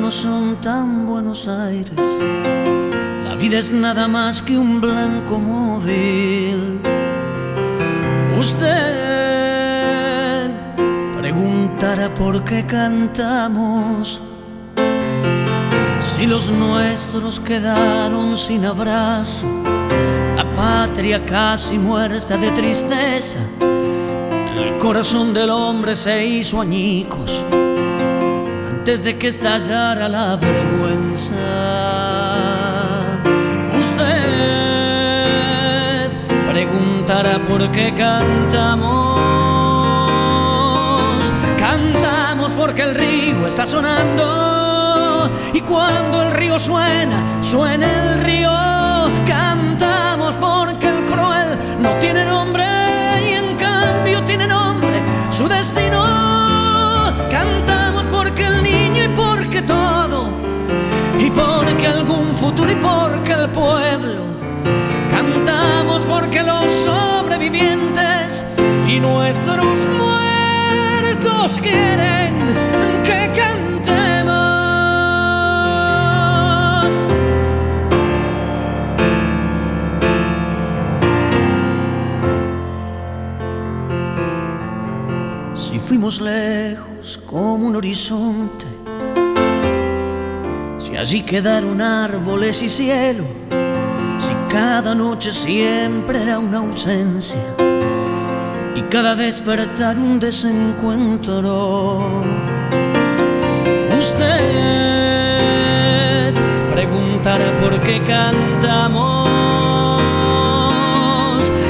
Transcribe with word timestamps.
No 0.00 0.10
son 0.10 0.56
tan 0.56 1.06
buenos 1.06 1.46
aires. 1.46 1.92
La 3.24 3.34
vida 3.36 3.58
es 3.58 3.70
nada 3.70 4.08
más 4.08 4.40
que 4.40 4.56
un 4.56 4.80
blanco 4.80 5.38
móvil. 5.38 6.80
Usted 8.38 8.90
preguntará 11.18 12.14
por 12.14 12.42
qué 12.44 12.64
cantamos. 12.64 14.20
Si 16.00 16.26
los 16.26 16.48
nuestros 16.50 17.38
quedaron 17.38 18.38
sin 18.38 18.64
abrazo, 18.64 19.46
la 20.36 20.50
patria 20.54 21.24
casi 21.24 21.76
muerta 21.78 22.38
de 22.38 22.50
tristeza, 22.52 23.38
el 23.60 24.78
corazón 24.78 25.34
del 25.34 25.50
hombre 25.50 25.94
se 25.94 26.26
hizo 26.26 26.60
añicos 26.60 27.44
antes 28.80 29.04
de 29.04 29.18
que 29.18 29.28
estallara 29.28 30.08
la 30.08 30.36
vergüenza. 30.36 31.34
Usted 33.78 34.10
preguntará 36.50 37.38
por 37.40 37.70
qué 37.72 37.92
cantamos. 37.94 39.20
Cantamos 41.58 42.52
porque 42.52 42.80
el 42.82 42.94
río 42.94 43.46
está 43.46 43.66
sonando. 43.66 45.30
Y 45.52 45.60
cuando 45.60 46.22
el 46.22 46.30
río 46.30 46.58
suena, 46.58 47.42
suena 47.42 47.86
el 47.86 48.24
río. 48.24 48.50
Cantamos 49.26 50.36
porque 50.36 50.88
el 50.88 51.04
cruel 51.04 51.58
no 51.80 51.90
tiene 51.98 52.24
nombre 52.24 52.64
y 53.28 53.32
en 53.34 53.56
cambio 53.56 54.22
tiene 54.24 54.46
nombre 54.46 55.02
su 55.28 55.46
destino. 55.48 56.09
Algún 62.10 62.34
futuro 62.34 62.70
y 62.70 62.76
porque 62.76 63.32
el 63.32 63.50
pueblo. 63.50 64.24
Cantamos 65.10 66.02
porque 66.02 66.42
los 66.42 66.72
sobrevivientes 66.72 68.44
y 68.88 68.98
nuestros 69.00 69.86
muertos 69.98 71.60
quieren 71.60 72.34
que 73.04 73.30
cantemos. 73.40 74.50
Si 85.54 85.78
fuimos 85.78 86.20
lejos 86.20 87.20
como 87.26 87.68
un 87.68 87.76
horizonte, 87.76 88.49
allí 91.00 91.22
quedaron 91.22 91.80
árboles 91.80 92.60
y 92.60 92.68
cielo, 92.68 93.24
si 94.18 94.34
cada 94.50 94.94
noche 94.94 95.32
siempre 95.32 96.22
era 96.22 96.38
una 96.38 96.58
ausencia 96.58 97.40
y 98.74 98.82
cada 98.82 99.14
despertar 99.14 99.96
un 99.96 100.20
desencuentro. 100.20 102.02
Usted 103.98 104.34
preguntará 106.70 107.50
por 107.62 107.80
qué 107.80 108.02
cantamos. 108.02 109.30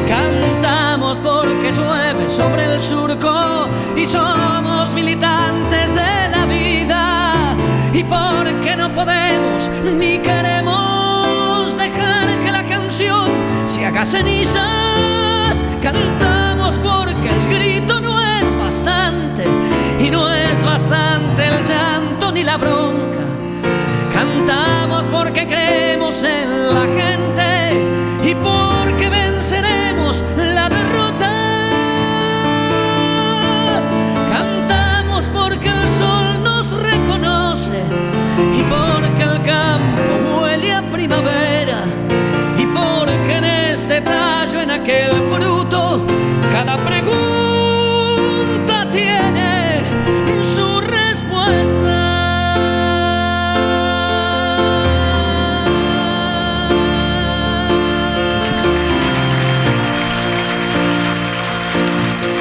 Cantamos 0.09 1.19
porque 1.19 1.73
llueve 1.73 2.29
sobre 2.29 2.65
el 2.65 2.83
surco 2.83 3.69
y 3.97 4.05
somos 4.05 4.40
ni 9.85 10.19
queremos 10.19 11.77
dejar 11.77 12.39
que 12.41 12.53
la 12.53 12.63
canción 12.65 13.31
se 13.67 13.87
haga 13.87 14.05
cenizas. 14.05 15.55
Cantamos 15.83 16.79
porque 16.79 17.29
el 17.29 17.49
grito 17.49 18.01
no 18.01 18.21
es 18.21 18.57
bastante 18.59 19.45
y 19.99 20.11
no 20.11 20.33
es 20.33 20.65
bastante 20.65 21.47
el 21.47 21.63
llanto 21.63 22.33
ni 22.33 22.45
la 22.45 22.57
bronca. 22.57 23.25
Cantamos 24.13 25.05
porque 25.07 25.47
creemos 25.47 26.23
en 26.23 26.75
la 26.75 26.87
gente 27.01 28.31
y 28.31 28.35
porque 28.35 29.09
venceremos 29.09 30.25
la 30.37 30.70
y 42.59 42.67
porque 42.67 43.37
en 43.37 43.45
este 43.45 44.01
tallo, 44.01 44.61
en 44.61 44.71
aquel 44.71 45.11
fruto, 45.31 46.05
cada 46.53 46.77
pregunta 46.79 47.40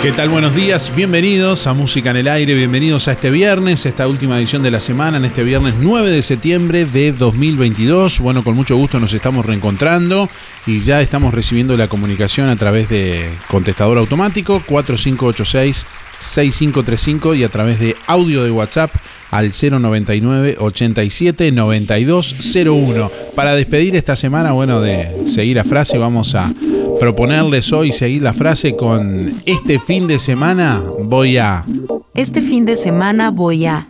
¿Qué 0.01 0.13
tal? 0.13 0.29
Buenos 0.29 0.55
días, 0.55 0.95
bienvenidos 0.95 1.67
a 1.67 1.73
Música 1.73 2.11
en 2.11 2.15
el 2.15 2.29
Aire, 2.29 2.53
bienvenidos 2.53 3.09
a 3.09 3.11
este 3.11 3.31
viernes, 3.31 3.85
esta 3.85 4.07
última 4.07 4.37
edición 4.37 4.63
de 4.63 4.71
la 4.71 4.79
semana, 4.79 5.17
en 5.17 5.25
este 5.25 5.43
viernes 5.43 5.73
9 5.77 6.09
de 6.09 6.21
septiembre 6.21 6.85
de 6.85 7.11
2022. 7.11 8.21
Bueno, 8.21 8.41
con 8.45 8.55
mucho 8.55 8.77
gusto 8.77 9.01
nos 9.01 9.11
estamos 9.11 9.45
reencontrando 9.45 10.29
y 10.65 10.79
ya 10.79 11.01
estamos 11.01 11.33
recibiendo 11.33 11.75
la 11.75 11.89
comunicación 11.89 12.47
a 12.47 12.55
través 12.55 12.87
de 12.87 13.29
contestador 13.49 13.97
automático 13.97 14.61
4586 14.65 15.85
6535 16.17 17.35
y 17.35 17.43
a 17.43 17.49
través 17.49 17.81
de 17.81 17.97
audio 18.07 18.45
de 18.45 18.51
WhatsApp 18.51 18.91
al 19.31 19.51
099 19.51 20.55
87 20.59 21.51
9201. 21.51 23.11
Para 23.35 23.55
despedir 23.55 23.95
esta 23.95 24.15
semana, 24.15 24.51
bueno, 24.53 24.81
de 24.81 25.27
seguir 25.27 25.57
la 25.57 25.63
frase, 25.63 25.97
vamos 25.97 26.35
a 26.35 26.51
proponerles 26.99 27.71
hoy 27.71 27.91
seguir 27.91 28.21
la 28.21 28.33
frase 28.33 28.75
con 28.75 29.33
este 29.45 29.79
fin 29.79 30.07
de 30.07 30.19
semana 30.19 30.83
voy 31.03 31.37
a... 31.37 31.65
Este 32.13 32.41
fin 32.41 32.65
de 32.65 32.75
semana 32.75 33.31
voy 33.31 33.65
a... 33.65 33.85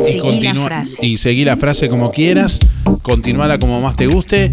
Y, 0.00 0.02
Seguir 0.02 0.44
la 0.44 0.54
frase. 0.54 1.06
y 1.06 1.16
seguir 1.16 1.46
la 1.48 1.56
frase 1.56 1.88
como 1.88 2.12
quieras, 2.12 2.60
continuala 3.02 3.58
como 3.58 3.80
más 3.80 3.96
te 3.96 4.06
guste 4.06 4.52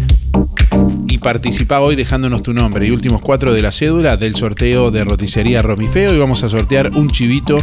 y 1.08 1.18
participa 1.18 1.80
hoy 1.80 1.96
dejándonos 1.96 2.42
tu 2.42 2.52
nombre 2.52 2.86
y 2.86 2.90
últimos 2.90 3.20
cuatro 3.20 3.54
de 3.54 3.62
la 3.62 3.72
cédula 3.72 4.16
del 4.16 4.34
sorteo 4.34 4.90
de 4.90 5.04
roticería 5.04 5.62
Romifeo 5.62 6.12
y 6.14 6.18
vamos 6.18 6.42
a 6.42 6.48
sortear 6.48 6.90
un 6.96 7.08
chivito 7.08 7.58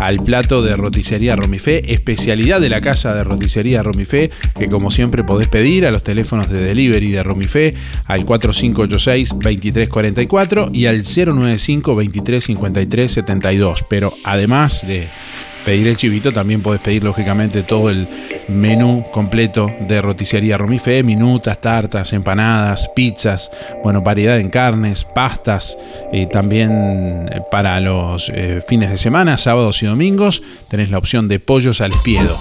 al 0.00 0.16
plato 0.16 0.62
de 0.62 0.74
roticería 0.76 1.36
Romifé, 1.36 1.92
especialidad 1.92 2.60
de 2.60 2.70
la 2.70 2.80
casa 2.80 3.14
de 3.14 3.22
roticería 3.22 3.82
Romifé, 3.82 4.30
que 4.58 4.68
como 4.68 4.90
siempre 4.90 5.24
podés 5.24 5.48
pedir 5.48 5.84
a 5.84 5.90
los 5.90 6.02
teléfonos 6.02 6.48
de 6.48 6.62
delivery 6.62 7.10
de 7.10 7.22
Romifé 7.22 7.74
al 8.06 8.24
4586-2344 8.24 10.74
y 10.74 10.86
al 10.86 11.02
095-2353-72. 11.02 13.84
Pero 13.90 14.14
además 14.24 14.86
de 14.86 15.10
pedir 15.64 15.88
el 15.88 15.96
chivito, 15.96 16.32
también 16.32 16.62
podés 16.62 16.80
pedir 16.80 17.04
lógicamente 17.04 17.62
todo 17.62 17.90
el 17.90 18.08
menú 18.48 19.04
completo 19.12 19.70
de 19.88 20.00
roticería 20.02 20.58
Romifé, 20.58 21.02
minutas, 21.02 21.60
tartas, 21.60 22.12
empanadas, 22.12 22.88
pizzas, 22.94 23.50
bueno, 23.82 24.02
variedad 24.02 24.38
en 24.38 24.48
carnes, 24.48 25.04
pastas, 25.04 25.76
y 26.12 26.26
también 26.26 26.70
eh, 27.30 27.40
para 27.50 27.80
los 27.80 28.30
eh, 28.34 28.62
fines 28.66 28.90
de 28.90 28.98
semana, 28.98 29.38
sábados 29.38 29.82
y 29.82 29.86
domingos, 29.86 30.42
tenés 30.68 30.90
la 30.90 30.98
opción 30.98 31.28
de 31.28 31.40
pollos 31.40 31.80
al 31.80 31.92
espiedo. 31.92 32.36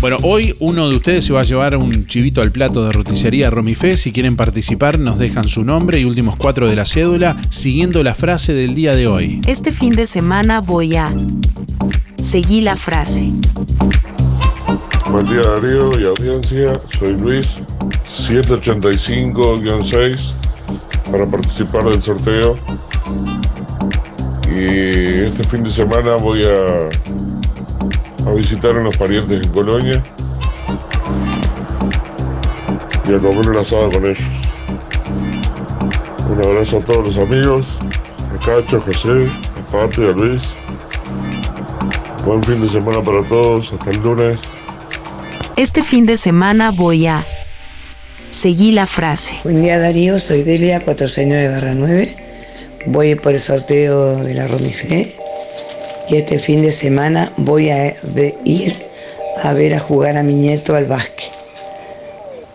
Bueno, 0.00 0.16
hoy 0.22 0.54
uno 0.60 0.88
de 0.88 0.96
ustedes 0.96 1.26
se 1.26 1.32
va 1.32 1.40
a 1.40 1.44
llevar 1.44 1.76
un 1.76 2.06
chivito 2.06 2.40
al 2.40 2.52
plato 2.52 2.82
de 2.84 2.90
roticería 2.90 3.50
Romifé. 3.50 3.98
Si 3.98 4.12
quieren 4.12 4.34
participar, 4.34 4.98
nos 4.98 5.18
dejan 5.18 5.48
su 5.48 5.62
nombre 5.62 6.00
y 6.00 6.06
últimos 6.06 6.36
cuatro 6.36 6.68
de 6.68 6.74
la 6.74 6.86
cédula, 6.86 7.36
siguiendo 7.50 8.02
la 8.02 8.14
frase 8.14 8.54
del 8.54 8.74
día 8.74 8.96
de 8.96 9.06
hoy. 9.06 9.40
Este 9.46 9.72
fin 9.72 9.90
de 9.90 10.06
semana 10.06 10.60
voy 10.60 10.96
a... 10.96 11.12
Seguí 12.22 12.60
la 12.60 12.76
frase. 12.76 13.32
Buen 15.10 15.26
día 15.26 15.40
Darío 15.40 15.98
y 15.98 16.04
audiencia, 16.04 16.78
soy 16.98 17.18
Luis, 17.18 17.48
785-6 18.28 20.34
para 21.10 21.24
participar 21.26 21.84
del 21.84 22.02
sorteo. 22.02 22.54
Y 24.54 25.24
este 25.24 25.42
fin 25.48 25.64
de 25.64 25.70
semana 25.70 26.16
voy 26.16 26.44
a, 26.44 26.90
a 28.28 28.34
visitar 28.34 28.76
a 28.76 28.80
unos 28.80 28.96
parientes 28.96 29.44
en 29.44 29.52
Colonia 29.52 30.02
y 33.08 33.14
a 33.14 33.18
comer 33.18 33.48
un 33.48 33.56
asado 33.56 33.88
con 33.90 34.06
ellos. 34.06 34.22
Un 36.28 36.44
abrazo 36.44 36.78
a 36.78 36.84
todos 36.84 37.06
los 37.06 37.16
amigos, 37.16 37.78
a 38.32 38.38
Cacho, 38.38 38.76
a 38.76 38.80
José, 38.80 39.28
a 39.56 39.66
Pati, 39.72 40.02
a 40.02 40.12
Luis. 40.12 40.48
Buen 42.30 42.44
fin 42.44 42.62
de 42.62 42.68
semana 42.68 43.02
para 43.02 43.24
todos, 43.24 43.72
hasta 43.72 43.90
el 43.90 44.02
lunes. 44.02 44.38
Este 45.56 45.82
fin 45.82 46.06
de 46.06 46.16
semana 46.16 46.70
voy 46.70 47.08
a... 47.08 47.26
Seguí 48.30 48.70
la 48.70 48.86
frase. 48.86 49.34
Buen 49.42 49.62
día 49.62 49.80
Darío, 49.80 50.16
soy 50.20 50.44
Delia 50.44 50.80
469-9. 50.86 52.08
Voy 52.86 53.16
por 53.16 53.32
el 53.32 53.40
sorteo 53.40 54.22
de 54.22 54.34
la 54.34 54.46
Romifé 54.46 55.12
y 56.08 56.18
este 56.18 56.38
fin 56.38 56.62
de 56.62 56.70
semana 56.70 57.32
voy 57.36 57.70
a 57.70 57.96
ir 58.44 58.76
a 59.42 59.52
ver 59.52 59.74
a 59.74 59.80
jugar 59.80 60.16
a 60.16 60.22
mi 60.22 60.34
nieto 60.34 60.76
al 60.76 60.86
básquet. 60.86 61.32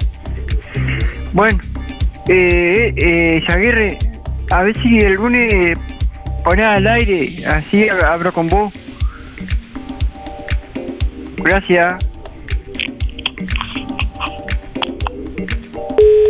Bueno, 1.33 1.59
eh, 2.27 2.93
eh, 2.97 3.97
a 4.51 4.61
ver 4.63 4.77
si 4.81 4.99
el 4.99 5.13
lunes 5.13 5.77
ponés 6.43 6.65
al 6.65 6.87
aire, 6.87 7.45
así 7.45 7.87
hablo 7.89 8.31
con 8.31 8.47
vos. 8.47 8.73
Gracias. 11.37 12.07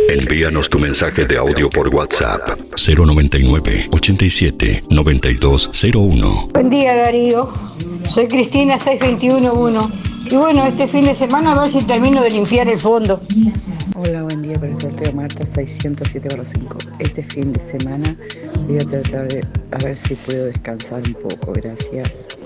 Envíanos 0.08 0.68
tu 0.68 0.78
mensaje 0.78 1.26
de 1.26 1.36
audio 1.36 1.68
por 1.68 1.88
WhatsApp 1.88 2.58
099 2.76 3.88
87 3.90 4.84
9201. 4.88 6.48
Buen 6.52 6.70
día 6.70 6.96
Darío, 6.96 7.52
soy 8.08 8.26
Cristina 8.28 8.78
6211 8.78 10.08
y 10.30 10.36
bueno, 10.36 10.66
este 10.66 10.88
fin 10.88 11.04
de 11.04 11.14
semana 11.14 11.52
a 11.52 11.62
ver 11.62 11.70
si 11.70 11.82
termino 11.82 12.22
de 12.22 12.30
limpiar 12.30 12.68
el 12.68 12.78
fondo. 12.78 13.20
Hola, 13.96 14.22
buen 14.22 14.42
día 14.42 14.54
para 14.58 14.72
el 14.72 14.80
sorteo 14.80 15.12
Marta 15.12 15.44
607-5. 15.44 16.76
Este 17.00 17.22
fin 17.22 17.52
de 17.52 17.60
semana 17.60 18.14
voy 18.66 18.78
a 18.78 18.84
tratar 18.84 19.28
de 19.28 19.44
a 19.72 19.78
ver 19.84 19.96
si 19.96 20.14
puedo 20.14 20.46
descansar 20.46 21.02
un 21.06 21.14
poco. 21.14 21.52
Gracias. 21.52 22.38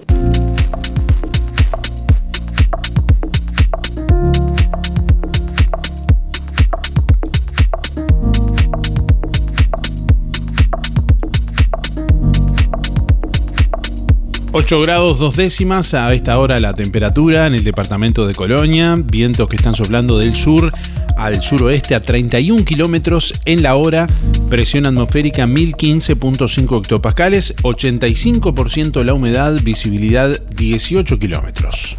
8 14.54 14.82
grados 14.82 15.18
dos 15.18 15.36
décimas 15.36 15.94
a 15.94 16.12
esta 16.12 16.38
hora 16.38 16.60
la 16.60 16.74
temperatura 16.74 17.46
en 17.46 17.54
el 17.54 17.64
departamento 17.64 18.26
de 18.26 18.34
Colonia, 18.34 18.98
vientos 19.02 19.48
que 19.48 19.56
están 19.56 19.74
soplando 19.74 20.18
del 20.18 20.34
sur 20.34 20.70
al 21.16 21.42
suroeste 21.42 21.94
a 21.94 22.02
31 22.02 22.62
kilómetros 22.66 23.32
en 23.46 23.62
la 23.62 23.76
hora, 23.76 24.08
presión 24.50 24.84
atmosférica 24.84 25.46
1015.5 25.46 26.80
hectopascales, 26.80 27.56
85% 27.62 29.02
la 29.04 29.14
humedad, 29.14 29.58
visibilidad 29.62 30.38
18 30.50 31.18
kilómetros. 31.18 31.96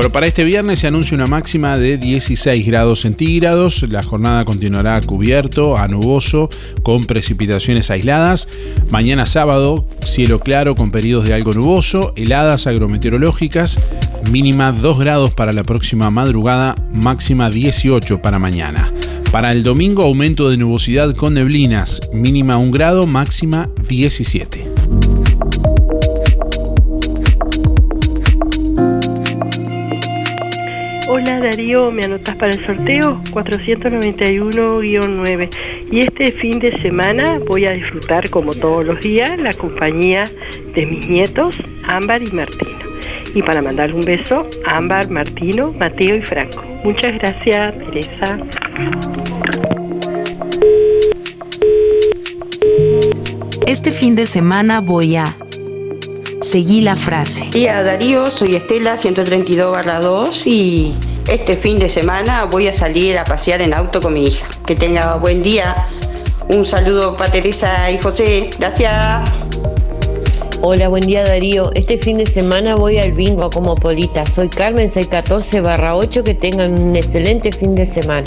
Bueno, 0.00 0.12
para 0.12 0.26
este 0.26 0.44
viernes 0.44 0.78
se 0.78 0.86
anuncia 0.86 1.14
una 1.14 1.26
máxima 1.26 1.76
de 1.76 1.98
16 1.98 2.66
grados 2.66 3.02
centígrados. 3.02 3.84
La 3.90 4.02
jornada 4.02 4.46
continuará 4.46 4.98
cubierto, 5.02 5.76
a 5.76 5.88
nuboso, 5.88 6.48
con 6.82 7.04
precipitaciones 7.04 7.90
aisladas. 7.90 8.48
Mañana 8.88 9.26
sábado, 9.26 9.86
cielo 10.02 10.40
claro 10.40 10.74
con 10.74 10.90
periodos 10.90 11.26
de 11.26 11.34
algo 11.34 11.52
nuboso, 11.52 12.14
heladas 12.16 12.66
agrometeorológicas, 12.66 13.78
mínima 14.30 14.72
2 14.72 14.98
grados 14.98 15.34
para 15.34 15.52
la 15.52 15.64
próxima 15.64 16.10
madrugada, 16.10 16.76
máxima 16.94 17.50
18 17.50 18.22
para 18.22 18.38
mañana. 18.38 18.90
Para 19.30 19.52
el 19.52 19.62
domingo, 19.62 20.04
aumento 20.04 20.48
de 20.48 20.56
nubosidad 20.56 21.14
con 21.14 21.34
neblinas, 21.34 22.00
mínima 22.14 22.56
1 22.56 22.72
grado, 22.72 23.06
máxima 23.06 23.68
17. 23.86 24.79
Hola 31.40 31.52
Darío, 31.52 31.90
¿me 31.90 32.04
anotas 32.04 32.36
para 32.36 32.52
el 32.52 32.62
sorteo? 32.66 33.18
491-9. 33.30 35.48
Y 35.90 36.00
este 36.00 36.32
fin 36.32 36.58
de 36.58 36.78
semana 36.82 37.38
voy 37.38 37.64
a 37.64 37.70
disfrutar 37.70 38.28
como 38.28 38.52
todos 38.52 38.84
los 38.84 39.00
días 39.00 39.38
la 39.38 39.54
compañía 39.54 40.30
de 40.74 40.84
mis 40.84 41.08
nietos, 41.08 41.56
Ámbar 41.84 42.22
y 42.22 42.30
Martino. 42.32 42.78
Y 43.34 43.40
para 43.40 43.62
mandarle 43.62 43.94
un 43.94 44.02
beso, 44.02 44.46
Ámbar, 44.66 45.08
Martino, 45.08 45.72
Mateo 45.72 46.16
y 46.16 46.20
Franco. 46.20 46.62
Muchas 46.84 47.18
gracias, 47.18 47.74
Teresa. 47.78 48.36
Este 53.66 53.92
fin 53.92 54.14
de 54.14 54.26
semana 54.26 54.82
voy 54.82 55.16
a... 55.16 55.34
Seguí 56.42 56.82
la 56.82 56.96
frase. 56.96 57.48
Día 57.50 57.82
Darío, 57.82 58.26
soy 58.26 58.56
Estela 58.56 58.98
132 58.98 59.74
2 60.02 60.46
y 60.46 60.94
este 61.30 61.56
fin 61.56 61.78
de 61.78 61.88
semana 61.88 62.44
voy 62.44 62.66
a 62.66 62.72
salir 62.72 63.16
a 63.16 63.24
pasear 63.24 63.62
en 63.62 63.72
auto 63.72 64.00
con 64.00 64.14
mi 64.14 64.26
hija. 64.26 64.46
Que 64.66 64.74
tenga 64.74 65.14
buen 65.14 65.42
día. 65.42 65.88
Un 66.48 66.66
saludo 66.66 67.16
para 67.16 67.30
Teresa 67.30 67.90
y 67.90 67.98
José. 67.98 68.50
Gracias. 68.58 69.30
Hola, 70.60 70.88
buen 70.88 71.02
día 71.02 71.24
Darío. 71.24 71.70
Este 71.74 71.96
fin 71.96 72.18
de 72.18 72.26
semana 72.26 72.74
voy 72.74 72.98
al 72.98 73.12
bingo 73.12 73.44
a 73.44 73.50
Comopolita. 73.50 74.26
Soy 74.26 74.48
Carmen 74.48 74.90
614 74.90 75.60
barra 75.60 75.94
8. 75.94 76.24
Que 76.24 76.34
tengan 76.34 76.72
un 76.72 76.96
excelente 76.96 77.52
fin 77.52 77.76
de 77.76 77.86
semana. 77.86 78.26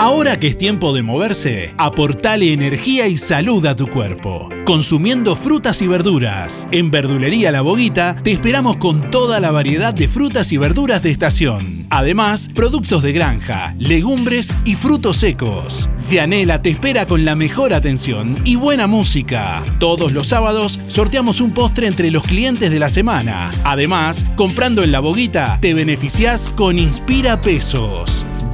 Ahora 0.00 0.38
que 0.38 0.46
es 0.46 0.56
tiempo 0.56 0.94
de 0.94 1.02
moverse, 1.02 1.74
aportale 1.76 2.52
energía 2.52 3.08
y 3.08 3.16
salud 3.16 3.66
a 3.66 3.74
tu 3.74 3.88
cuerpo. 3.88 4.48
Consumiendo 4.64 5.34
frutas 5.34 5.82
y 5.82 5.88
verduras. 5.88 6.68
En 6.70 6.92
Verdulería 6.92 7.50
La 7.50 7.62
Boguita 7.62 8.14
te 8.14 8.30
esperamos 8.30 8.76
con 8.76 9.10
toda 9.10 9.40
la 9.40 9.50
variedad 9.50 9.92
de 9.92 10.06
frutas 10.06 10.52
y 10.52 10.56
verduras 10.56 11.02
de 11.02 11.10
estación. 11.10 11.88
Además, 11.90 12.48
productos 12.54 13.02
de 13.02 13.12
granja, 13.12 13.74
legumbres 13.80 14.54
y 14.64 14.76
frutos 14.76 15.16
secos. 15.16 15.90
Cianela 15.98 16.62
te 16.62 16.70
espera 16.70 17.08
con 17.08 17.24
la 17.24 17.34
mejor 17.34 17.74
atención 17.74 18.40
y 18.44 18.54
buena 18.54 18.86
música. 18.86 19.64
Todos 19.80 20.12
los 20.12 20.28
sábados 20.28 20.78
sorteamos 20.86 21.40
un 21.40 21.50
postre 21.50 21.88
entre 21.88 22.12
los 22.12 22.22
clientes 22.22 22.70
de 22.70 22.78
la 22.78 22.88
semana. 22.88 23.50
Además, 23.64 24.24
comprando 24.36 24.84
en 24.84 24.92
La 24.92 25.00
Boguita 25.00 25.58
te 25.60 25.74
beneficias 25.74 26.52
con 26.54 26.78
Inspira 26.78 27.40
Pesos. 27.40 28.24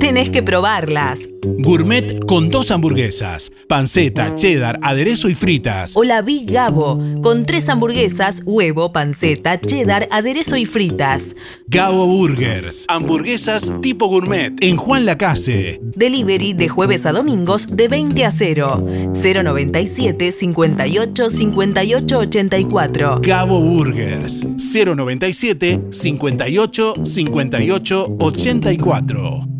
Tenés 0.00 0.30
que 0.30 0.42
probarlas. 0.42 1.28
Gourmet 1.58 2.24
con 2.26 2.50
dos 2.50 2.70
hamburguesas, 2.70 3.52
panceta, 3.68 4.34
cheddar, 4.34 4.78
aderezo 4.82 5.28
y 5.28 5.34
fritas. 5.34 5.94
O 5.94 6.04
la 6.04 6.22
Big 6.22 6.50
Gabo, 6.50 6.98
con 7.22 7.44
tres 7.44 7.68
hamburguesas, 7.68 8.42
huevo, 8.46 8.92
panceta, 8.92 9.60
cheddar, 9.60 10.08
aderezo 10.10 10.56
y 10.56 10.64
fritas. 10.64 11.36
Gabo 11.66 12.06
Burgers, 12.06 12.86
hamburguesas 12.88 13.72
tipo 13.82 14.06
gourmet 14.06 14.52
en 14.60 14.76
Juan 14.78 15.04
Lacase. 15.04 15.80
Delivery 15.82 16.54
de 16.54 16.68
jueves 16.68 17.04
a 17.04 17.12
domingos 17.12 17.76
de 17.76 17.88
20 17.88 18.24
a 18.24 18.32
0. 18.32 18.86
097 19.14 20.32
58 20.32 21.30
58 21.30 22.18
84. 22.18 23.20
Gabo 23.22 23.60
Burgers, 23.60 24.56
097 24.56 25.88
58 25.90 26.94
58 27.04 28.16
84. 28.18 29.59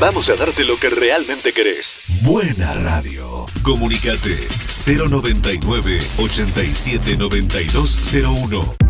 Vamos 0.00 0.30
a 0.30 0.36
darte 0.36 0.64
lo 0.64 0.76
que 0.78 0.90
realmente 0.90 1.52
querés. 1.52 2.00
Buena 2.22 2.74
radio. 2.74 3.46
Comunicate 3.62 4.48
099 4.86 6.00
87 6.18 7.16
9201. 7.16 8.89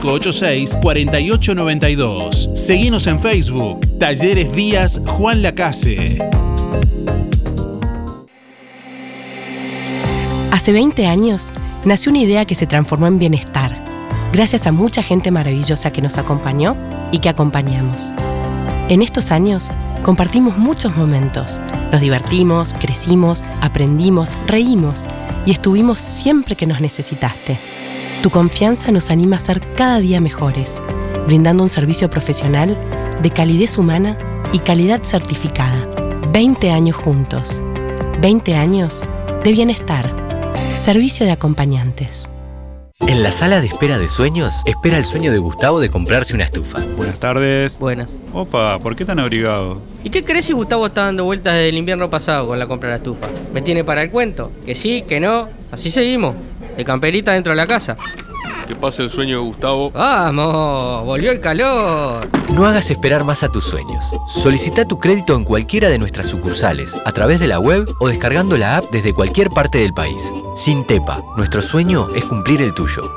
4892. 0.00 2.50
Seguimos 2.54 3.06
en 3.06 3.20
Facebook. 3.20 3.80
Talleres 3.98 4.52
Díaz 4.52 5.00
Juan 5.06 5.42
Lacase. 5.42 6.18
Hace 10.50 10.72
20 10.72 11.06
años 11.06 11.52
nació 11.84 12.10
una 12.10 12.20
idea 12.20 12.44
que 12.44 12.54
se 12.54 12.66
transformó 12.66 13.06
en 13.06 13.18
bienestar, 13.18 13.84
gracias 14.32 14.66
a 14.66 14.72
mucha 14.72 15.02
gente 15.02 15.30
maravillosa 15.30 15.92
que 15.92 16.02
nos 16.02 16.18
acompañó 16.18 16.76
y 17.10 17.18
que 17.18 17.28
acompañamos. 17.28 18.12
En 18.92 19.00
estos 19.00 19.30
años 19.30 19.70
compartimos 20.02 20.58
muchos 20.58 20.94
momentos, 20.94 21.62
nos 21.90 22.02
divertimos, 22.02 22.74
crecimos, 22.74 23.42
aprendimos, 23.62 24.36
reímos 24.46 25.06
y 25.46 25.52
estuvimos 25.52 25.98
siempre 25.98 26.56
que 26.56 26.66
nos 26.66 26.78
necesitaste. 26.82 27.56
Tu 28.22 28.28
confianza 28.28 28.92
nos 28.92 29.08
anima 29.08 29.36
a 29.36 29.40
ser 29.40 29.62
cada 29.76 29.98
día 29.98 30.20
mejores, 30.20 30.82
brindando 31.26 31.62
un 31.62 31.70
servicio 31.70 32.10
profesional 32.10 32.78
de 33.22 33.30
calidez 33.30 33.78
humana 33.78 34.18
y 34.52 34.58
calidad 34.58 35.02
certificada. 35.04 35.88
20 36.30 36.70
años 36.70 36.94
juntos. 36.94 37.62
20 38.20 38.56
años 38.56 39.04
de 39.42 39.52
bienestar. 39.52 40.14
Servicio 40.76 41.24
de 41.24 41.32
acompañantes. 41.32 42.28
En 43.08 43.22
la 43.22 43.32
sala 43.32 43.60
de 43.60 43.66
espera 43.66 43.98
de 43.98 44.08
sueños, 44.08 44.62
espera 44.64 44.96
el 44.96 45.04
sueño 45.04 45.32
de 45.32 45.38
Gustavo 45.38 45.80
de 45.80 45.90
comprarse 45.90 46.34
una 46.34 46.44
estufa. 46.44 46.78
Buenas 46.96 47.18
tardes. 47.18 47.78
Buenas. 47.78 48.14
Opa, 48.32 48.78
¿por 48.78 48.96
qué 48.96 49.04
tan 49.04 49.18
abrigado? 49.18 49.82
¿Y 50.04 50.10
qué 50.10 50.24
crees 50.24 50.46
si 50.46 50.52
Gustavo 50.52 50.86
está 50.86 51.04
dando 51.06 51.24
vueltas 51.24 51.54
desde 51.54 51.68
el 51.70 51.76
invierno 51.76 52.08
pasado 52.08 52.46
con 52.46 52.58
la 52.58 52.66
compra 52.66 52.88
de 52.88 52.92
la 52.92 52.96
estufa? 52.96 53.28
¿Me 53.52 53.60
tiene 53.60 53.84
para 53.84 54.02
el 54.02 54.10
cuento? 54.10 54.52
Que 54.64 54.74
sí, 54.74 55.02
que 55.06 55.20
no. 55.20 55.48
Así 55.70 55.90
seguimos. 55.90 56.34
De 56.76 56.84
camperita 56.84 57.32
dentro 57.32 57.50
de 57.52 57.56
la 57.56 57.66
casa. 57.66 57.96
Que 58.66 58.76
pase 58.76 59.02
el 59.02 59.10
sueño 59.10 59.36
de 59.36 59.42
Gustavo. 59.42 59.90
¡Vamos! 59.90 61.04
¡Volvió 61.04 61.32
el 61.32 61.40
calor! 61.40 62.28
No 62.54 62.64
hagas 62.66 62.90
esperar 62.90 63.24
más 63.24 63.42
a 63.42 63.48
tus 63.48 63.64
sueños. 63.64 64.04
Solicita 64.28 64.86
tu 64.86 64.98
crédito 65.00 65.34
en 65.34 65.44
cualquiera 65.44 65.88
de 65.88 65.98
nuestras 65.98 66.28
sucursales, 66.28 66.94
a 67.04 67.12
través 67.12 67.40
de 67.40 67.48
la 67.48 67.58
web 67.58 67.88
o 68.00 68.08
descargando 68.08 68.56
la 68.56 68.76
app 68.76 68.84
desde 68.92 69.12
cualquier 69.12 69.48
parte 69.48 69.78
del 69.78 69.92
país. 69.92 70.30
Sin 70.56 70.84
Tepa, 70.84 71.22
nuestro 71.36 71.60
sueño 71.60 72.08
es 72.14 72.24
cumplir 72.24 72.62
el 72.62 72.72
tuyo. 72.74 73.10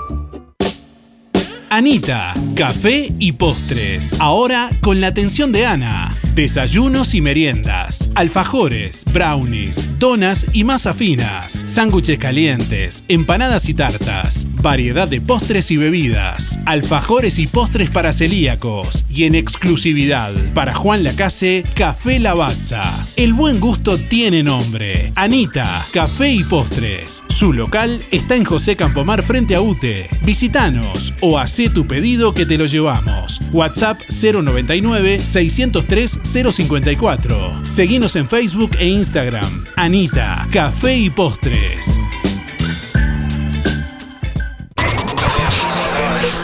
Anita, 1.70 2.34
café 2.56 3.14
y 3.20 3.34
postres. 3.34 4.16
Ahora 4.20 4.70
con 4.82 5.02
la 5.02 5.08
atención 5.08 5.52
de 5.52 5.66
Ana. 5.66 6.16
Desayunos 6.36 7.16
y 7.16 7.22
meriendas, 7.22 8.10
alfajores, 8.14 9.06
brownies, 9.14 9.98
donas 10.00 10.46
y 10.52 10.66
masa 10.66 10.94
finas, 10.94 11.64
sándwiches 11.66 12.18
calientes, 12.18 13.06
empanadas 13.08 13.70
y 13.70 13.74
tartas, 13.74 14.46
variedad 14.62 15.08
de 15.08 15.22
postres 15.22 15.72
y 15.72 15.78
bebidas, 15.78 16.60
alfajores 16.66 17.40
y 17.40 17.48
postres 17.48 17.90
para 17.90 18.12
celíacos 18.12 19.06
y 19.10 19.24
en 19.24 19.34
exclusividad 19.34 20.34
para 20.54 20.74
Juan 20.74 21.06
Lacase, 21.06 21.64
Café 21.74 22.20
Lavazza. 22.20 22.84
El 23.16 23.32
buen 23.32 23.62
gusto 23.62 23.98
tiene 23.98 24.44
nombre. 24.44 25.14
Anita, 25.16 25.86
Café 25.94 26.32
y 26.32 26.44
Postres. 26.44 27.24
Su 27.36 27.52
local 27.52 28.06
está 28.12 28.38
en 28.38 28.46
José 28.46 28.78
Campomar 28.78 29.22
frente 29.22 29.56
a 29.56 29.62
UTE. 29.62 30.08
Visítanos 30.22 31.14
o 31.20 31.38
haz 31.38 31.58
tu 31.74 31.86
pedido 31.86 32.34
que 32.34 32.46
te 32.46 32.58
lo 32.58 32.66
llevamos. 32.66 33.42
WhatsApp 33.52 34.00
099 34.08 35.20
603 35.20 36.22
054. 36.24 37.66
Seguinos 37.66 38.16
en 38.16 38.30
Facebook 38.30 38.72
e 38.80 38.88
Instagram. 38.88 39.66
Anita, 39.76 40.48
Café 40.50 40.96
y 40.96 41.10
Postres. 41.10 42.00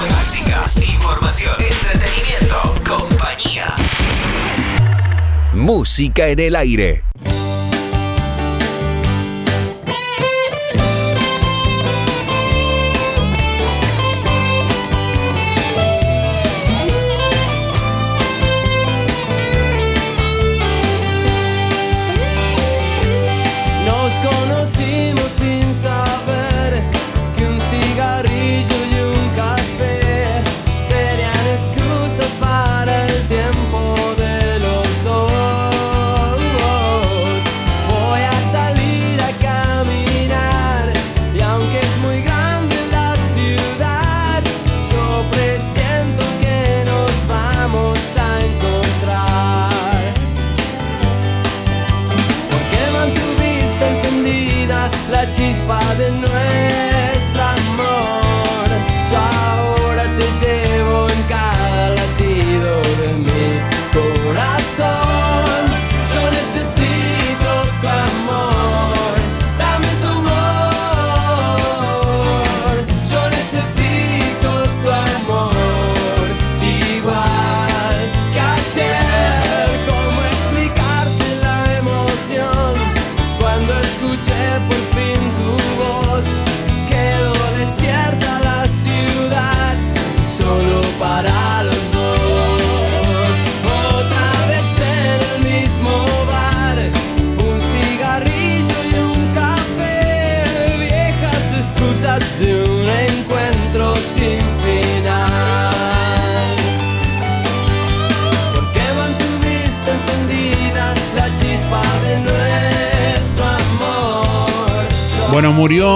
Músicas, 0.10 0.76
información, 0.76 1.56
entretenimiento, 1.58 2.76
compañía. 2.86 3.76
Música 5.54 6.28
en 6.28 6.40
el 6.40 6.58
aire. 6.58 7.11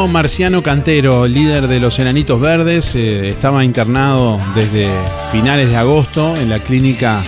Marciano 0.07 0.61
Cantero, 0.61 1.25
líder 1.27 1.67
de 1.67 1.79
los 1.79 1.99
Enanitos 1.99 2.39
Verdes. 2.39 2.95
eh, 2.95 3.29
estaba 3.29 3.63
internado 3.63 4.39
desde 4.53 4.89
finales 5.31 5.69
de 5.69 5.77
agosto 5.77 6.35
en 6.37 6.49
la 6.49 6.59
clínica 6.59 7.21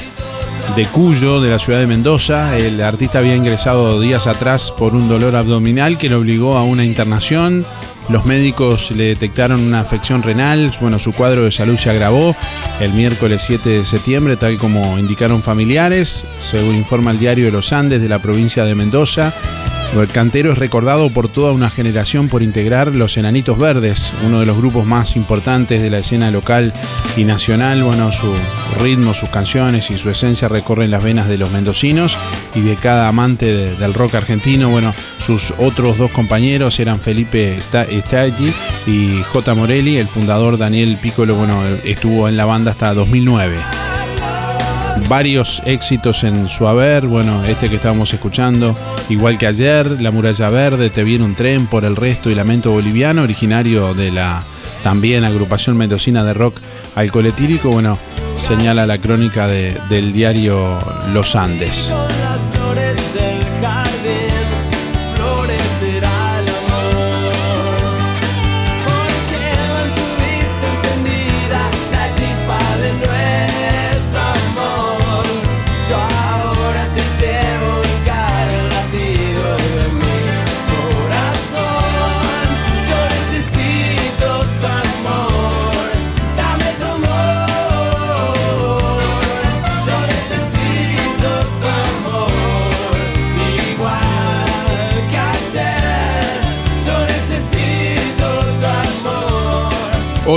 de 0.76 0.86
Cuyo, 0.86 1.40
de 1.42 1.50
la 1.50 1.60
ciudad 1.60 1.80
de 1.80 1.88
Mendoza. 1.88 2.58
El 2.58 2.82
artista 2.82 3.20
había 3.20 3.36
ingresado 3.36 4.00
días 4.00 4.28
atrás 4.28 4.72
por 4.72 4.94
un 4.94 5.08
dolor 5.08 5.36
abdominal 5.36 5.98
que 5.98 6.10
le 6.10 6.16
obligó 6.16 6.58
a 6.58 6.63
una 6.63 6.84
internación. 6.84 7.66
Los 8.10 8.26
médicos 8.26 8.92
le 8.92 9.06
detectaron 9.06 9.62
una 9.62 9.80
afección 9.80 10.24
renal. 10.24 10.72
Bueno, 10.80 11.00
su 11.00 11.13
cuadro 11.13 11.44
de 11.44 11.52
salud 11.52 11.78
se 11.78 11.90
agravó 11.90 12.36
el 12.80 12.94
miércoles 12.94 13.44
7 13.46 13.70
de 13.70 13.86
septiembre, 13.86 14.38
tal 14.38 14.58
como 14.58 15.00
indicaron 15.00 15.42
familiares, 15.42 16.26
según 16.40 16.76
informa 16.76 17.12
el 17.12 17.20
diario 17.20 17.46
de 17.46 17.52
Los 17.52 17.74
Andes 17.74 18.02
de 18.02 18.10
la 18.10 18.20
provincia 18.20 18.66
de 18.66 18.76
Mendoza. 18.76 19.34
El 19.95 20.08
cantero 20.10 20.52
es 20.52 20.60
recordado 20.60 21.10
por 21.10 21.28
toda 21.28 21.52
una 21.54 21.71
generación 21.71 22.28
por 22.30 22.43
integrar 22.43 22.93
Los 22.93 23.17
Enanitos 23.17 23.58
Verdes, 23.58 24.13
uno 24.26 24.39
de 24.41 24.45
los 24.45 24.56
grupos 24.58 24.86
más 24.86 25.15
importantes 25.15 25.82
de 25.82 25.89
la 25.89 25.97
escena 26.00 26.30
local 26.30 26.71
y 27.15 27.23
nacional. 27.23 27.82
Bueno, 27.82 28.12
su 28.12 28.32
ritmo, 28.80 29.15
sus 29.15 29.30
canciones 29.30 29.89
y 29.89 29.97
su 29.97 30.10
esencia 30.12 30.50
recorren 30.50 30.91
las 30.91 31.04
venas 31.04 31.28
de 31.28 31.38
los 31.39 31.52
mendocinos 31.52 32.15
y 32.54 32.62
de 32.62 32.76
cada 32.76 33.08
amante 33.08 33.45
de- 33.47 33.76
del 33.76 33.93
rock 33.95 34.15
argentino. 34.15 34.69
Bueno, 34.69 34.93
sus 35.17 35.52
otros 35.58 35.97
dos 35.97 36.12
compañeros 36.12 36.80
eran 36.80 37.00
Felipe 37.00 37.58
Staggi 37.60 38.54
y 38.86 39.23
J. 39.34 39.56
Morelli. 39.56 39.97
El 39.97 40.08
fundador 40.08 40.60
Daniel 40.60 40.97
Piccolo, 41.02 41.34
bueno, 41.36 41.60
estuvo 41.86 42.30
en 42.30 42.38
la 42.38 42.45
banda 42.45 42.69
hasta 42.71 42.93
2009 42.93 43.56
varios 45.08 45.62
éxitos 45.65 46.24
en 46.24 46.48
su 46.50 46.67
haber. 46.67 47.06
Bueno, 47.06 47.43
este 47.46 47.70
que 47.70 47.76
estábamos 47.76 48.13
escuchando, 48.13 48.76
igual 49.10 49.38
que 49.38 49.48
ayer, 49.48 50.02
La 50.02 50.12
Muralla 50.12 50.50
Verde, 50.50 50.89
Te 50.89 51.04
viene 51.04 51.26
un 51.26 51.36
tren 51.36 51.67
por 51.67 51.86
el 51.86 51.96
resto 51.96 52.30
y 52.30 52.36
Lamento 52.36 52.72
Boliviano, 52.72 53.22
originario 53.24 53.93
de 53.93 54.12
la 54.12 54.43
también 54.84 55.24
agrupación 55.24 55.78
mendocina 55.78 56.24
de 56.24 56.34
rock 56.34 56.60
alcoholetílico. 56.96 57.70
Bueno, 57.70 57.98
señala 58.36 58.86
la 58.86 58.98
crónica 59.00 59.48
de- 59.48 59.78
del 59.89 60.13
diario 60.13 60.78
Los 61.13 61.36
Andes. 61.36 61.93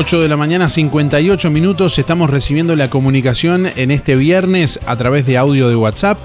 8 0.01 0.23
de 0.23 0.29
la 0.29 0.39
mañana, 0.39 0.67
58 0.67 1.51
minutos. 1.51 1.99
Estamos 1.99 2.31
recibiendo 2.31 2.75
la 2.75 2.89
comunicación 2.89 3.67
en 3.77 3.91
este 3.91 4.17
viernes 4.17 4.81
a 4.87 4.97
través 4.97 5.27
de 5.27 5.37
audio 5.37 5.69
de 5.69 5.77
WhatsApp 5.77 6.17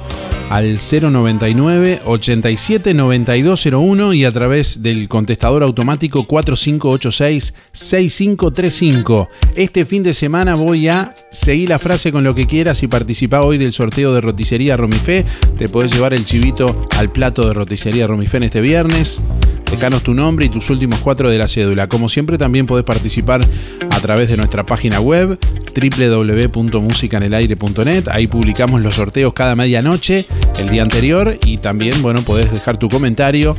al 0.49 0.79
099 0.79 1.99
87 2.05 2.93
9201 2.93 4.13
y 4.13 4.23
a 4.23 4.31
través 4.31 4.81
del 4.81 5.09
contestador 5.09 5.61
automático 5.61 6.25
4586 6.25 7.53
6535. 7.73 9.29
Este 9.57 9.83
fin 9.83 10.03
de 10.03 10.13
semana 10.13 10.55
voy 10.55 10.87
a 10.87 11.13
seguir 11.29 11.67
la 11.67 11.77
frase 11.77 12.13
con 12.13 12.23
lo 12.23 12.33
que 12.33 12.47
quieras 12.47 12.81
y 12.81 12.87
participa 12.87 13.41
hoy 13.41 13.57
del 13.57 13.73
sorteo 13.73 14.13
de 14.13 14.21
roticería 14.21 14.77
Romifé. 14.77 15.25
Te 15.57 15.67
podés 15.67 15.93
llevar 15.93 16.13
el 16.13 16.23
chivito 16.23 16.87
al 16.97 17.11
plato 17.11 17.45
de 17.45 17.53
roticería 17.53 18.07
Romifé 18.07 18.37
en 18.37 18.43
este 18.43 18.61
viernes. 18.61 19.25
Dejanos 19.75 20.03
tu 20.03 20.13
nombre 20.13 20.45
y 20.45 20.49
tus 20.49 20.69
últimos 20.69 21.01
cuatro 21.01 21.29
de 21.29 21.37
la 21.37 21.49
cédula. 21.49 21.89
Como 21.89 22.07
siempre, 22.07 22.37
también 22.37 22.65
podés 22.65 22.85
participar 22.85 23.45
a 23.91 23.99
través 23.99 24.29
de 24.29 24.37
nuestra 24.37 24.65
página 24.65 25.01
web 25.01 25.37
www.musicanelaire.net. 25.75 28.07
Ahí 28.07 28.27
publicamos 28.27 28.81
los 28.81 28.95
sorteos 28.95 29.33
cada 29.33 29.57
medianoche, 29.57 30.27
el 30.57 30.69
día 30.69 30.81
anterior, 30.81 31.37
y 31.45 31.57
también, 31.57 32.01
bueno, 32.01 32.21
podés 32.21 32.53
dejar 32.53 32.77
tu 32.77 32.87
comentario 32.87 33.57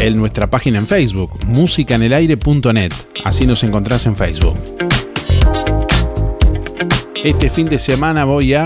en 0.00 0.16
nuestra 0.16 0.50
página 0.50 0.80
en 0.80 0.88
Facebook, 0.88 1.38
musicanelaire.net. 1.46 2.92
Así 3.22 3.46
nos 3.46 3.62
encontrás 3.62 4.06
en 4.06 4.16
Facebook. 4.16 4.56
Este 7.22 7.48
fin 7.48 7.66
de 7.66 7.78
semana 7.78 8.24
voy 8.24 8.54
a 8.54 8.64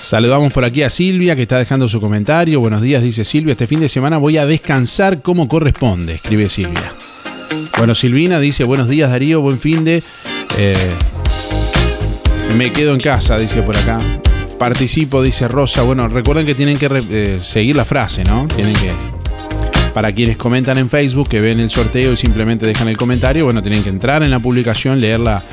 Saludamos 0.00 0.52
por 0.52 0.64
aquí 0.64 0.82
a 0.82 0.90
Silvia 0.90 1.36
que 1.36 1.42
está 1.42 1.58
dejando 1.58 1.88
su 1.88 2.00
comentario. 2.00 2.60
Buenos 2.60 2.80
días, 2.80 3.02
dice 3.02 3.24
Silvia. 3.24 3.52
Este 3.52 3.66
fin 3.66 3.80
de 3.80 3.88
semana 3.88 4.18
voy 4.18 4.38
a 4.38 4.46
descansar 4.46 5.20
como 5.22 5.48
corresponde, 5.48 6.14
escribe 6.14 6.48
Silvia. 6.48 6.94
Bueno, 7.76 7.94
Silvina 7.94 8.40
dice, 8.40 8.64
buenos 8.64 8.88
días 8.88 9.10
Darío, 9.10 9.40
buen 9.40 9.58
fin 9.58 9.84
de... 9.84 10.02
Eh, 10.56 10.74
me 12.56 12.72
quedo 12.72 12.94
en 12.94 13.00
casa, 13.00 13.38
dice 13.38 13.62
por 13.62 13.76
acá. 13.76 13.98
Participo, 14.58 15.22
dice 15.22 15.46
Rosa. 15.46 15.82
Bueno, 15.82 16.08
recuerden 16.08 16.46
que 16.46 16.54
tienen 16.54 16.76
que 16.76 16.88
eh, 17.10 17.38
seguir 17.42 17.76
la 17.76 17.84
frase, 17.84 18.24
¿no? 18.24 18.48
Tienen 18.48 18.74
que... 18.74 18.90
Para 19.92 20.12
quienes 20.12 20.36
comentan 20.36 20.78
en 20.78 20.88
Facebook, 20.88 21.28
que 21.28 21.40
ven 21.40 21.60
el 21.60 21.70
sorteo 21.70 22.12
y 22.12 22.16
simplemente 22.16 22.66
dejan 22.66 22.88
el 22.88 22.96
comentario, 22.96 23.44
bueno, 23.44 23.62
tienen 23.62 23.82
que 23.82 23.88
entrar 23.88 24.22
en 24.22 24.30
la 24.30 24.38
publicación, 24.38 25.00
leer 25.00 25.20
la, 25.20 25.44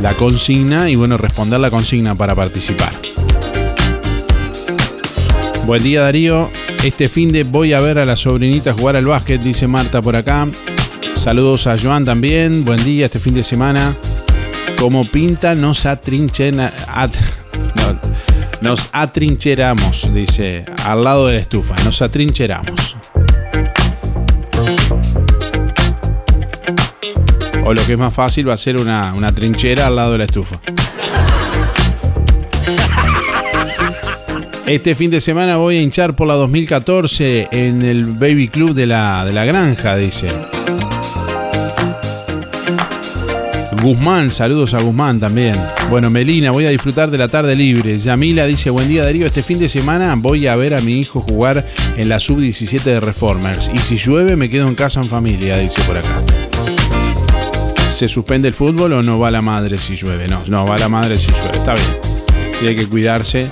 la 0.00 0.14
consigna 0.14 0.90
y 0.90 0.96
bueno, 0.96 1.16
responder 1.18 1.60
la 1.60 1.70
consigna 1.70 2.14
para 2.14 2.34
participar. 2.34 2.92
Buen 5.66 5.82
día 5.82 6.02
Darío. 6.02 6.50
Este 6.84 7.08
fin 7.08 7.30
de 7.32 7.44
voy 7.44 7.72
a 7.72 7.80
ver 7.80 7.98
a 7.98 8.04
la 8.04 8.16
sobrinita 8.16 8.72
jugar 8.72 8.96
al 8.96 9.04
básquet, 9.06 9.40
dice 9.40 9.66
Marta 9.68 10.02
por 10.02 10.16
acá. 10.16 10.48
Saludos 11.14 11.66
a 11.66 11.76
Joan 11.78 12.04
también. 12.04 12.64
Buen 12.64 12.82
día 12.84 13.06
este 13.06 13.18
fin 13.20 13.34
de 13.34 13.44
semana. 13.44 13.94
Como 14.78 15.04
pinta 15.04 15.54
nos 15.54 15.86
atrinchena, 15.86 16.72
at- 16.88 17.14
no, 17.76 18.00
nos 18.60 18.88
atrincheramos, 18.92 20.12
dice, 20.12 20.64
al 20.84 21.02
lado 21.02 21.26
de 21.28 21.34
la 21.34 21.38
estufa. 21.40 21.76
Nos 21.84 22.02
atrincheramos. 22.02 22.96
O 27.64 27.72
lo 27.74 27.86
que 27.86 27.92
es 27.92 27.98
más 27.98 28.12
fácil 28.12 28.48
va 28.48 28.54
a 28.54 28.58
ser 28.58 28.80
una, 28.80 29.14
una 29.14 29.30
trinchera 29.32 29.86
al 29.86 29.94
lado 29.94 30.12
de 30.12 30.18
la 30.18 30.24
estufa. 30.24 30.56
Este 34.66 34.94
fin 34.94 35.10
de 35.10 35.20
semana 35.20 35.56
voy 35.56 35.76
a 35.76 35.82
hinchar 35.82 36.14
por 36.14 36.28
la 36.28 36.34
2014 36.34 37.48
en 37.50 37.82
el 37.82 38.04
Baby 38.04 38.48
Club 38.48 38.74
de 38.74 38.86
la, 38.86 39.24
de 39.24 39.32
la 39.32 39.44
Granja, 39.44 39.96
dice. 39.96 40.28
Guzmán, 43.82 44.30
saludos 44.30 44.74
a 44.74 44.80
Guzmán 44.80 45.18
también. 45.18 45.56
Bueno, 45.90 46.08
Melina, 46.08 46.52
voy 46.52 46.66
a 46.66 46.70
disfrutar 46.70 47.10
de 47.10 47.18
la 47.18 47.26
tarde 47.26 47.56
libre. 47.56 47.98
Yamila 47.98 48.46
dice, 48.46 48.70
buen 48.70 48.88
día 48.88 49.02
Darío, 49.02 49.26
este 49.26 49.42
fin 49.42 49.58
de 49.58 49.68
semana 49.68 50.14
voy 50.16 50.46
a 50.46 50.54
ver 50.54 50.74
a 50.74 50.80
mi 50.80 51.00
hijo 51.00 51.20
jugar 51.20 51.66
en 51.96 52.08
la 52.08 52.20
sub-17 52.20 52.84
de 52.84 53.00
Reformers. 53.00 53.68
Y 53.74 53.78
si 53.78 53.96
llueve 53.96 54.36
me 54.36 54.48
quedo 54.48 54.68
en 54.68 54.76
casa 54.76 55.00
en 55.00 55.08
familia, 55.08 55.58
dice 55.58 55.82
por 55.82 55.96
acá. 55.98 56.22
¿Se 57.90 58.08
suspende 58.08 58.46
el 58.46 58.54
fútbol 58.54 58.92
o 58.92 59.02
no 59.02 59.18
va 59.18 59.32
la 59.32 59.42
madre 59.42 59.76
si 59.76 59.96
llueve? 59.96 60.28
No, 60.28 60.44
no, 60.46 60.66
va 60.66 60.78
la 60.78 60.88
madre 60.88 61.18
si 61.18 61.32
llueve. 61.32 61.50
Está 61.56 61.74
bien. 61.74 62.52
Tiene 62.60 62.76
que 62.76 62.86
cuidarse. 62.86 63.50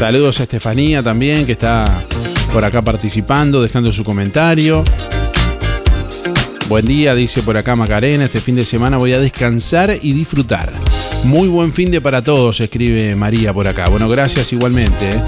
Saludos 0.00 0.40
a 0.40 0.44
Estefanía 0.44 1.02
también, 1.02 1.44
que 1.44 1.52
está 1.52 1.84
por 2.54 2.64
acá 2.64 2.80
participando, 2.80 3.60
dejando 3.62 3.92
su 3.92 4.02
comentario. 4.02 4.82
Buen 6.70 6.86
día, 6.86 7.14
dice 7.14 7.42
por 7.42 7.58
acá 7.58 7.76
Macarena. 7.76 8.24
Este 8.24 8.40
fin 8.40 8.54
de 8.54 8.64
semana 8.64 8.96
voy 8.96 9.12
a 9.12 9.20
descansar 9.20 9.94
y 10.00 10.12
disfrutar. 10.14 10.72
Muy 11.24 11.48
buen 11.48 11.72
fin 11.74 11.90
de 11.90 12.00
para 12.00 12.24
todos, 12.24 12.60
escribe 12.60 13.14
María 13.14 13.52
por 13.52 13.68
acá. 13.68 13.90
Bueno, 13.90 14.08
gracias 14.08 14.52
igualmente. 14.54 15.10
¿eh? 15.10 15.20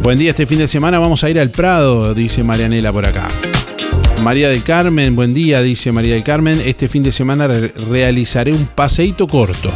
Buen 0.00 0.18
día, 0.20 0.30
este 0.30 0.46
fin 0.46 0.58
de 0.60 0.68
semana 0.68 1.00
vamos 1.00 1.24
a 1.24 1.28
ir 1.28 1.40
al 1.40 1.50
Prado, 1.50 2.14
dice 2.14 2.44
Marianela 2.44 2.92
por 2.92 3.04
acá. 3.04 3.26
María 4.22 4.48
del 4.48 4.62
Carmen, 4.62 5.16
buen 5.16 5.34
día, 5.34 5.60
dice 5.60 5.90
María 5.90 6.14
del 6.14 6.22
Carmen. 6.22 6.62
Este 6.64 6.88
fin 6.88 7.02
de 7.02 7.10
semana 7.10 7.48
re- 7.48 7.74
realizaré 7.90 8.52
un 8.52 8.66
paseíto 8.66 9.26
corto. 9.26 9.72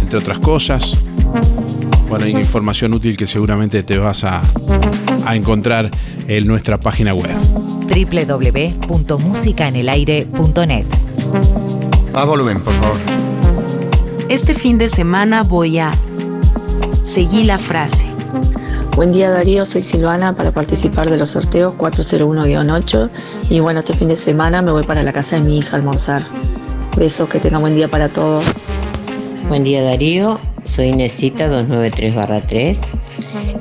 entre 0.00 0.18
otras 0.18 0.38
cosas. 0.38 0.96
Bueno, 2.12 2.26
hay 2.26 2.36
información 2.36 2.92
útil 2.92 3.16
que 3.16 3.26
seguramente 3.26 3.82
te 3.82 3.96
vas 3.96 4.22
a, 4.24 4.42
a 5.24 5.34
encontrar 5.34 5.90
en 6.28 6.46
nuestra 6.46 6.78
página 6.78 7.14
web. 7.14 7.34
www.musicaenelaire.net. 7.88 10.84
Más 12.12 12.26
volumen, 12.26 12.60
por 12.60 12.74
favor. 12.74 12.96
Este 14.28 14.52
fin 14.52 14.76
de 14.76 14.90
semana 14.90 15.42
voy 15.42 15.78
a 15.78 15.94
seguir 17.02 17.46
la 17.46 17.58
frase. 17.58 18.04
Buen 18.94 19.12
día 19.12 19.30
Darío, 19.30 19.64
soy 19.64 19.80
Silvana 19.80 20.36
para 20.36 20.50
participar 20.50 21.08
de 21.08 21.16
los 21.16 21.30
sorteos 21.30 21.72
401-8 21.78 23.08
y 23.48 23.60
bueno, 23.60 23.80
este 23.80 23.94
fin 23.94 24.08
de 24.08 24.16
semana 24.16 24.60
me 24.60 24.70
voy 24.70 24.84
para 24.84 25.02
la 25.02 25.14
casa 25.14 25.36
de 25.36 25.44
mi 25.44 25.60
hija 25.60 25.76
a 25.76 25.78
almorzar. 25.78 26.26
Besos, 26.94 27.30
que 27.30 27.38
tenga 27.38 27.56
buen 27.56 27.74
día 27.74 27.88
para 27.88 28.10
todos. 28.10 28.44
Buen 29.48 29.64
día 29.64 29.82
Darío, 29.82 30.38
soy 30.64 30.88
Inesita 30.88 31.48
293-3. 31.48 32.90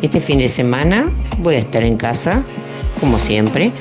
Este 0.02 0.22
fin 0.22 0.40
de 0.40 0.50
semana 0.50 1.12
voy 1.40 1.56
a 1.56 1.60
estar 1.60 1.84
en 1.84 1.98
casa, 1.98 2.44
como 3.00 3.20
siempre, 3.20 3.72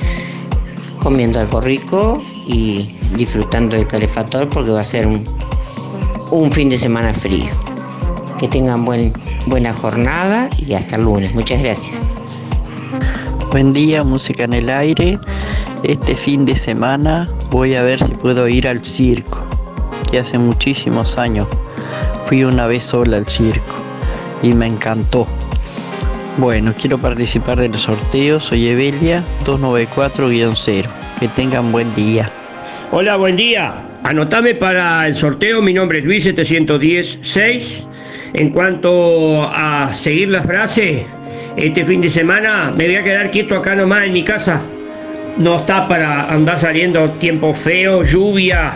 comiendo 1.01 1.39
algo 1.39 1.61
rico 1.61 2.23
y 2.47 2.89
disfrutando 3.15 3.75
del 3.75 3.87
calefactor 3.87 4.49
porque 4.49 4.71
va 4.71 4.81
a 4.81 4.85
ser 4.85 5.07
un, 5.07 5.25
un 6.31 6.51
fin 6.51 6.69
de 6.69 6.77
semana 6.77 7.13
frío. 7.13 7.49
Que 8.39 8.47
tengan 8.47 8.85
buen, 8.85 9.13
buena 9.45 9.73
jornada 9.73 10.49
y 10.57 10.73
hasta 10.73 10.95
el 10.95 11.03
lunes. 11.03 11.33
Muchas 11.35 11.61
gracias. 11.61 12.07
Buen 13.51 13.73
día, 13.73 14.03
música 14.03 14.45
en 14.45 14.53
el 14.53 14.69
aire. 14.69 15.19
Este 15.83 16.15
fin 16.15 16.45
de 16.45 16.55
semana 16.55 17.29
voy 17.49 17.75
a 17.75 17.81
ver 17.81 18.03
si 18.03 18.13
puedo 18.13 18.47
ir 18.47 18.67
al 18.67 18.83
circo, 18.83 19.41
que 20.11 20.19
hace 20.19 20.37
muchísimos 20.37 21.17
años 21.17 21.47
fui 22.31 22.45
una 22.45 22.65
vez 22.65 22.83
sola 22.83 23.17
al 23.17 23.27
circo 23.27 23.75
y 24.41 24.53
me 24.53 24.65
encantó. 24.65 25.27
Bueno, 26.37 26.73
quiero 26.79 26.97
participar 26.97 27.57
del 27.57 27.75
sorteo, 27.75 28.39
soy 28.39 28.69
Evelia 28.69 29.21
294-0. 29.43 30.85
Que 31.19 31.27
tengan 31.27 31.73
buen 31.73 31.93
día. 31.93 32.31
Hola, 32.91 33.17
buen 33.17 33.35
día. 33.35 33.73
Anotame 34.03 34.55
para 34.55 35.05
el 35.07 35.15
sorteo, 35.17 35.61
mi 35.61 35.73
nombre 35.73 35.99
es 35.99 36.05
Luis 36.05 36.25
710-6. 36.25 37.85
En 38.35 38.51
cuanto 38.51 39.43
a 39.53 39.91
seguir 39.93 40.29
la 40.29 40.41
frase, 40.41 41.05
este 41.57 41.83
fin 41.83 41.99
de 41.99 42.09
semana 42.09 42.71
me 42.73 42.85
voy 42.85 42.95
a 42.95 43.03
quedar 43.03 43.29
quieto 43.29 43.57
acá 43.57 43.75
nomás 43.75 44.05
en 44.05 44.13
mi 44.13 44.23
casa. 44.23 44.61
No 45.41 45.55
está 45.55 45.87
para 45.87 46.31
andar 46.31 46.59
saliendo 46.59 47.09
tiempo 47.13 47.51
feo, 47.55 48.03
lluvia, 48.03 48.73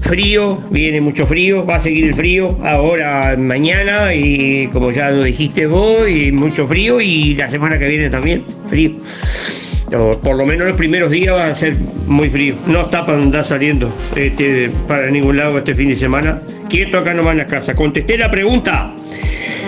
frío, 0.00 0.62
viene 0.68 1.00
mucho 1.00 1.26
frío, 1.26 1.64
va 1.64 1.76
a 1.76 1.80
seguir 1.80 2.04
el 2.04 2.14
frío 2.14 2.58
ahora, 2.62 3.34
mañana 3.38 4.12
y 4.12 4.68
como 4.68 4.90
ya 4.90 5.10
lo 5.10 5.24
dijiste 5.24 5.66
vos, 5.66 6.02
mucho 6.32 6.66
frío 6.66 7.00
y 7.00 7.34
la 7.34 7.48
semana 7.48 7.78
que 7.78 7.88
viene 7.88 8.10
también, 8.10 8.44
frío. 8.68 8.90
O 9.96 10.18
por 10.20 10.36
lo 10.36 10.44
menos 10.44 10.68
los 10.68 10.76
primeros 10.76 11.10
días 11.10 11.34
va 11.34 11.46
a 11.46 11.54
ser 11.54 11.76
muy 12.06 12.28
frío. 12.28 12.56
No 12.66 12.82
está 12.82 13.06
para 13.06 13.16
andar 13.16 13.46
saliendo 13.46 13.90
este, 14.14 14.70
para 14.86 15.10
ningún 15.10 15.38
lado 15.38 15.56
este 15.56 15.72
fin 15.72 15.88
de 15.88 15.96
semana. 15.96 16.42
Quieto 16.68 16.98
acá 16.98 17.14
nomás 17.14 17.32
en 17.32 17.38
la 17.38 17.46
casa. 17.46 17.72
Contesté 17.72 18.18
la 18.18 18.30
pregunta. 18.30 18.92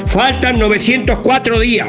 Faltan 0.04 0.59
904 0.59 1.59
días. 1.61 1.88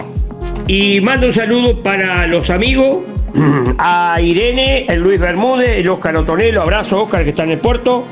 Y 0.67 1.01
mando 1.01 1.27
un 1.27 1.33
saludo 1.33 1.83
para 1.83 2.25
los 2.25 2.49
amigos, 2.49 3.03
a 3.77 4.19
Irene, 4.21 4.85
el 4.87 5.01
Luis 5.01 5.19
Bermúdez, 5.19 5.77
el 5.77 5.89
Oscar 5.89 6.15
Otonelo, 6.15 6.61
abrazo 6.61 7.03
Oscar 7.03 7.23
que 7.23 7.29
está 7.29 7.43
en 7.43 7.51
el 7.51 7.59
puerto, 7.59 8.05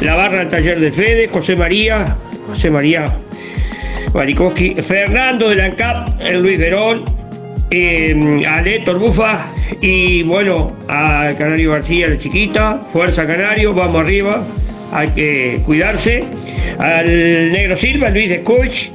la 0.00 0.14
barra 0.14 0.38
del 0.38 0.48
taller 0.48 0.80
del 0.80 0.92
Fede, 0.92 1.28
José 1.28 1.56
María, 1.56 2.16
José 2.48 2.70
María 2.70 3.06
Marikoski, 4.14 4.74
Fernando 4.82 5.48
de 5.48 5.56
la 5.56 5.64
ANCAP, 5.66 6.20
el 6.20 6.42
Luis 6.42 6.58
Verón, 6.58 7.04
eh, 7.70 8.44
a 8.48 8.62
Héctor 8.62 8.98
Bufa 8.98 9.46
y 9.80 10.22
bueno, 10.22 10.72
a 10.88 11.30
Canario 11.36 11.72
García, 11.72 12.08
la 12.08 12.18
chiquita, 12.18 12.80
Fuerza 12.92 13.26
Canario, 13.26 13.74
vamos 13.74 14.02
arriba, 14.02 14.44
hay 14.92 15.08
que 15.08 15.60
cuidarse, 15.64 16.24
al 16.78 17.52
Negro 17.52 17.76
Silva, 17.76 18.10
Luis 18.10 18.28
de 18.28 18.42
Coach, 18.42 18.88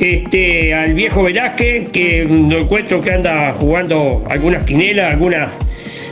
este, 0.00 0.72
al 0.74 0.94
viejo 0.94 1.22
Velázquez, 1.22 1.90
que 1.90 2.24
lo 2.24 2.58
encuentro 2.58 3.02
que 3.02 3.12
anda 3.12 3.52
jugando 3.52 4.24
algunas 4.30 4.64
quinelas, 4.64 5.12
alguna, 5.12 5.50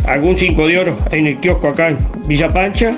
algún 0.04 0.36
5 0.36 0.66
de 0.68 0.78
oro 0.78 0.98
en 1.10 1.26
el 1.26 1.38
kiosco 1.38 1.68
acá 1.68 1.88
en 1.88 1.98
Villa 2.26 2.48
Pancha, 2.48 2.94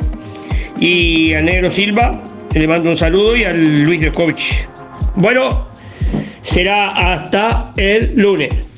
y 0.81 1.33
al 1.35 1.45
Negro 1.45 1.71
Silva, 1.71 2.21
le 2.53 2.67
mando 2.67 2.91
un 2.91 2.97
saludo, 2.97 3.37
y 3.37 3.45
al 3.45 3.85
Luis 3.85 4.01
Descovich. 4.01 4.67
Bueno, 5.15 5.69
será 6.43 6.91
hasta 6.91 7.73
el 7.77 8.15
lunes. 8.17 8.70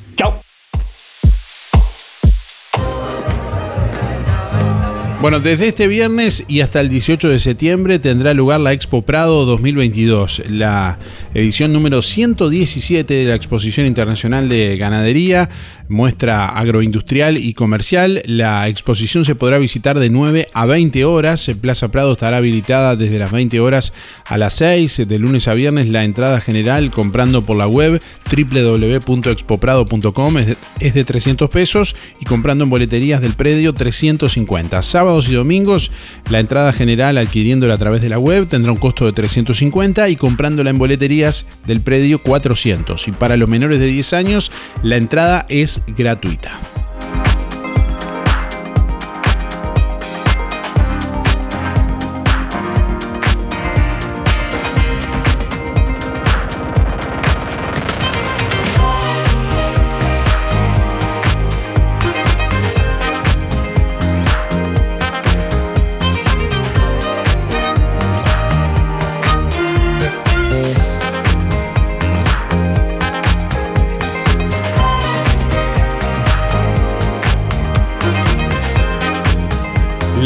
Bueno, 5.23 5.39
desde 5.39 5.69
este 5.69 5.87
viernes 5.87 6.43
y 6.49 6.59
hasta 6.59 6.81
el 6.81 6.89
18 6.89 7.29
de 7.29 7.39
septiembre 7.39 7.97
tendrá 7.97 8.33
lugar 8.33 8.59
la 8.59 8.73
Expo 8.73 9.03
Prado 9.03 9.45
2022, 9.45 10.49
la 10.49 10.99
edición 11.33 11.71
número 11.71 12.01
117 12.01 13.13
de 13.13 13.23
la 13.23 13.35
Exposición 13.35 13.87
Internacional 13.87 14.49
de 14.49 14.75
Ganadería, 14.75 15.47
muestra 15.87 16.47
agroindustrial 16.47 17.37
y 17.37 17.53
comercial. 17.53 18.21
La 18.25 18.67
exposición 18.67 19.23
se 19.23 19.35
podrá 19.35 19.59
visitar 19.59 19.97
de 19.97 20.09
9 20.09 20.49
a 20.53 20.65
20 20.65 21.05
horas. 21.05 21.49
Plaza 21.61 21.89
Prado 21.89 22.11
estará 22.11 22.35
habilitada 22.37 22.97
desde 22.97 23.19
las 23.19 23.31
20 23.31 23.59
horas 23.59 23.93
a 24.25 24.37
las 24.37 24.53
6, 24.55 25.07
de 25.07 25.19
lunes 25.19 25.47
a 25.47 25.53
viernes. 25.53 25.87
La 25.87 26.03
entrada 26.03 26.41
general 26.41 26.91
comprando 26.91 27.43
por 27.43 27.55
la 27.57 27.67
web 27.67 28.01
www.expoprado.com 28.29 30.37
es 30.37 30.47
de, 30.47 30.57
es 30.79 30.93
de 30.93 31.05
300 31.05 31.49
pesos 31.49 31.95
y 32.19 32.25
comprando 32.25 32.65
en 32.65 32.69
boleterías 32.69 33.21
del 33.21 33.33
predio 33.33 33.73
350. 33.73 34.81
Sábados 35.13 35.29
y 35.29 35.35
domingos 35.35 35.91
la 36.31 36.39
entrada 36.39 36.73
general 36.73 37.19
adquiriéndola 37.19 37.75
a 37.75 37.77
través 37.77 38.01
de 38.01 38.09
la 38.09 38.17
web 38.17 38.47
tendrá 38.47 38.71
un 38.71 38.79
costo 38.79 39.05
de 39.05 39.11
350 39.11 40.09
y 40.09 40.15
comprándola 40.15 40.71
en 40.71 40.79
boleterías 40.79 41.45
del 41.67 41.81
predio 41.81 42.17
400. 42.17 43.07
Y 43.07 43.11
para 43.11 43.37
los 43.37 43.47
menores 43.47 43.79
de 43.79 43.85
10 43.85 44.13
años 44.13 44.51
la 44.81 44.95
entrada 44.95 45.45
es 45.49 45.83
gratuita. 45.95 46.49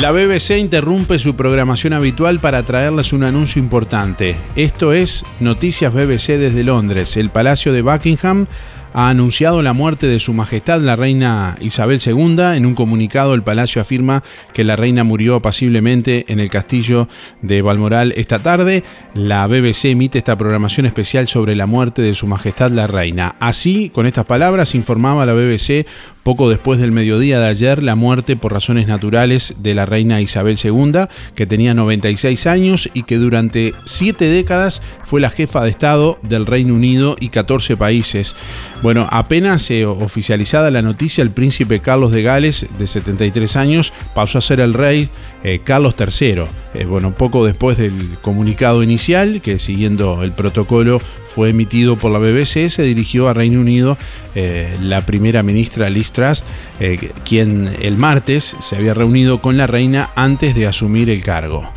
La 0.08 0.14
BBC 0.14 0.58
interrumpe 0.58 1.20
su 1.20 1.36
programación 1.36 1.92
habitual 1.92 2.40
para 2.40 2.64
traerles 2.64 3.12
un 3.12 3.26
anuncio 3.26 3.62
importante. 3.62 4.38
Esto 4.56 4.94
es 4.94 5.26
Noticias 5.42 5.94
BBC 5.94 6.38
desde 6.38 6.64
Londres. 6.64 7.18
El 7.18 7.30
Palacio 7.30 7.74
de 7.74 7.82
Buckingham 7.82 8.48
ha 8.94 9.10
anunciado 9.10 9.62
la 9.62 9.74
muerte 9.74 10.08
de 10.08 10.22
su 10.22 10.34
majestad 10.34 10.80
la 10.80 10.96
reina 10.96 11.58
Isabel 11.60 12.00
II. 12.04 12.38
En 12.56 12.66
un 12.66 12.74
comunicado 12.74 13.34
el 13.34 13.44
palacio 13.44 13.82
afirma 13.82 14.24
que 14.54 14.64
la 14.64 14.78
reina 14.78 15.04
murió 15.04 15.36
apaciblemente 15.36 16.24
en 16.30 16.40
el 16.40 16.50
castillo 16.50 17.10
de 17.42 17.62
Balmoral 17.62 18.14
esta 18.16 18.40
tarde. 18.40 18.84
La 19.14 19.46
BBC 19.46 19.86
emite 19.86 20.20
esta 20.20 20.38
programación 20.38 20.86
especial 20.86 21.28
sobre 21.28 21.56
la 21.56 21.68
muerte 21.68 22.02
de 22.02 22.16
su 22.16 22.28
majestad 22.28 22.72
la 22.72 22.88
reina. 22.88 23.36
Así, 23.42 23.90
con 23.90 24.08
estas 24.08 24.26
palabras, 24.26 24.74
informaba 24.74 25.26
la 25.26 25.34
BBC 25.34 25.86
poco 26.28 26.50
después 26.50 26.78
del 26.78 26.92
mediodía 26.92 27.40
de 27.40 27.48
ayer 27.48 27.82
la 27.82 27.96
muerte 27.96 28.36
por 28.36 28.52
razones 28.52 28.86
naturales 28.86 29.54
de 29.60 29.74
la 29.74 29.86
reina 29.86 30.20
Isabel 30.20 30.58
II, 30.62 31.06
que 31.36 31.46
tenía 31.46 31.74
96 31.74 32.48
años 32.48 32.90
y 32.94 33.04
que 33.04 33.16
durante 33.16 33.74
siete 33.86 34.26
décadas 34.26 34.82
fue 35.06 35.22
la 35.22 35.30
jefa 35.30 35.64
de 35.64 35.70
Estado 35.70 36.20
del 36.24 36.46
Reino 36.46 36.74
Unido 36.74 37.16
y 37.22 37.30
14 37.30 37.78
países. 37.78 38.36
Bueno, 38.82 39.08
apenas 39.10 39.72
eh, 39.72 39.86
oficializada 39.86 40.70
la 40.70 40.82
noticia, 40.82 41.22
el 41.22 41.32
príncipe 41.32 41.80
Carlos 41.80 42.12
de 42.12 42.24
Gales, 42.24 42.66
de 42.78 42.88
73 42.88 43.56
años, 43.56 43.94
pasó 44.14 44.40
a 44.40 44.42
ser 44.42 44.60
el 44.60 44.74
rey 44.74 45.10
eh, 45.46 45.62
Carlos 45.64 45.96
III. 45.98 46.44
Eh, 46.74 46.84
bueno, 46.84 47.16
poco 47.16 47.46
después 47.46 47.78
del 47.78 48.18
comunicado 48.20 48.84
inicial, 48.84 49.40
que 49.40 49.60
siguiendo 49.60 50.22
el 50.24 50.34
protocolo 50.34 51.00
fue 51.38 51.50
emitido 51.50 51.98
por 51.98 52.12
la 52.12 52.18
BBC, 52.18 52.68
se 52.72 52.82
dirigió 52.82 53.30
a 53.30 53.34
Reino 53.36 53.62
Unido 53.62 53.96
la 54.82 55.06
primera 55.06 55.44
ministra 55.44 55.88
Liz 55.88 56.12
Truss, 56.12 56.44
quien 57.26 57.70
el 57.80 57.96
martes 57.96 58.56
se 58.60 58.76
había 58.76 58.96
reunido 58.96 59.40
con 59.40 59.56
la 59.56 59.68
reina 59.68 60.10
antes 60.16 60.56
de 60.56 60.66
asumir 60.66 61.12
el 61.12 61.24
cargo. 61.24 61.72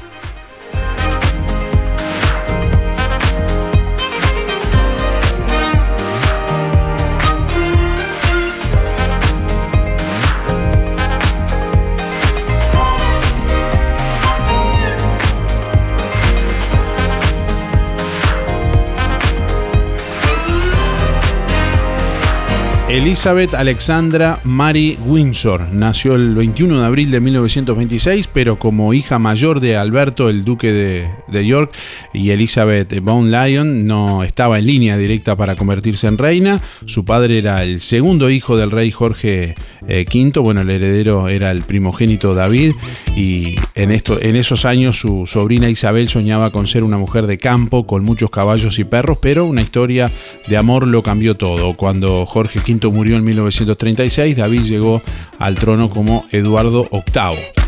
Elizabeth 22.91 23.55
Alexandra 23.55 24.41
Mary 24.43 24.99
Windsor 25.07 25.69
nació 25.73 26.17
el 26.17 26.35
21 26.35 26.81
de 26.81 26.87
abril 26.87 27.13
de 27.13 27.21
1926, 27.21 28.29
pero 28.33 28.59
como 28.59 28.93
hija 28.93 29.21
mayor 29.21 29.61
de 29.61 29.77
Alberto, 29.77 30.29
el 30.29 30.45
duque 30.45 30.73
de, 30.73 31.47
York, 31.47 31.73
y 32.13 32.31
Elizabeth 32.31 32.99
von 33.01 33.31
Lyon, 33.31 33.87
no 33.87 34.25
estaba 34.25 34.59
en 34.59 34.67
línea 34.67 34.97
directa 34.97 35.37
para 35.37 35.55
convertirse 35.55 36.09
en 36.09 36.19
reina. 36.19 36.61
Su 36.85 37.05
padre 37.05 37.39
era 37.39 37.63
el 37.63 37.81
segundo 37.81 38.29
hijo 38.29 38.57
del 38.57 38.73
rey 38.73 38.91
Jorge 38.91 39.55
V, 39.83 40.07
eh, 40.11 40.33
bueno, 40.41 40.63
el 40.63 40.71
heredero 40.71 41.29
era 41.29 41.53
el 41.53 41.63
primogénito 41.63 42.35
David, 42.35 42.73
y 43.17 43.55
en, 43.77 43.93
en 43.93 44.37
esos 44.37 44.65
años 44.65 44.99
su 44.99 45.27
sobrina 45.27 45.71
Isabel 45.71 46.09
soñaba 46.09 46.51
con 46.51 46.67
ser 46.67 46.83
una 46.83 46.99
mujer 46.99 47.29
de 47.29 47.39
campo, 47.39 47.87
con 47.87 48.05
muchos 48.05 48.31
caballos 48.31 48.81
y 48.81 48.85
perros, 48.85 49.19
pero 49.23 49.45
una 49.45 49.63
historia 49.63 50.11
de 50.49 50.57
amor 50.57 50.89
lo 50.89 51.05
cambió 51.05 51.37
todo. 51.37 51.75
Cuando 51.75 52.27
Jorge 52.27 52.59
V 52.59 52.80
murió 52.89 53.17
en 53.17 53.25
1936, 53.25 54.37
David 54.37 54.63
llegó 54.63 55.03
al 55.39 55.57
trono 55.57 55.89
como 55.89 56.25
Eduardo 56.31 56.89
VIII. 56.91 57.61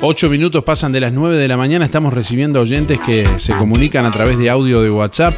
Ocho 0.00 0.30
minutos 0.30 0.64
pasan 0.64 0.92
de 0.92 1.00
las 1.00 1.12
9 1.12 1.36
de 1.36 1.48
la 1.48 1.58
mañana, 1.58 1.84
estamos 1.84 2.14
recibiendo 2.14 2.60
oyentes 2.60 2.98
que 3.00 3.26
se 3.36 3.54
comunican 3.56 4.06
a 4.06 4.10
través 4.10 4.38
de 4.38 4.48
audio 4.48 4.80
de 4.80 4.90
WhatsApp 4.90 5.34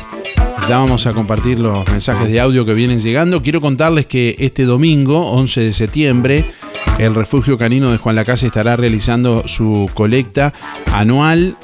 ya 0.69 0.79
vamos 0.79 1.07
a 1.07 1.13
compartir 1.13 1.59
los 1.59 1.89
mensajes 1.89 2.31
de 2.31 2.41
audio 2.41 2.65
que 2.65 2.75
vienen 2.75 2.99
llegando. 2.99 3.43
Quiero 3.43 3.61
contarles 3.61 4.07
que 4.07 4.37
este 4.39 4.65
domingo, 4.65 5.31
11 5.33 5.65
de 5.65 5.73
septiembre, 5.73 6.45
el 6.99 7.15
Refugio 7.15 7.57
Canino 7.57 7.91
de 7.91 7.99
Juan 7.99 8.17
Lacase 8.17 8.47
estará 8.47 8.77
realizando 8.77 9.47
su 9.47 9.89
colecta 9.95 10.53
anual 10.93 11.57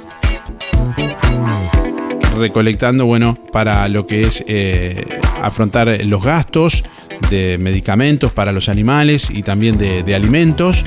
recolectando, 2.36 3.06
bueno, 3.06 3.38
para 3.50 3.88
lo 3.88 4.06
que 4.06 4.24
es 4.24 4.44
eh, 4.46 5.04
afrontar 5.42 6.04
los 6.04 6.22
gastos 6.22 6.84
de 7.30 7.58
medicamentos 7.58 8.30
para 8.32 8.52
los 8.52 8.68
animales 8.68 9.30
y 9.30 9.42
también 9.42 9.78
de, 9.78 10.02
de, 10.02 10.14
alimentos. 10.14 10.84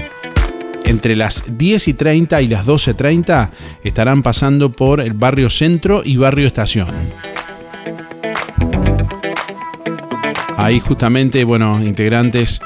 Entre 0.86 1.15
las 1.15 1.58
10 1.58 1.88
y 1.88 1.93
30 1.93 2.41
y 2.41 2.48
las 2.48 2.65
12.30 2.65 3.50
estarán 3.84 4.24
pasando 4.24 4.72
por 4.72 5.02
el 5.02 5.13
barrio 5.13 5.50
Centro 5.50 6.02
y 6.04 6.17
barrio 6.17 6.48
Estación. 6.48 6.88
Ahí 10.62 10.82
justamente, 10.82 11.45
bueno, 11.45 11.82
integrantes 11.82 12.62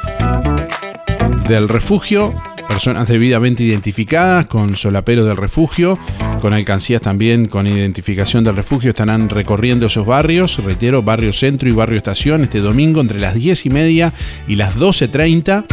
del 1.47 1.69
refugio, 1.69 2.33
personas 2.67 3.07
debidamente 3.07 3.61
identificadas 3.61 4.47
con 4.47 4.75
solapero 4.75 5.25
del 5.25 5.37
refugio, 5.37 5.99
con 6.41 6.53
alcancías 6.53 7.01
también 7.01 7.45
con 7.45 7.67
identificación 7.67 8.43
del 8.43 8.55
refugio, 8.55 8.89
estarán 8.89 9.29
recorriendo 9.29 9.85
esos 9.85 10.07
barrios, 10.07 10.57
reitero, 10.63 11.03
barrio 11.03 11.31
centro 11.33 11.69
y 11.69 11.71
barrio 11.71 11.97
estación, 11.97 12.41
este 12.41 12.61
domingo 12.61 12.99
entre 12.99 13.19
las 13.19 13.35
10 13.35 13.67
y 13.67 13.69
media 13.69 14.11
y 14.47 14.55
las 14.55 14.75
12.30 14.75 15.65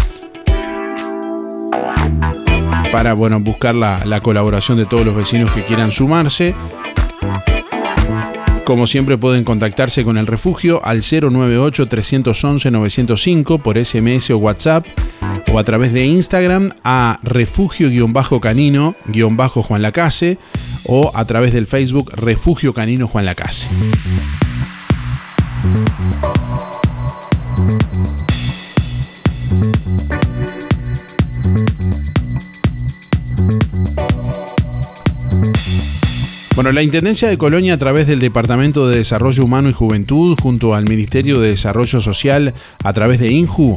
para 2.93 3.15
bueno, 3.15 3.41
buscar 3.41 3.75
la 3.75 4.21
colaboración 4.23 4.77
de 4.77 4.85
todos 4.85 5.07
los 5.07 5.17
vecinos 5.17 5.53
que 5.53 5.65
quieran 5.65 5.91
sumarse. 5.91 6.55
Como 8.71 8.87
siempre 8.87 9.19
pueden 9.19 9.43
contactarse 9.43 10.05
con 10.05 10.17
el 10.17 10.29
refugio 10.29 10.81
al 10.85 11.03
098-311-905 11.03 13.61
por 13.61 13.85
SMS 13.85 14.31
o 14.31 14.39
WhatsApp 14.39 14.87
o 15.53 15.59
a 15.59 15.65
través 15.65 15.93
de 15.93 16.07
Instagram 16.07 16.71
a 16.85 17.19
refugio-canino-juan 17.25 19.83
lacase 19.83 20.39
o 20.87 21.11
a 21.17 21.25
través 21.25 21.53
del 21.53 21.67
Facebook 21.67 22.13
Refugio 22.15 22.73
Canino 22.73 23.09
Juan 23.09 23.25
Lacase. 23.25 23.67
Bueno, 36.55 36.73
la 36.73 36.83
Intendencia 36.83 37.29
de 37.29 37.39
Colonia 37.39 37.75
a 37.75 37.79
través 37.79 38.07
del 38.07 38.19
Departamento 38.19 38.89
de 38.89 38.99
Desarrollo 38.99 39.45
Humano 39.45 39.71
y 39.71 39.73
Juventud 39.73 40.37
junto 40.41 40.75
al 40.75 40.85
Ministerio 40.85 41.41
de 41.41 41.51
Desarrollo 41.51 42.01
Social 42.01 42.55
a 42.83 42.93
través 42.93 43.21
de 43.21 43.31
INJU 43.31 43.77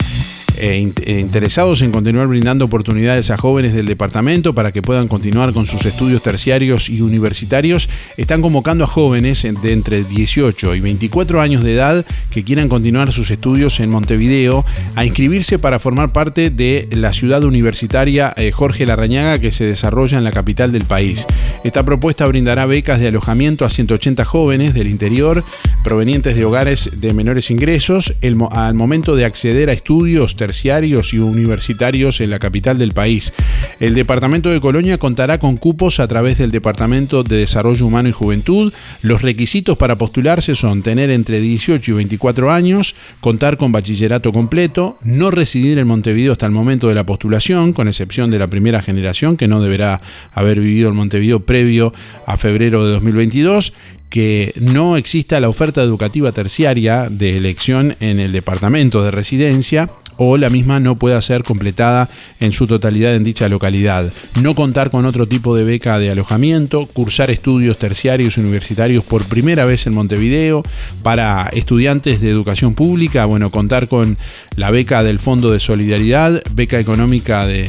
eh, 0.58 0.78
interesados 1.20 1.82
en 1.82 1.92
continuar 1.92 2.28
brindando 2.28 2.66
oportunidades 2.66 3.30
a 3.30 3.38
jóvenes 3.38 3.74
del 3.74 3.86
departamento 3.86 4.54
para 4.54 4.72
que 4.72 4.82
puedan 4.82 5.08
continuar 5.08 5.54
con 5.54 5.66
sus 5.66 5.86
estudios 5.86 6.24
terciarios 6.24 6.90
y 6.90 7.02
universitarios, 7.02 7.90
están 8.18 8.42
convocando 8.42 8.84
a 8.84 8.88
jóvenes 8.88 9.44
de 9.44 9.72
entre 9.72 10.04
18 10.04 10.76
y 10.76 10.80
24 10.80 11.42
años 11.42 11.64
de 11.64 11.74
edad 11.74 12.06
que 12.30 12.44
quieran 12.44 12.70
continuar 12.70 13.12
sus 13.12 13.32
estudios 13.32 13.80
en 13.80 13.90
Montevideo 13.90 14.66
a 14.96 15.06
inscribirse 15.06 15.60
para 15.60 15.80
formar 15.80 16.14
parte 16.14 16.50
de 16.50 16.88
la 16.92 17.14
ciudad 17.14 17.44
universitaria 17.44 18.34
eh, 18.38 18.52
Jorge 18.52 18.86
Larrañaga 18.86 19.40
que 19.40 19.52
se 19.52 19.66
desarrolla 19.66 20.18
en 20.18 20.24
la 20.24 20.32
capital 20.32 20.72
del 20.72 20.86
país. 20.86 21.26
Esta 21.64 21.84
propuesta 21.84 22.28
brindará 22.28 22.66
becas 22.66 23.00
de 23.00 23.08
alojamiento 23.08 23.66
a 23.66 23.70
180 23.70 24.26
jóvenes 24.26 24.74
del 24.74 24.88
interior 24.88 25.44
provenientes 25.84 26.36
de 26.36 26.46
hogares 26.46 26.90
de 27.02 27.14
menores 27.14 27.52
ingresos 27.52 28.14
al 28.52 28.74
momento 28.74 29.16
de 29.16 29.26
acceder 29.26 29.70
a 29.70 29.74
estudios 29.74 30.36
terciarios 30.44 31.14
y 31.14 31.20
universitarios 31.20 32.20
en 32.20 32.30
la 32.30 32.38
capital 32.38 32.78
del 32.78 32.92
país. 32.92 33.32
El 33.80 33.94
departamento 33.94 34.50
de 34.50 34.60
Colonia 34.60 34.98
contará 34.98 35.40
con 35.40 35.56
cupos 35.56 36.02
a 36.02 36.08
través 36.10 36.38
del 36.38 36.52
Departamento 36.52 37.24
de 37.24 37.38
Desarrollo 37.38 37.86
Humano 37.86 38.10
y 38.10 38.12
Juventud. 38.12 38.74
Los 39.04 39.22
requisitos 39.22 39.78
para 39.78 39.98
postularse 39.98 40.54
son 40.54 40.84
tener 40.84 41.12
entre 41.12 41.40
18 41.40 41.92
y 41.92 41.94
24 41.94 42.52
años, 42.52 42.94
contar 43.22 43.56
con 43.56 43.72
bachillerato 43.72 44.34
completo, 44.34 44.98
no 45.02 45.32
residir 45.32 45.78
en 45.78 45.88
Montevideo 45.88 46.34
hasta 46.34 46.46
el 46.46 46.52
momento 46.52 46.90
de 46.90 46.96
la 46.96 47.06
postulación, 47.06 47.72
con 47.72 47.88
excepción 47.88 48.30
de 48.30 48.40
la 48.40 48.48
primera 48.48 48.82
generación 48.82 49.38
que 49.38 49.48
no 49.48 49.62
deberá 49.62 50.02
haber 50.34 50.60
vivido 50.60 50.90
en 50.90 50.98
Montevideo 50.98 51.40
previo 51.40 51.94
a 52.26 52.36
febrero 52.36 52.86
de 52.86 52.92
2022 52.92 53.72
que 54.14 54.54
no 54.62 54.96
exista 54.96 55.40
la 55.40 55.50
oferta 55.50 55.82
educativa 55.82 56.32
terciaria 56.32 57.08
de 57.10 57.36
elección 57.36 57.96
en 58.00 58.20
el 58.20 58.32
departamento 58.32 59.04
de 59.04 59.10
residencia, 59.10 59.90
o 60.18 60.38
la 60.38 60.50
misma 60.50 60.80
no 60.80 60.96
pueda 60.96 61.22
ser 61.22 61.44
completada 61.44 62.10
en 62.40 62.52
su 62.52 62.68
totalidad 62.68 63.16
en 63.16 63.24
dicha 63.24 63.50
localidad. 63.50 64.12
No 64.42 64.56
contar 64.56 64.90
con 64.90 65.06
otro 65.06 65.28
tipo 65.28 65.56
de 65.56 65.64
beca 65.64 66.00
de 66.00 66.12
alojamiento, 66.12 66.86
cursar 66.88 67.32
estudios 67.32 67.78
terciarios 67.78 68.38
universitarios 68.38 69.04
por 69.04 69.26
primera 69.26 69.66
vez 69.66 69.88
en 69.88 69.94
Montevideo, 69.94 70.64
para 71.02 71.50
estudiantes 71.54 72.22
de 72.22 72.30
educación 72.30 72.74
pública, 72.74 73.26
bueno, 73.26 73.52
contar 73.52 73.88
con 73.88 74.18
la 74.56 74.72
beca 74.72 75.04
del 75.04 75.20
Fondo 75.20 75.52
de 75.52 75.60
Solidaridad, 75.60 76.42
beca 76.52 76.80
económica 76.80 77.46
de 77.46 77.68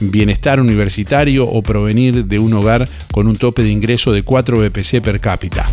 bienestar 0.00 0.60
universitario 0.60 1.46
o 1.48 1.62
provenir 1.62 2.24
de 2.24 2.38
un 2.38 2.52
hogar 2.54 2.88
con 3.12 3.28
un 3.28 3.36
tope 3.36 3.62
de 3.62 3.70
ingreso 3.70 4.12
de 4.12 4.22
4 4.22 4.58
BPC 4.58 5.00
per 5.00 5.20
cápita. 5.20 5.66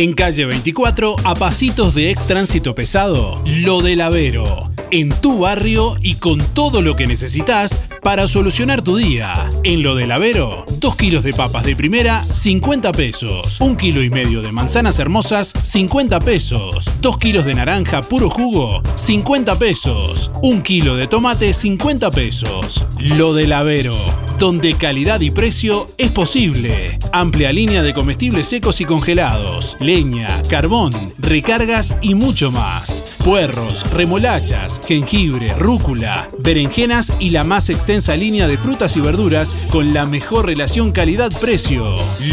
En 0.00 0.14
calle 0.14 0.46
24, 0.46 1.16
a 1.24 1.34
pasitos 1.34 1.94
de 1.94 2.10
ex 2.10 2.26
tránsito 2.26 2.74
pesado, 2.74 3.42
Lo 3.44 3.82
del 3.82 4.00
Avero. 4.00 4.70
En 4.90 5.10
tu 5.10 5.40
barrio 5.40 5.94
y 6.00 6.14
con 6.14 6.38
todo 6.38 6.80
lo 6.80 6.96
que 6.96 7.06
necesitas 7.06 7.82
para 8.02 8.26
solucionar 8.26 8.80
tu 8.80 8.96
día. 8.96 9.50
En 9.62 9.82
Lo 9.82 9.94
del 9.94 10.10
Avero, 10.10 10.64
2 10.78 10.96
kilos 10.96 11.22
de 11.22 11.34
papas 11.34 11.64
de 11.64 11.76
primera, 11.76 12.24
50 12.24 12.92
pesos. 12.92 13.60
1 13.60 13.76
kilo 13.76 14.02
y 14.02 14.08
medio 14.08 14.40
de 14.40 14.52
manzanas 14.52 14.98
hermosas, 14.98 15.52
50 15.62 16.18
pesos. 16.20 16.90
2 17.02 17.18
kilos 17.18 17.44
de 17.44 17.56
naranja 17.56 18.00
puro 18.00 18.30
jugo, 18.30 18.82
50 18.94 19.58
pesos. 19.58 20.30
1 20.42 20.62
kilo 20.62 20.96
de 20.96 21.08
tomate, 21.08 21.52
50 21.52 22.10
pesos. 22.10 22.86
Lo 22.98 23.34
del 23.34 23.52
Avero, 23.52 23.96
donde 24.38 24.74
calidad 24.76 25.20
y 25.20 25.30
precio 25.30 25.88
es 25.98 26.10
posible. 26.10 26.98
Amplia 27.12 27.52
línea 27.52 27.82
de 27.82 27.92
comestibles 27.92 28.46
secos 28.46 28.80
y 28.80 28.86
congelados 28.86 29.76
leña, 29.90 30.40
carbón, 30.48 30.92
recargas 31.18 31.96
y 32.00 32.14
mucho 32.14 32.52
más. 32.52 33.16
Puerros, 33.24 33.84
remolachas, 33.90 34.80
jengibre, 34.86 35.52
rúcula, 35.58 36.30
berenjenas 36.38 37.12
y 37.18 37.30
la 37.30 37.42
más 37.42 37.70
extensa 37.70 38.14
línea 38.14 38.46
de 38.46 38.56
frutas 38.56 38.96
y 38.96 39.00
verduras 39.00 39.56
con 39.72 39.92
la 39.92 40.06
mejor 40.06 40.46
relación 40.46 40.92
calidad-precio. 40.92 41.84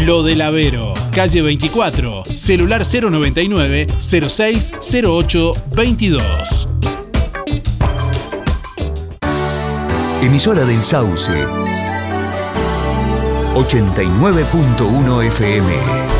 Lo 0.04 0.22
del 0.22 0.42
Avero, 0.42 0.94
calle 1.10 1.42
24, 1.42 2.26
celular 2.26 2.84
099 2.86 3.88
0608 3.98 5.54
22. 5.74 6.68
Emisora 10.22 10.64
del 10.64 10.84
Sauce. 10.84 11.32
89.1 13.56 15.24
FM. 15.26 16.17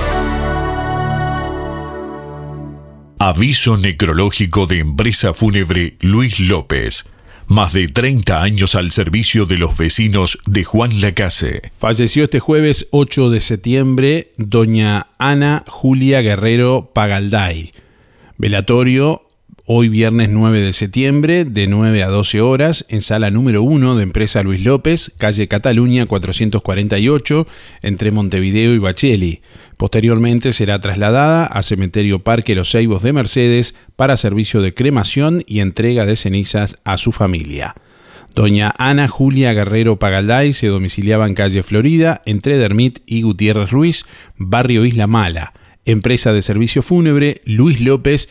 Aviso 3.29 3.77
necrológico 3.77 4.67
de 4.67 4.79
empresa 4.79 5.35
fúnebre 5.35 5.99
Luis 6.01 6.41
López. 6.41 7.05
Más 7.47 7.75
de 7.75 7.87
30 7.87 8.43
años 8.43 8.75
al 8.75 8.91
servicio 8.91 9.45
de 9.45 9.59
los 9.59 9.77
vecinos 9.77 10.39
de 10.47 10.65
Juan 10.65 11.03
Lacase. 11.03 11.71
Falleció 11.79 12.25
este 12.25 12.41
jueves 12.41 12.89
8 12.91 13.29
de 13.29 13.43
septiembre 13.43 14.33
doña 14.39 15.09
Ana 15.19 15.63
Julia 15.69 16.23
Guerrero 16.23 16.91
Pagalday. 16.95 17.73
Velatorio 18.39 19.28
hoy 19.71 19.91
viernes 19.91 20.31
9 20.31 20.63
de 20.63 20.73
septiembre 20.73 21.45
de 21.45 21.67
9 21.67 22.03
a 22.03 22.09
12 22.09 22.41
horas 22.41 22.87
en 22.89 23.03
sala 23.03 23.31
número 23.31 23.63
1 23.63 23.97
de 23.97 24.03
empresa 24.03 24.43
Luis 24.43 24.65
López, 24.65 25.13
calle 25.19 25.47
Cataluña 25.47 26.07
448, 26.07 27.47
entre 27.83 28.11
Montevideo 28.11 28.73
y 28.73 28.79
Bacheli. 28.79 29.43
Posteriormente 29.77 30.55
será 30.55 30.81
trasladada 30.81 31.45
a 31.45 31.63
Cementerio 31.63 32.21
Parque 32.21 32.55
Los 32.55 32.71
Ceibos 32.71 33.03
de 33.03 33.13
Mercedes 33.13 33.75
para 33.95 34.17
servicio 34.17 34.63
de 34.63 34.73
cremación 34.73 35.45
y 35.47 35.61
entrega 35.61 36.07
de 36.07 36.17
cenizas 36.17 36.77
a 36.85 36.97
su 36.97 37.13
familia. 37.13 37.75
Doña 38.35 38.75
Ana 38.79 39.07
Julia 39.07 39.53
Guerrero 39.53 39.99
Pagalday 39.99 40.55
se 40.55 40.69
domiciliaba 40.69 41.27
en 41.27 41.35
calle 41.35 41.63
Florida, 41.63 42.23
entre 42.25 42.57
Dermit 42.57 43.01
y 43.05 43.21
Gutiérrez 43.21 43.71
Ruiz, 43.71 44.07
barrio 44.39 44.87
Isla 44.87 45.07
Mala. 45.07 45.53
Empresa 45.85 46.33
de 46.33 46.41
servicio 46.41 46.83
fúnebre 46.83 47.41
Luis 47.45 47.83
López, 47.83 48.31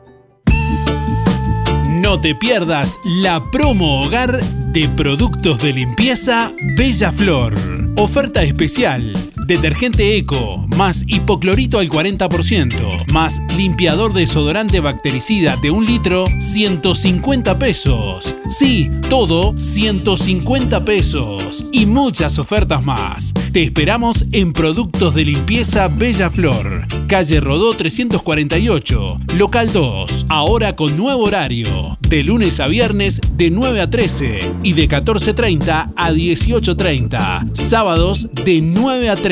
No 1.89 2.21
te 2.21 2.35
pierdas 2.35 2.99
la 3.05 3.41
promo 3.53 4.03
hogar 4.03 4.43
de 4.43 4.89
productos 4.89 5.63
de 5.63 5.73
limpieza 5.73 6.51
Bella 6.77 7.13
Flor. 7.13 7.55
Oferta 7.97 8.43
especial. 8.43 9.15
Detergente 9.47 10.17
Eco, 10.17 10.65
más 10.77 11.05
hipoclorito 11.09 11.81
al 11.81 11.89
40%, 11.89 13.13
más 13.13 13.43
limpiador 13.57 14.13
desodorante 14.13 14.79
bactericida 14.79 15.57
de 15.57 15.73
un 15.73 15.85
litro, 15.85 16.25
150 16.39 17.59
pesos. 17.59 18.37
Sí, 18.49 18.89
todo 19.09 19.59
150 19.59 20.85
pesos. 20.85 21.67
Y 21.73 21.87
muchas 21.87 22.39
ofertas 22.39 22.85
más. 22.85 23.35
Te 23.53 23.65
esperamos 23.65 24.27
en 24.31 24.53
Productos 24.53 25.15
de 25.15 25.25
Limpieza 25.25 25.89
Bella 25.89 26.31
Flor, 26.31 26.87
calle 27.09 27.41
Rodó 27.41 27.75
348, 27.75 29.19
local 29.37 29.73
2. 29.73 30.27
Ahora 30.29 30.77
con 30.77 30.97
nuevo 30.97 31.25
horario, 31.25 31.99
de 32.01 32.23
lunes 32.23 32.61
a 32.61 32.69
viernes 32.69 33.21
de 33.37 33.51
9 33.51 33.81
a 33.81 33.91
13 33.91 34.53
y 34.63 34.73
de 34.75 34.89
14.30 34.89 35.93
a 35.97 36.13
18.30. 36.13 37.57
Sábados 37.57 38.29
de 38.45 38.61
9 38.63 39.11
a 39.11 39.17
13. 39.17 39.32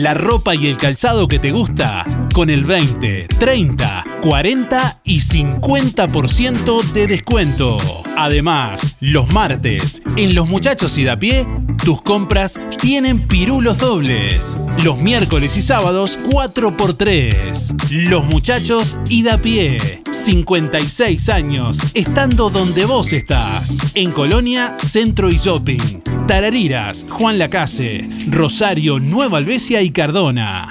La 0.00 0.14
ropa 0.14 0.54
y 0.54 0.66
el 0.66 0.78
calzado 0.78 1.28
que 1.28 1.38
te 1.38 1.52
gusta 1.52 2.06
con 2.32 2.48
el 2.48 2.64
20, 2.64 3.26
30, 3.38 4.04
40 4.22 5.00
y 5.04 5.20
50% 5.20 6.82
de 6.92 7.06
descuento. 7.06 7.78
Además, 8.16 8.96
los 9.00 9.30
martes, 9.30 10.02
en 10.16 10.34
Los 10.34 10.48
Muchachos 10.48 10.96
y 10.96 11.04
da 11.04 11.18
pie, 11.18 11.46
Tus 11.84 12.00
compras 12.00 12.58
tienen 12.78 13.28
pirulos 13.28 13.78
dobles. 13.78 14.56
Los 14.82 14.96
miércoles 14.96 15.58
y 15.58 15.62
sábados 15.62 16.18
4x3. 16.24 18.08
Los 18.08 18.24
muchachos 18.24 18.96
y 19.08 19.22
da 19.22 19.36
pie. 19.36 20.02
56 20.10 21.28
años, 21.28 21.78
estando 21.94 22.50
donde 22.50 22.84
vos 22.84 23.12
estás. 23.12 23.78
En 23.94 24.12
Colonia, 24.12 24.76
Centro 24.78 25.30
y 25.30 25.36
Shopping. 25.36 26.02
Tarariras, 26.26 27.06
Juan 27.08 27.38
Lacase, 27.38 28.08
Rosario, 28.30 29.00
Nueva 29.00 29.38
Albesia 29.38 29.82
y 29.82 29.89
Cardona. 29.92 30.68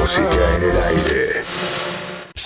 Música 0.00 0.56
en 0.56 0.62
el 0.64 0.76
aire. 0.76 1.42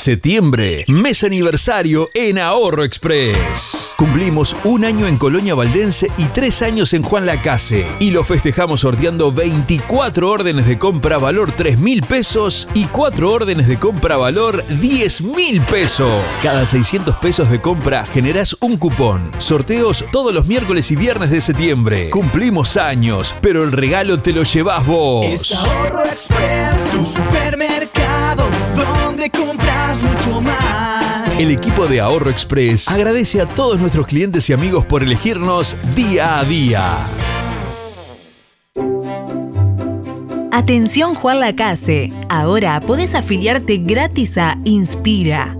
Septiembre, 0.00 0.86
mes 0.88 1.24
aniversario 1.24 2.08
en 2.14 2.38
Ahorro 2.38 2.84
Express. 2.84 3.92
Cumplimos 3.98 4.56
un 4.64 4.86
año 4.86 5.06
en 5.06 5.18
Colonia 5.18 5.54
Valdense 5.54 6.10
y 6.16 6.24
tres 6.24 6.62
años 6.62 6.94
en 6.94 7.02
Juan 7.02 7.26
Lacase. 7.26 7.86
Y 7.98 8.10
lo 8.10 8.24
festejamos 8.24 8.80
sorteando 8.80 9.30
24 9.30 10.30
órdenes 10.30 10.66
de 10.66 10.78
compra 10.78 11.18
valor 11.18 11.52
3 11.52 11.78
mil 11.78 12.02
pesos 12.02 12.66
y 12.72 12.86
4 12.86 13.30
órdenes 13.30 13.68
de 13.68 13.78
compra 13.78 14.16
valor 14.16 14.64
10 14.66 15.20
mil 15.20 15.60
pesos. 15.60 16.24
Cada 16.42 16.64
600 16.64 17.16
pesos 17.16 17.50
de 17.50 17.60
compra 17.60 18.06
generás 18.06 18.56
un 18.60 18.78
cupón. 18.78 19.30
Sorteos 19.36 20.06
todos 20.10 20.32
los 20.32 20.46
miércoles 20.46 20.90
y 20.90 20.96
viernes 20.96 21.28
de 21.28 21.42
septiembre. 21.42 22.08
Cumplimos 22.08 22.78
años, 22.78 23.34
pero 23.42 23.64
el 23.64 23.72
regalo 23.72 24.18
te 24.18 24.32
lo 24.32 24.44
llevas 24.44 24.86
vos. 24.86 25.26
Es 25.26 25.52
Ahorro 25.52 26.06
Express, 26.06 26.94
un 26.94 27.04
supermercado 27.04 28.48
compras 29.28 30.00
mucho 30.02 30.40
más. 30.40 31.38
El 31.38 31.50
equipo 31.50 31.86
de 31.86 32.00
Ahorro 32.00 32.30
Express 32.30 32.88
agradece 32.88 33.42
a 33.42 33.46
todos 33.46 33.78
nuestros 33.78 34.06
clientes 34.06 34.48
y 34.48 34.54
amigos 34.54 34.86
por 34.86 35.02
elegirnos 35.02 35.76
día 35.94 36.38
a 36.38 36.44
día. 36.44 36.96
Atención 40.52 41.14
Juan 41.14 41.40
Lacase, 41.40 42.12
ahora 42.28 42.80
podés 42.80 43.14
afiliarte 43.14 43.78
gratis 43.78 44.38
a 44.38 44.56
Inspira. 44.64 45.59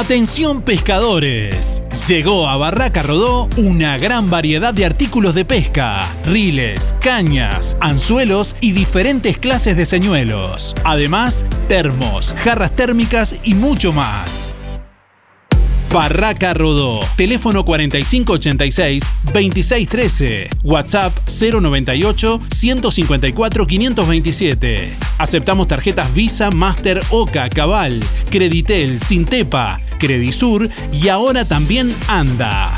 Atención 0.00 0.62
pescadores, 0.62 1.82
llegó 2.08 2.48
a 2.48 2.56
Barraca 2.56 3.02
Rodó 3.02 3.50
una 3.58 3.98
gran 3.98 4.30
variedad 4.30 4.72
de 4.72 4.86
artículos 4.86 5.34
de 5.34 5.44
pesca, 5.44 6.00
riles, 6.24 6.94
cañas, 7.02 7.76
anzuelos 7.82 8.56
y 8.62 8.72
diferentes 8.72 9.36
clases 9.36 9.76
de 9.76 9.84
señuelos. 9.84 10.74
Además, 10.84 11.44
termos, 11.68 12.34
jarras 12.42 12.74
térmicas 12.74 13.36
y 13.44 13.52
mucho 13.52 13.92
más. 13.92 14.48
Barraca 15.92 16.54
Rodó, 16.54 17.00
teléfono 17.16 17.64
4586-2613, 17.64 20.48
WhatsApp 20.62 21.12
098 21.28 22.40
154 22.48 23.66
527. 23.66 24.92
Aceptamos 25.18 25.66
tarjetas 25.66 26.14
Visa, 26.14 26.52
Master, 26.52 27.02
Oca, 27.10 27.48
Cabal, 27.48 27.98
Creditel, 28.30 29.00
Sintepa, 29.00 29.78
Credisur 29.98 30.70
y 30.92 31.08
ahora 31.08 31.44
también 31.44 31.92
Anda. 32.06 32.70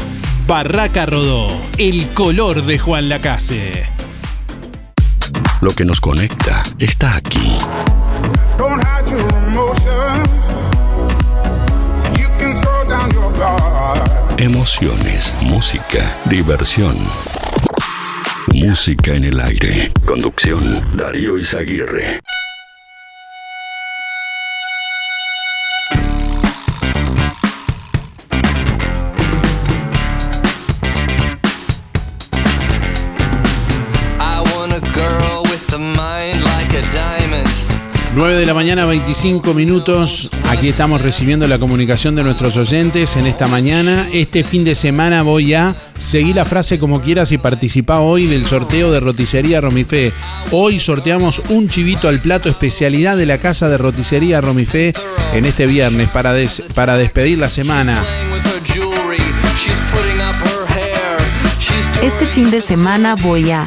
Barraca 0.46 1.04
Rodó, 1.04 1.48
el 1.76 2.08
color 2.14 2.64
de 2.64 2.78
Juan 2.78 3.10
Lacase. 3.10 3.84
Lo 5.60 5.72
que 5.72 5.84
nos 5.84 6.00
conecta 6.00 6.62
está 6.78 7.14
aquí. 7.14 7.58
Don't 8.58 8.82
hide 8.82 9.10
your 9.10 9.28
emotion. 9.48 10.41
Emociones, 14.38 15.34
música, 15.40 16.16
diversión. 16.26 16.96
Música 18.54 19.14
en 19.14 19.24
el 19.24 19.40
aire. 19.40 19.92
Conducción, 20.04 20.82
Darío 20.96 21.38
Izaguirre. 21.38 22.20
9 38.22 38.36
de 38.36 38.46
la 38.46 38.54
mañana, 38.54 38.86
25 38.86 39.52
minutos. 39.52 40.30
Aquí 40.48 40.68
estamos 40.68 41.00
recibiendo 41.02 41.48
la 41.48 41.58
comunicación 41.58 42.14
de 42.14 42.22
nuestros 42.22 42.56
oyentes 42.56 43.16
en 43.16 43.26
esta 43.26 43.48
mañana. 43.48 44.06
Este 44.12 44.44
fin 44.44 44.62
de 44.62 44.76
semana 44.76 45.22
voy 45.22 45.54
a 45.54 45.74
seguir 45.98 46.36
la 46.36 46.44
frase 46.44 46.78
como 46.78 47.02
quieras 47.02 47.32
y 47.32 47.38
participa 47.38 47.98
hoy 47.98 48.28
del 48.28 48.46
sorteo 48.46 48.92
de 48.92 49.00
roticería 49.00 49.60
Romifé. 49.60 50.12
Hoy 50.52 50.78
sorteamos 50.78 51.42
un 51.48 51.68
chivito 51.68 52.06
al 52.06 52.20
plato 52.20 52.48
especialidad 52.48 53.16
de 53.16 53.26
la 53.26 53.38
casa 53.38 53.68
de 53.68 53.76
roticería 53.76 54.40
Romifé 54.40 54.92
en 55.34 55.44
este 55.44 55.66
viernes 55.66 56.08
para, 56.08 56.32
des- 56.32 56.62
para 56.76 56.96
despedir 56.96 57.38
la 57.38 57.50
semana. 57.50 58.04
Este 62.00 62.26
fin 62.26 62.52
de 62.52 62.60
semana 62.60 63.16
voy 63.16 63.50
a 63.50 63.66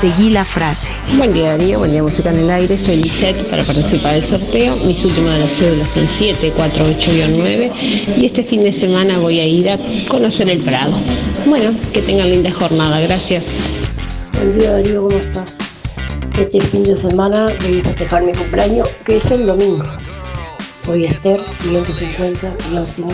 seguir 0.00 0.32
la 0.32 0.44
frase. 0.44 0.92
Buen 1.16 1.32
día 1.32 1.52
Darío, 1.52 1.78
buen 1.78 1.90
día 1.90 2.02
Música 2.02 2.28
en 2.30 2.40
el 2.40 2.50
Aire, 2.50 2.78
soy 2.78 2.96
Lisette 2.96 3.48
para 3.48 3.64
participar 3.64 4.12
del 4.12 4.24
sorteo. 4.24 4.76
Mis 4.76 5.02
últimas 5.06 5.34
de 5.34 5.40
las 5.40 5.50
cédulas 5.52 5.88
son 5.88 6.06
748-9 6.06 7.72
y 8.18 8.26
este 8.26 8.44
fin 8.44 8.62
de 8.62 8.74
semana 8.74 9.18
voy 9.18 9.40
a 9.40 9.46
ir 9.46 9.70
a 9.70 9.78
conocer 10.06 10.50
el 10.50 10.60
Prado. 10.62 10.92
Bueno, 11.46 11.74
que 11.94 12.02
tengan 12.02 12.28
linda 12.28 12.50
jornada, 12.50 13.00
gracias. 13.00 13.46
Buen 14.34 14.58
día 14.58 14.72
Darío, 14.72 15.08
¿cómo 15.08 15.18
estás? 15.18 15.56
Este 16.38 16.60
fin 16.60 16.82
de 16.82 16.98
semana 16.98 17.46
voy 17.66 17.80
a 17.80 17.84
festejar 17.84 18.22
mi 18.22 18.32
cumpleaños, 18.32 18.88
que 19.02 19.16
es 19.16 19.30
el 19.30 19.46
domingo. 19.46 19.82
Voy 20.84 21.06
a 21.06 21.08
estar 21.08 21.38
550 21.62 22.54
5. 22.84 23.12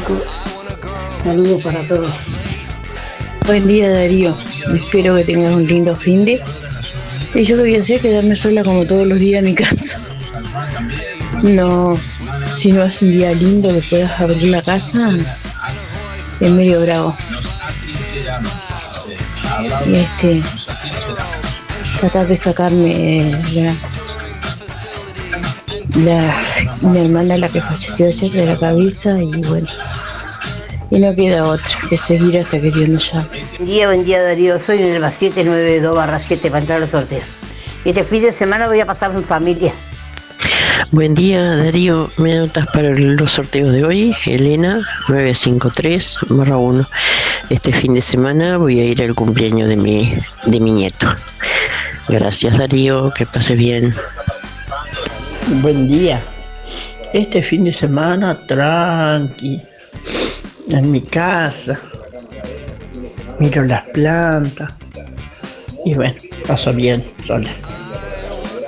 Saludos 1.23 1.63
para 1.63 1.87
todos. 1.87 2.13
Buen 3.47 3.69
día 3.69 3.89
Darío, 3.89 4.37
espero 4.75 5.15
que 5.15 5.23
tengas 5.23 5.55
un 5.55 5.65
lindo 5.65 5.95
fin 5.95 6.25
de. 6.25 6.43
Y 7.35 7.45
yo 7.45 7.57
qué 7.57 7.63
voy 7.63 7.77
a 7.77 7.81
hacer, 7.81 8.01
quedarme 8.01 8.35
sola 8.35 8.63
como 8.63 8.87
todos 8.87 9.07
los 9.07 9.19
días 9.21 9.41
en 9.41 9.47
mi 9.47 9.55
casa. 9.55 10.01
No, 11.43 11.99
si 12.57 12.73
no 12.73 12.85
es 12.85 13.01
un 13.03 13.11
día 13.11 13.33
lindo 13.33 13.71
que 13.71 13.83
puedas 13.89 14.21
abrir 14.21 14.45
la 14.45 14.63
casa, 14.63 15.09
es 16.41 16.51
medio 16.51 16.81
bravo. 16.83 17.17
Y 19.87 19.95
este, 19.95 20.43
tratar 22.01 22.27
de 22.27 22.37
sacarme 22.37 23.33
la, 23.55 23.75
la, 25.95 26.35
mi 26.83 26.99
hermana, 26.99 27.39
la 27.39 27.49
que 27.49 27.63
falleció 27.63 28.07
ayer, 28.07 28.31
de 28.31 28.47
la 28.47 28.57
cabeza 28.57 29.21
y 29.21 29.41
bueno, 29.43 29.69
y 30.93 30.99
no 30.99 31.15
queda 31.15 31.47
otra 31.47 31.75
que 31.89 31.97
seguir 31.97 32.39
hasta 32.39 32.61
que 32.61 32.71
Dios 32.71 32.89
nos 32.91 33.11
llame. 33.11 33.47
Buen 33.57 33.67
día, 33.67 33.87
buen 33.87 34.05
día 34.05 34.23
Darío. 34.23 34.59
Soy 34.59 34.79
Nelva 34.79 35.11
792 35.11 35.97
barra 35.97 36.19
7 36.19 36.51
para 36.51 36.61
entrar 36.61 36.77
a 36.77 36.81
los 36.81 36.91
sorteos. 36.91 37.25
Y 37.85 37.89
este 37.89 38.05
fin 38.05 38.23
de 38.23 38.31
semana 38.31 38.69
voy 38.69 38.81
a 38.81 38.87
pasar 38.87 39.11
en 39.15 39.25
familia. 39.25 39.73
Buen 40.91 41.15
día 41.15 41.57
Darío, 41.57 42.11
me 42.19 42.37
anotas 42.37 42.67
para 42.67 42.91
los 42.91 43.33
sorteos 43.33 43.73
de 43.73 43.85
hoy, 43.85 44.15
Elena 44.27 44.81
953 45.09 46.19
barra 46.29 46.59
1. 46.59 46.87
Este 47.49 47.73
fin 47.73 47.95
de 47.95 48.03
semana 48.03 48.59
voy 48.59 48.79
a 48.81 48.85
ir 48.85 49.03
al 49.03 49.15
cumpleaños 49.15 49.71
de 49.71 49.79
mi, 49.79 50.15
de 50.45 50.61
mi 50.61 50.73
nieto. 50.73 51.09
Gracias 52.09 52.59
Darío, 52.59 53.15
que 53.15 53.25
pase 53.25 53.55
bien. 53.55 53.95
Buen 55.63 55.89
día. 55.89 56.21
Este 57.15 57.41
fin 57.41 57.65
de 57.65 57.73
semana 57.73 58.37
tranqui, 58.37 59.61
en 60.79 60.91
mi 60.91 61.01
casa. 61.01 61.79
Miro 63.39 63.65
las 63.65 63.83
plantas 63.89 64.73
y 65.85 65.95
bueno, 65.95 66.15
paso 66.47 66.73
bien 66.73 67.03
sola. 67.25 67.51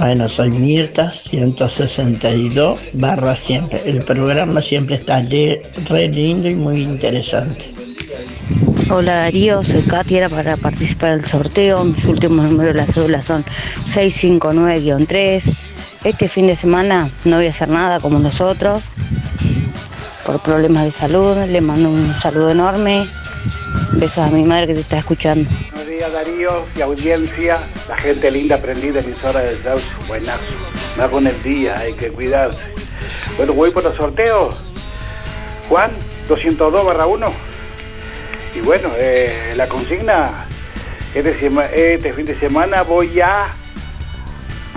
Bueno, 0.00 0.28
soy 0.28 0.50
Mirta 0.50 1.10
162 1.10 2.80
barra 2.94 3.36
siempre. 3.36 3.80
El 3.86 4.02
programa 4.04 4.60
siempre 4.60 4.96
está 4.96 5.20
re 5.22 6.08
lindo 6.08 6.48
y 6.48 6.54
muy 6.54 6.82
interesante. 6.82 7.64
Hola 8.90 9.16
Darío, 9.16 9.62
soy 9.62 9.82
Katy, 9.82 10.16
era 10.16 10.28
para 10.28 10.56
participar 10.56 11.16
del 11.16 11.24
sorteo. 11.24 11.84
Mis 11.84 12.04
últimos 12.04 12.44
números 12.44 12.74
de 12.74 12.80
la 12.80 12.86
cédula 12.86 13.22
son 13.22 13.44
659-3. 13.86 15.52
Este 16.04 16.28
fin 16.28 16.48
de 16.48 16.56
semana 16.56 17.10
no 17.24 17.36
voy 17.36 17.46
a 17.46 17.50
hacer 17.50 17.68
nada 17.68 18.00
como 18.00 18.18
nosotros 18.18 18.90
por 20.24 20.40
problemas 20.40 20.84
de 20.84 20.90
salud. 20.90 21.36
Le 21.46 21.60
mando 21.60 21.90
un 21.90 22.14
saludo 22.14 22.50
enorme. 22.50 23.08
Besos 23.92 24.18
a 24.18 24.30
mi 24.30 24.42
madre 24.42 24.68
que 24.68 24.74
te 24.74 24.80
está 24.80 24.98
escuchando. 24.98 25.48
Buenos 25.70 25.88
días 25.88 26.12
Darío 26.12 26.64
y 26.76 26.80
audiencia, 26.80 27.60
la 27.88 27.96
gente 27.96 28.30
linda 28.30 28.58
prendida, 28.58 29.00
emisora 29.00 29.40
del 29.40 29.62
Sauce, 29.62 29.84
buenazo. 30.08 30.42
Hago 30.98 31.18
en 31.18 31.28
el 31.28 31.42
día, 31.42 31.78
hay 31.78 31.92
que 31.92 32.10
cuidarse. 32.10 32.58
Bueno, 33.36 33.52
voy 33.52 33.70
por 33.70 33.84
los 33.84 33.96
sorteos. 33.96 34.56
Juan, 35.68 35.90
202 36.28 36.84
barra 36.84 37.06
1. 37.06 37.26
Y 38.56 38.60
bueno, 38.60 38.90
eh, 38.98 39.54
la 39.56 39.68
consigna, 39.68 40.46
este, 41.14 41.30
este 41.96 42.12
fin 42.12 42.26
de 42.26 42.38
semana 42.38 42.82
voy 42.82 43.20
a 43.20 43.50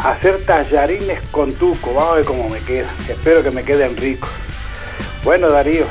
hacer 0.04 0.45
tallarines 0.45 1.28
con 1.30 1.54
tuco. 1.54 1.93
Vamos 1.93 2.12
a 2.12 2.16
ver 2.16 2.26
cómo 2.26 2.50
me 2.50 2.60
queda. 2.60 2.88
Espero 3.08 3.43
que 3.43 3.52
me 3.52 3.64
queden 3.64 3.95
ricos. 3.98 4.30
Bueno, 5.28 5.50
Darío, 5.50 5.88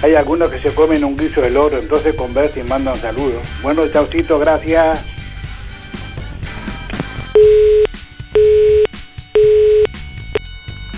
hay 0.00 0.14
algunos 0.14 0.48
que 0.48 0.60
se 0.60 0.72
comen 0.72 1.02
un 1.02 1.16
guiso 1.16 1.40
del 1.40 1.56
oro, 1.56 1.80
entonces 1.80 2.14
conversen 2.14 2.64
y 2.64 2.68
mandan 2.68 2.94
saludos. 2.94 3.42
Bueno, 3.62 3.84
chaucito, 3.88 4.38
gracias. 4.38 5.04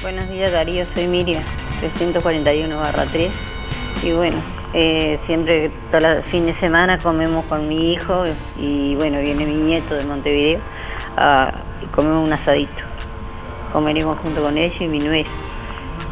Buenos 0.02 0.28
días 0.28 0.52
Darío, 0.52 0.84
soy 0.84 1.06
Miriam, 1.06 1.42
341 1.80 2.76
barra 2.76 3.06
3 3.06 3.32
y 4.02 4.12
bueno, 4.12 4.36
eh, 4.74 5.18
siempre 5.24 5.70
todo 5.90 6.06
el 6.06 6.24
fin 6.24 6.44
de 6.44 6.54
semana 6.60 6.98
comemos 6.98 7.46
con 7.46 7.66
mi 7.66 7.94
hijo 7.94 8.24
y 8.60 8.96
bueno, 8.96 9.22
viene 9.22 9.46
mi 9.46 9.54
nieto 9.54 9.94
de 9.94 10.04
Montevideo 10.04 10.60
ah, 11.16 11.54
y 11.80 11.86
comemos 11.86 12.26
un 12.26 12.34
asadito. 12.34 12.82
Comeremos 13.72 14.18
junto 14.18 14.42
con 14.42 14.58
ellos 14.58 14.78
y 14.78 14.88
mi 14.88 14.98
nuera. 14.98 15.30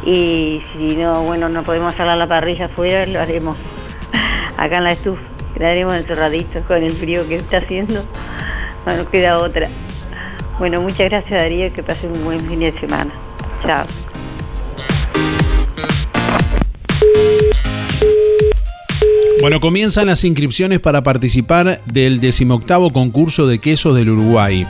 Y 0.05 0.61
si 0.73 0.95
no, 0.95 1.23
bueno, 1.23 1.49
no 1.49 1.63
podemos 1.63 1.93
salir 1.93 2.11
a 2.11 2.15
la 2.15 2.27
parrilla 2.27 2.65
afuera, 2.65 3.05
lo 3.05 3.19
haremos 3.19 3.57
acá 4.57 4.77
en 4.77 4.83
la 4.83 4.91
estufa. 4.91 5.21
Le 5.57 5.67
haremos 5.67 5.93
encerraditos 5.93 6.65
con 6.65 6.81
el 6.81 6.91
frío 6.91 7.27
que 7.27 7.35
está 7.35 7.57
haciendo. 7.57 8.03
No 8.85 8.97
nos 8.97 9.07
queda 9.07 9.37
otra. 9.37 9.67
Bueno, 10.59 10.81
muchas 10.81 11.09
gracias 11.09 11.31
Darío, 11.31 11.73
que 11.73 11.83
pasen 11.83 12.11
un 12.11 12.25
buen 12.25 12.39
fin 12.47 12.59
de 12.59 12.77
semana. 12.79 13.13
Chao. 13.63 13.85
Bueno, 19.41 19.59
comienzan 19.59 20.05
las 20.05 20.23
inscripciones 20.23 20.79
para 20.79 21.03
participar 21.03 21.81
del 21.85 22.21
decimoctavo 22.21 22.91
concurso 22.91 23.45
de 23.45 23.59
quesos 23.59 23.95
del 23.95 24.09
Uruguay. 24.09 24.65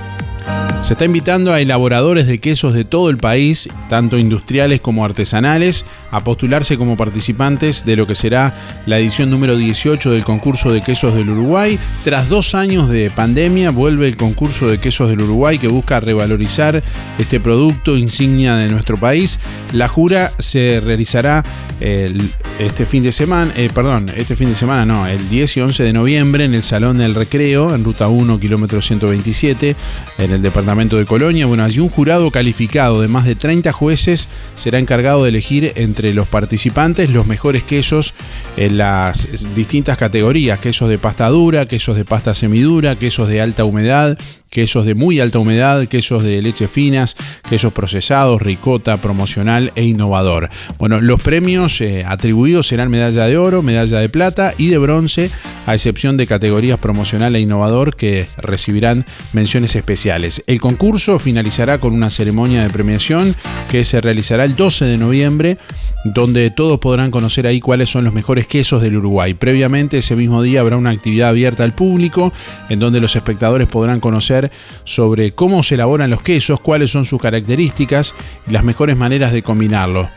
Se 0.84 0.93
está 0.93 1.05
invitando 1.05 1.53
a 1.53 1.61
elaboradores 1.61 2.27
de 2.27 2.39
quesos 2.39 2.73
de 2.73 2.84
todo 2.84 3.09
el 3.09 3.15
país, 3.15 3.69
tanto 3.88 4.19
industriales 4.19 4.81
como 4.81 5.05
artesanales, 5.05 5.86
a 6.11 6.25
postularse 6.25 6.77
como 6.77 6.97
participantes 6.97 7.86
de 7.86 7.95
lo 7.95 8.05
que 8.05 8.15
será 8.15 8.53
la 8.86 8.99
edición 8.99 9.29
número 9.29 9.55
18 9.55 10.11
del 10.11 10.25
concurso 10.25 10.73
de 10.73 10.81
quesos 10.81 11.15
del 11.15 11.29
Uruguay. 11.29 11.79
Tras 12.03 12.27
dos 12.27 12.53
años 12.53 12.89
de 12.89 13.09
pandemia, 13.11 13.71
vuelve 13.71 14.09
el 14.09 14.17
concurso 14.17 14.67
de 14.67 14.77
quesos 14.77 15.07
del 15.09 15.21
Uruguay 15.21 15.57
que 15.57 15.69
busca 15.69 16.01
revalorizar 16.01 16.84
este 17.17 17.39
producto 17.39 17.95
insignia 17.97 18.57
de 18.57 18.67
nuestro 18.67 18.99
país. 18.99 19.39
La 19.71 19.88
jura 19.88 20.34
se 20.38 20.81
realizará 20.84 21.45
el- 21.79 22.29
este 22.59 22.86
fin 22.86 23.03
de 23.03 23.13
semana, 23.13 23.53
eh, 23.55 23.69
perdón, 23.73 24.11
este 24.17 24.36
fin 24.36 24.49
de 24.49 24.55
semana 24.55 24.86
no, 24.86 25.07
el 25.07 25.29
10 25.29 25.55
y 25.57 25.61
11 25.61 25.81
de 25.84 25.93
noviembre 25.93 26.43
en 26.43 26.53
el 26.53 26.61
Salón 26.63 26.97
del 26.97 27.15
Recreo, 27.15 27.73
en 27.73 27.86
Ruta 27.86 28.09
1, 28.09 28.38
kilómetro 28.38 28.81
127, 28.81 29.77
en 30.19 30.31
el 30.31 30.41
departamento 30.41 30.72
de 30.74 31.05
Colonia. 31.05 31.45
Bueno, 31.45 31.63
allí 31.63 31.80
un 31.80 31.88
jurado 31.88 32.32
calificado 32.32 32.99
de 32.99 33.07
más 33.07 33.26
de 33.26 33.36
30 33.36 33.71
jueces 33.71 34.28
será 34.55 34.80
encargado 34.80 35.24
de 35.24 35.30
elegir 35.30 35.71
entre 35.76 36.15
los 36.15 36.28
participantes 36.28 37.11
los 37.11 37.28
mejores 37.28 37.61
quesos 37.61 38.15
en 38.57 38.80
las 38.80 39.53
distintas 39.53 39.99
categorías, 39.99 40.57
quesos 40.57 40.89
de 40.89 40.97
pasta 40.97 41.30
dura, 41.30 41.67
quesos 41.67 41.95
de 41.95 42.05
pasta 42.05 42.34
semidura, 42.34 42.95
quesos 42.95 43.28
de 43.30 43.39
alta 43.39 43.65
humedad, 43.65 44.17
quesos 44.54 44.86
de 44.86 44.93
muy 44.93 45.20
alta 45.20 45.39
humedad, 45.39 45.88
quesos 45.88 46.24
de 46.24 46.39
leche 46.39 46.68
finas, 46.68 47.18
quesos 47.49 47.74
procesados, 47.74 48.39
ricota, 48.39 48.97
promocional 48.97 49.72
e 49.76 49.84
innovador. 49.84 50.47
Bueno, 50.78 51.01
los 51.01 51.20
premios 51.20 51.82
eh, 51.82 52.06
atribuidos 52.08 52.68
serán 52.68 52.91
medalla 52.91 53.26
de 53.26 53.36
oro, 53.36 53.64
medalla 53.64 53.99
de 53.99 54.10
plata 54.10 54.54
y 54.60 54.68
de 54.68 54.78
bronce, 54.78 55.32
a 55.66 55.74
excepción 55.74 56.18
de 56.18 56.28
categorías 56.28 56.78
promocional 56.78 57.36
e 57.36 57.41
innovador 57.41 57.95
que 57.95 58.28
recibirán 58.38 59.08
menciones 59.34 59.76
especiales. 59.76 60.43
El 60.45 60.62
concurso 60.62 61.18
finalizará 61.18 61.80
con 61.80 61.93
una 61.93 62.12
ceremonia 62.12 62.62
de 62.62 62.70
premiación 62.70 63.36
que 63.72 63.84
se 63.84 64.01
realizará 64.01 64.45
el 64.45 64.56
12 64.56 64.86
de 64.86 64.97
noviembre 64.99 65.58
donde 66.04 66.49
todos 66.51 66.80
podrán 66.80 67.12
conocer 67.12 67.47
ahí 67.47 67.60
cuáles 67.60 67.89
son 67.89 68.04
los 68.04 68.14
mejores 68.14 68.47
quesos 68.47 68.82
del 68.82 68.97
Uruguay. 68.97 69.34
Previamente 69.34 69.99
ese 69.99 70.16
mismo 70.16 70.41
día 70.41 70.60
habrá 70.60 70.78
una 70.78 70.89
actividad 70.89 71.30
abierta 71.30 71.64
al 71.64 71.74
público 71.74 72.34
en 72.70 72.80
donde 72.80 72.99
los 72.99 73.16
espectadores 73.16 73.68
podrán 73.70 73.99
conocer 73.99 74.43
sobre 74.84 75.32
cómo 75.32 75.64
se 75.64 75.76
elaboran 75.76 76.10
los 76.10 76.22
quesos, 76.22 76.60
cuáles 76.60 76.91
son 76.91 77.06
sus 77.06 77.22
características 77.22 78.14
y 78.48 78.52
las 78.52 78.64
mejores 78.64 78.98
maneras 78.98 79.32
de 79.32 79.44
combinarlos. 79.44 80.08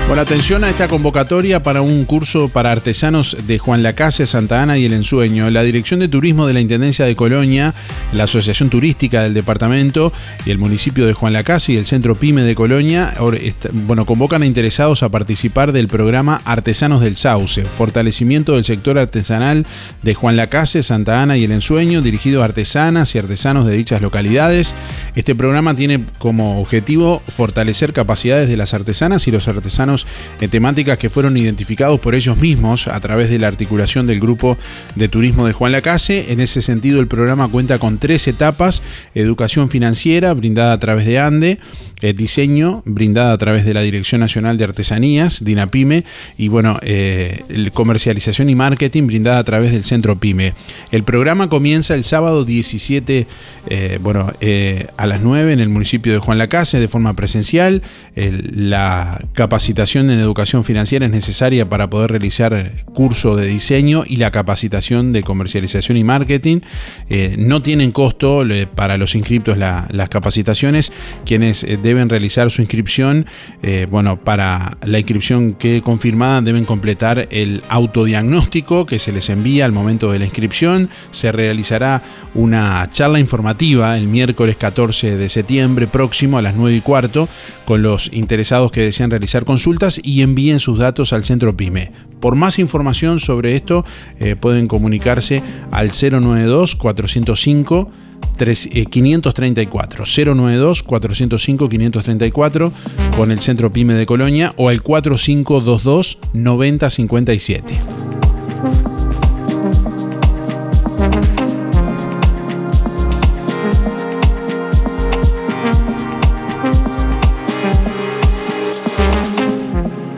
Bueno, 0.05 0.21
atención 0.21 0.63
a 0.63 0.69
esta 0.69 0.89
convocatoria 0.89 1.63
para 1.63 1.81
un 1.81 2.03
curso 2.03 2.49
para 2.49 2.71
artesanos 2.71 3.37
de 3.47 3.57
Juan 3.57 3.81
Lacase, 3.81 4.25
Santa 4.27 4.61
Ana 4.61 4.77
y 4.77 4.85
El 4.85 4.93
Ensueño. 4.93 5.49
La 5.49 5.63
Dirección 5.63 6.01
de 6.01 6.09
Turismo 6.09 6.45
de 6.45 6.53
la 6.53 6.59
Intendencia 6.59 7.05
de 7.05 7.15
Colonia, 7.15 7.73
la 8.11 8.25
Asociación 8.25 8.69
Turística 8.69 9.23
del 9.23 9.33
Departamento 9.33 10.11
y 10.45 10.51
el 10.51 10.59
municipio 10.59 11.07
de 11.07 11.13
Juan 11.13 11.33
Lacase 11.33 11.73
y 11.73 11.77
el 11.77 11.85
Centro 11.85 12.15
Pyme 12.15 12.43
de 12.43 12.53
Colonia, 12.53 13.13
bueno, 13.71 14.05
convocan 14.05 14.43
a 14.43 14.45
interesados 14.45 15.03
a 15.03 15.09
participar 15.09 15.71
del 15.71 15.87
programa 15.87 16.41
Artesanos 16.45 17.01
del 17.01 17.15
Sauce, 17.15 17.63
fortalecimiento 17.63 18.53
del 18.53 18.65
sector 18.65 18.99
artesanal 18.99 19.65
de 20.03 20.13
Juan 20.13 20.35
Lacase, 20.35 20.83
Santa 20.83 21.23
Ana 21.23 21.37
y 21.37 21.45
El 21.45 21.53
Ensueño, 21.53 22.01
dirigido 22.01 22.41
a 22.41 22.45
artesanas 22.45 23.15
y 23.15 23.19
artesanos 23.19 23.65
de 23.65 23.73
dichas 23.73 24.01
localidades. 24.01 24.75
Este 25.15 25.33
programa 25.33 25.75
tiene 25.75 26.03
como 26.19 26.59
objetivo 26.59 27.21
fortalecer 27.35 27.93
capacidades 27.93 28.49
de 28.49 28.57
las 28.57 28.73
artesanas 28.75 29.27
y 29.27 29.31
los 29.31 29.47
artesanos 29.47 30.02
en 30.41 30.49
temáticas 30.49 30.97
que 30.97 31.09
fueron 31.09 31.37
identificados 31.37 31.99
por 31.99 32.15
ellos 32.15 32.37
mismos 32.37 32.87
a 32.87 32.99
través 32.99 33.29
de 33.29 33.39
la 33.39 33.47
articulación 33.47 34.07
del 34.07 34.19
grupo 34.19 34.57
de 34.95 35.07
turismo 35.07 35.45
de 35.47 35.53
Juan 35.53 35.71
Lacase. 35.71 36.31
En 36.31 36.39
ese 36.39 36.61
sentido, 36.61 36.99
el 36.99 37.07
programa 37.07 37.47
cuenta 37.47 37.79
con 37.79 37.97
tres 37.97 38.27
etapas: 38.27 38.81
educación 39.15 39.69
financiera, 39.69 40.33
brindada 40.33 40.73
a 40.73 40.79
través 40.79 41.05
de 41.05 41.19
ANDE, 41.19 41.59
eh, 42.03 42.13
diseño, 42.13 42.81
brindada 42.83 43.31
a 43.31 43.37
través 43.37 43.63
de 43.63 43.73
la 43.73 43.79
Dirección 43.79 44.19
Nacional 44.19 44.57
de 44.57 44.65
Artesanías, 44.65 45.45
DINAPYME, 45.45 46.03
y 46.37 46.49
bueno, 46.49 46.77
eh, 46.81 47.69
comercialización 47.71 48.49
y 48.49 48.55
marketing, 48.55 49.07
brindada 49.07 49.37
a 49.37 49.43
través 49.45 49.71
del 49.71 49.85
Centro 49.85 50.19
PYME. 50.19 50.53
El 50.91 51.03
programa 51.03 51.47
comienza 51.47 51.95
el 51.95 52.03
sábado 52.03 52.43
17, 52.43 53.25
eh, 53.67 53.99
bueno, 54.01 54.33
a 54.97 55.07
las 55.07 55.21
9 55.21 55.53
en 55.53 55.61
el 55.61 55.69
municipio 55.69 56.11
de 56.11 56.19
Juan 56.19 56.37
Lacase 56.39 56.81
de 56.81 56.89
forma 56.89 57.13
presencial. 57.13 57.81
la 58.15 59.23
capacitación 59.31 60.11
en 60.11 60.19
educación 60.19 60.65
financiera 60.65 61.05
es 61.05 61.11
necesaria 61.11 61.69
para 61.69 61.89
poder 61.89 62.11
realizar 62.11 62.73
curso 62.93 63.37
de 63.37 63.47
diseño 63.47 64.03
y 64.05 64.17
la 64.17 64.29
capacitación 64.31 65.13
de 65.13 65.23
comercialización 65.23 65.95
y 65.95 66.03
marketing. 66.03 66.59
no 67.37 67.61
tienen 67.61 67.91
costo 67.91 68.43
para 68.75 68.97
los 68.97 69.15
inscriptos 69.15 69.57
las 69.57 70.09
capacitaciones, 70.09 70.91
quienes 71.25 71.65
deben 71.81 71.92
realizar 72.01 72.51
su 72.51 72.61
inscripción. 72.61 73.25
Eh, 73.61 73.87
bueno, 73.89 74.19
para 74.19 74.77
la 74.81 74.99
inscripción 74.99 75.53
que 75.53 75.81
confirmada 75.81 76.41
deben 76.41 76.65
completar 76.65 77.27
el 77.31 77.63
autodiagnóstico 77.69 78.85
que 78.85 78.99
se 78.99 79.11
les 79.11 79.29
envía 79.29 79.65
al 79.65 79.71
momento 79.71 80.11
de 80.11 80.19
la 80.19 80.25
inscripción. 80.25 80.89
Se 81.11 81.31
realizará 81.31 82.01
una 82.33 82.87
charla 82.91 83.19
informativa 83.19 83.97
el 83.97 84.07
miércoles 84.07 84.55
14 84.55 85.17
de 85.17 85.29
septiembre 85.29 85.87
próximo 85.87 86.37
a 86.37 86.41
las 86.41 86.55
9 86.55 86.75
y 86.75 86.81
cuarto 86.81 87.27
con 87.65 87.81
los 87.81 88.11
interesados 88.13 88.71
que 88.71 88.81
desean 88.81 89.11
realizar 89.11 89.45
consultas 89.45 89.99
y 90.03 90.21
envíen 90.21 90.59
sus 90.59 90.79
datos 90.79 91.13
al 91.13 91.23
centro 91.23 91.55
PYME. 91.55 91.91
Por 92.19 92.35
más 92.35 92.59
información 92.59 93.19
sobre 93.19 93.55
esto 93.55 93.85
eh, 94.19 94.35
pueden 94.35 94.67
comunicarse 94.67 95.43
al 95.71 95.89
092 95.89 96.75
405 96.75 97.91
534 98.37 100.05
092 100.05 100.83
405 100.83 101.69
534 101.69 102.71
con 103.15 103.31
el 103.31 103.39
Centro 103.39 103.71
Pyme 103.71 103.93
de 103.93 104.05
Colonia 104.05 104.53
o 104.57 104.69
al 104.69 104.81
4522 104.81 106.17
9057. 106.33 108.22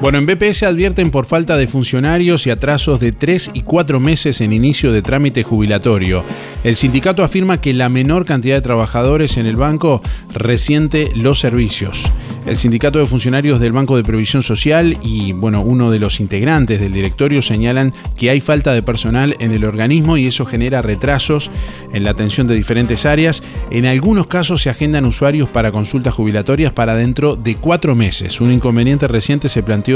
Bueno, 0.06 0.20
en 0.20 0.28
BPS 0.28 0.62
advierten 0.62 1.10
por 1.10 1.26
falta 1.26 1.58
de 1.58 1.68
funcionarios 1.68 2.45
y 2.45 2.51
atrasos 2.51 2.99
de 2.99 3.12
3 3.12 3.49
y 3.56 3.64
4 3.64 3.99
meses 3.99 4.39
en 4.39 4.53
inicio 4.53 4.91
de 4.91 5.01
trámite 5.01 5.41
jubilatorio. 5.41 6.24
El 6.64 6.76
sindicato 6.76 7.24
afirma 7.24 7.60
que 7.60 7.74
la 7.74 7.89
menor 7.89 8.24
cantidad 8.24 8.53
de 8.53 8.62
trabajadores 8.62 9.38
en 9.38 9.47
el 9.47 9.56
banco 9.56 10.03
resiente 10.32 11.10
los 11.16 11.39
servicios. 11.39 12.12
El 12.45 12.58
sindicato 12.58 12.99
de 12.99 13.08
funcionarios 13.08 13.60
del 13.60 13.72
Banco 13.72 13.97
de 13.97 14.03
Previsión 14.03 14.43
Social 14.43 14.99
y 15.01 15.32
bueno, 15.32 15.62
uno 15.62 15.89
de 15.89 15.97
los 15.97 16.20
integrantes 16.20 16.80
del 16.80 16.93
directorio 16.93 17.41
señalan 17.41 17.91
que 18.16 18.30
hay 18.30 18.39
falta 18.39 18.74
de 18.74 18.84
personal 18.84 19.36
en 19.39 19.51
el 19.51 19.66
organismo 19.66 20.16
y 20.16 20.28
eso 20.28 20.45
genera 20.45 20.84
retrasos 20.84 21.49
en 21.91 22.03
la 22.03 22.12
atención 22.12 22.45
de 22.45 22.53
diferentes 22.53 23.08
áreas. 23.08 23.41
En 23.72 23.88
algunos 23.88 24.28
casos 24.28 24.62
se 24.62 24.70
agendan 24.70 25.06
usuarios 25.06 25.49
para 25.49 25.72
consultas 25.72 26.14
jubilatorias 26.14 26.72
para 26.72 26.93
dentro 26.93 27.36
de 27.36 27.56
cuatro 27.56 27.95
meses. 27.95 28.39
Un 28.39 28.51
inconveniente 28.51 29.08
reciente 29.08 29.49
se 29.49 29.64
planteó 29.64 29.95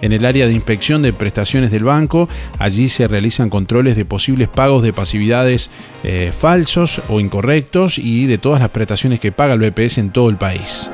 en 0.00 0.12
el 0.12 0.24
área 0.24 0.46
de 0.46 0.52
inspección 0.52 1.02
de 1.02 1.12
prestaciones 1.12 1.70
del 1.70 1.84
banco. 1.84 2.28
Allí 2.58 2.88
se 2.88 3.08
realizan 3.08 3.50
controles 3.50 3.96
de 3.96 4.04
posibles 4.04 4.48
pagos 4.48 4.82
de 4.82 4.92
pasividades 4.92 5.70
eh, 6.02 6.32
falsos 6.36 7.02
o 7.08 7.20
incorrectos 7.20 7.98
y 7.98 8.26
de 8.26 8.38
todas 8.38 8.60
las 8.60 8.70
prestaciones 8.70 9.20
que 9.20 9.32
paga 9.32 9.54
el 9.54 9.60
BPS 9.60 9.98
en 9.98 10.10
todo 10.10 10.28
el 10.30 10.36
país. 10.36 10.90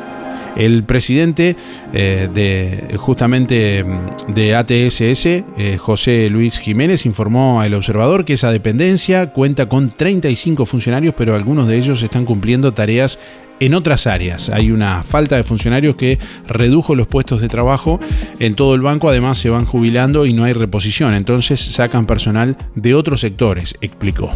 El 0.57 0.85
presidente 0.85 1.57
eh, 1.93 2.29
de 2.33 2.97
justamente 2.97 3.85
mm, 3.85 4.33
de 4.33 4.55
ATSS, 4.55 5.27
eh, 5.27 5.77
José 5.79 6.29
Luis 6.29 6.59
Jiménez, 6.59 7.07
informó 7.07 7.61
al 7.61 7.75
observador 7.75 8.25
que 8.25 8.35
esa 8.35 8.51
dependencia 8.51 9.31
cuenta 9.31 9.69
con 9.69 9.91
35 9.91 10.67
funcionarios, 10.67 11.15
pero 11.17 11.35
algunos 11.35 11.69
de 11.69 11.79
ellos 11.79 12.03
están 12.03 12.25
cumpliendo 12.25 12.73
tareas 12.73 13.19
en 13.61 13.75
otras 13.75 14.07
áreas. 14.07 14.51
Hay 14.51 14.73
una 14.73 15.03
falta 15.03 15.37
de 15.37 15.45
funcionarios 15.45 15.95
que 15.95 16.19
redujo 16.49 16.95
los 16.95 17.07
puestos 17.07 17.41
de 17.41 17.49
trabajo 17.49 18.01
en 18.41 18.55
todo 18.55 18.75
el 18.75 18.81
banco, 18.81 19.09
además 19.09 19.39
se 19.39 19.51
van 19.51 19.67
jubilando 19.67 20.27
y 20.27 20.33
no 20.33 20.45
hay 20.45 20.55
reposición, 20.55 21.15
entonces 21.15 21.61
sacan 21.61 22.07
personal 22.07 22.57
de 22.75 22.95
otros 22.95 23.21
sectores, 23.21 23.77
explicó. 23.81 24.33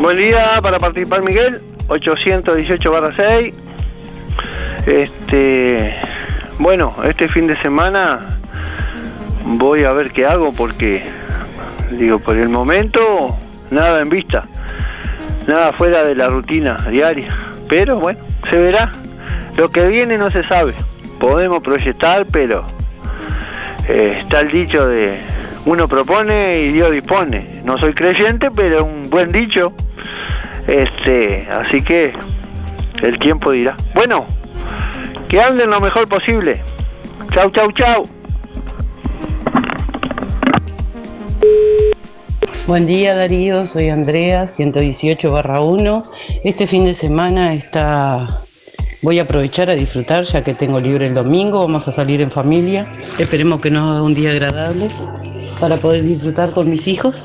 Buen 0.00 0.16
día 0.16 0.58
para 0.62 0.78
participar 0.78 1.22
Miguel, 1.22 1.60
818 1.88 2.90
barra 2.90 3.14
6. 3.14 3.54
Este, 4.86 5.94
bueno, 6.58 6.96
este 7.04 7.28
fin 7.28 7.46
de 7.46 7.54
semana 7.56 8.39
voy 9.44 9.84
a 9.84 9.92
ver 9.92 10.10
qué 10.10 10.26
hago 10.26 10.52
porque, 10.52 11.04
digo, 11.90 12.18
por 12.18 12.36
el 12.36 12.48
momento, 12.48 13.38
nada 13.70 14.00
en 14.00 14.08
vista, 14.08 14.46
nada 15.46 15.72
fuera 15.72 16.02
de 16.04 16.14
la 16.14 16.28
rutina 16.28 16.76
diaria. 16.90 17.36
Pero 17.68 17.98
bueno, 17.98 18.20
se 18.50 18.58
verá. 18.58 18.92
Lo 19.56 19.70
que 19.70 19.86
viene 19.88 20.18
no 20.18 20.30
se 20.30 20.42
sabe. 20.44 20.74
Podemos 21.18 21.62
proyectar, 21.62 22.26
pero 22.32 22.66
eh, 23.88 24.18
está 24.20 24.40
el 24.40 24.50
dicho 24.50 24.86
de 24.86 25.18
uno 25.66 25.86
propone 25.86 26.62
y 26.62 26.72
Dios 26.72 26.90
dispone. 26.90 27.60
No 27.64 27.78
soy 27.78 27.92
creyente, 27.92 28.50
pero 28.50 28.84
un 28.84 29.10
buen 29.10 29.30
dicho. 29.30 29.72
Este, 30.66 31.48
así 31.50 31.82
que 31.82 32.12
el 33.02 33.18
tiempo 33.18 33.50
dirá. 33.52 33.76
Bueno, 33.94 34.26
que 35.28 35.40
anden 35.40 35.70
lo 35.70 35.80
mejor 35.80 36.08
posible. 36.08 36.62
Chau, 37.32 37.50
chau, 37.50 37.70
chau. 37.72 38.19
Buen 42.70 42.86
día 42.86 43.16
Darío, 43.16 43.66
soy 43.66 43.88
Andrea, 43.88 44.46
118 44.46 45.32
barra 45.32 45.60
1. 45.60 46.04
Este 46.44 46.68
fin 46.68 46.84
de 46.84 46.94
semana 46.94 47.52
está... 47.52 48.44
Voy 49.02 49.18
a 49.18 49.22
aprovechar 49.22 49.70
a 49.70 49.74
disfrutar 49.74 50.22
ya 50.22 50.44
que 50.44 50.54
tengo 50.54 50.78
libre 50.78 51.08
el 51.08 51.14
domingo, 51.14 51.58
vamos 51.58 51.88
a 51.88 51.92
salir 51.92 52.20
en 52.20 52.30
familia. 52.30 52.86
Esperemos 53.18 53.60
que 53.60 53.72
nos 53.72 53.90
haga 53.90 54.04
un 54.04 54.14
día 54.14 54.30
agradable 54.30 54.86
para 55.58 55.78
poder 55.78 56.04
disfrutar 56.04 56.52
con 56.52 56.70
mis 56.70 56.86
hijos. 56.86 57.24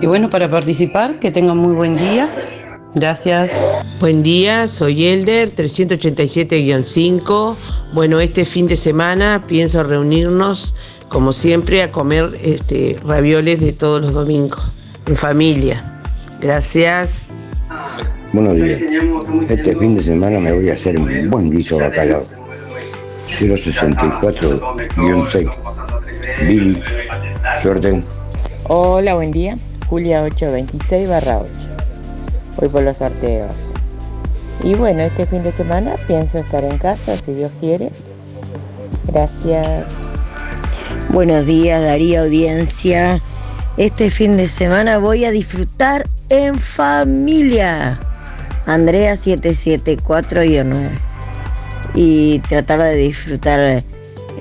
Y 0.00 0.06
bueno, 0.06 0.30
para 0.30 0.50
participar, 0.50 1.20
que 1.20 1.30
tengan 1.30 1.58
muy 1.58 1.74
buen 1.74 1.98
día. 1.98 2.26
Gracias. 2.94 3.52
Buen 4.00 4.22
día, 4.22 4.66
soy 4.66 5.04
Elder, 5.04 5.54
387-5. 5.54 7.54
Bueno, 7.92 8.18
este 8.18 8.46
fin 8.46 8.66
de 8.66 8.76
semana 8.76 9.44
pienso 9.46 9.82
reunirnos, 9.82 10.74
como 11.14 11.32
siempre, 11.32 11.80
a 11.80 11.90
comer 11.92 12.36
este, 12.42 12.98
ravioles 13.06 13.60
de 13.60 13.72
todos 13.72 14.02
los 14.02 14.14
domingos, 14.14 14.72
en 15.06 15.14
familia. 15.14 16.02
Gracias. 16.40 17.32
Buenos 18.32 18.56
días. 18.56 18.82
Este 19.48 19.76
fin 19.76 19.94
de 19.94 20.02
semana 20.02 20.40
me 20.40 20.52
voy 20.52 20.70
a 20.70 20.72
hacer 20.72 20.98
un 20.98 21.30
buen 21.30 21.52
guiso 21.52 21.78
bacalao. 21.78 22.26
064-6. 23.28 25.52
Billy, 26.48 26.82
suerte. 27.62 28.02
Hola, 28.64 29.14
buen 29.14 29.30
día. 29.30 29.56
Julia 29.86 30.24
826 30.24 31.08
barra 31.08 31.38
8. 31.38 31.48
Voy 32.56 32.68
por 32.68 32.82
los 32.82 32.96
sorteos. 32.96 33.54
Y 34.64 34.74
bueno, 34.74 35.02
este 35.02 35.26
fin 35.26 35.44
de 35.44 35.52
semana 35.52 35.94
pienso 36.08 36.38
estar 36.38 36.64
en 36.64 36.76
casa, 36.76 37.16
si 37.24 37.34
Dios 37.34 37.52
quiere. 37.60 37.92
Gracias. 39.06 40.03
Buenos 41.14 41.46
días, 41.46 41.80
Daría 41.80 42.22
Audiencia. 42.22 43.20
Este 43.76 44.10
fin 44.10 44.36
de 44.36 44.48
semana 44.48 44.98
voy 44.98 45.24
a 45.24 45.30
disfrutar 45.30 46.08
en 46.28 46.58
familia. 46.58 47.96
Andrea 48.66 49.14
774-9. 49.14 50.88
Y 51.94 52.40
tratar 52.40 52.80
de 52.80 52.96
disfrutar 52.96 53.84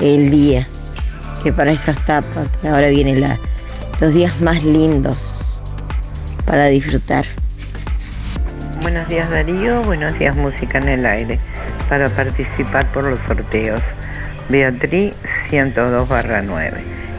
el 0.02 0.32
día 0.32 0.68
que 1.44 1.54
para 1.54 1.70
eso 1.70 1.92
está, 1.92 2.24
ahora 2.64 2.88
vienen 2.90 3.24
los 4.02 4.14
días 4.16 4.42
más 4.42 4.64
lindos 4.64 5.62
para 6.44 6.66
disfrutar. 6.70 7.26
Buenos 8.82 9.08
días 9.10 9.30
Darío, 9.30 9.84
buenos 9.84 10.18
días 10.18 10.36
Música 10.36 10.80
en 10.80 10.90
el 10.90 11.06
Aire, 11.06 11.40
para 11.88 12.10
participar 12.10 12.92
por 12.92 13.06
los 13.06 13.20
sorteos. 13.28 13.84
Beatriz 14.50 15.16
302 15.50 16.08
9. 16.46 16.72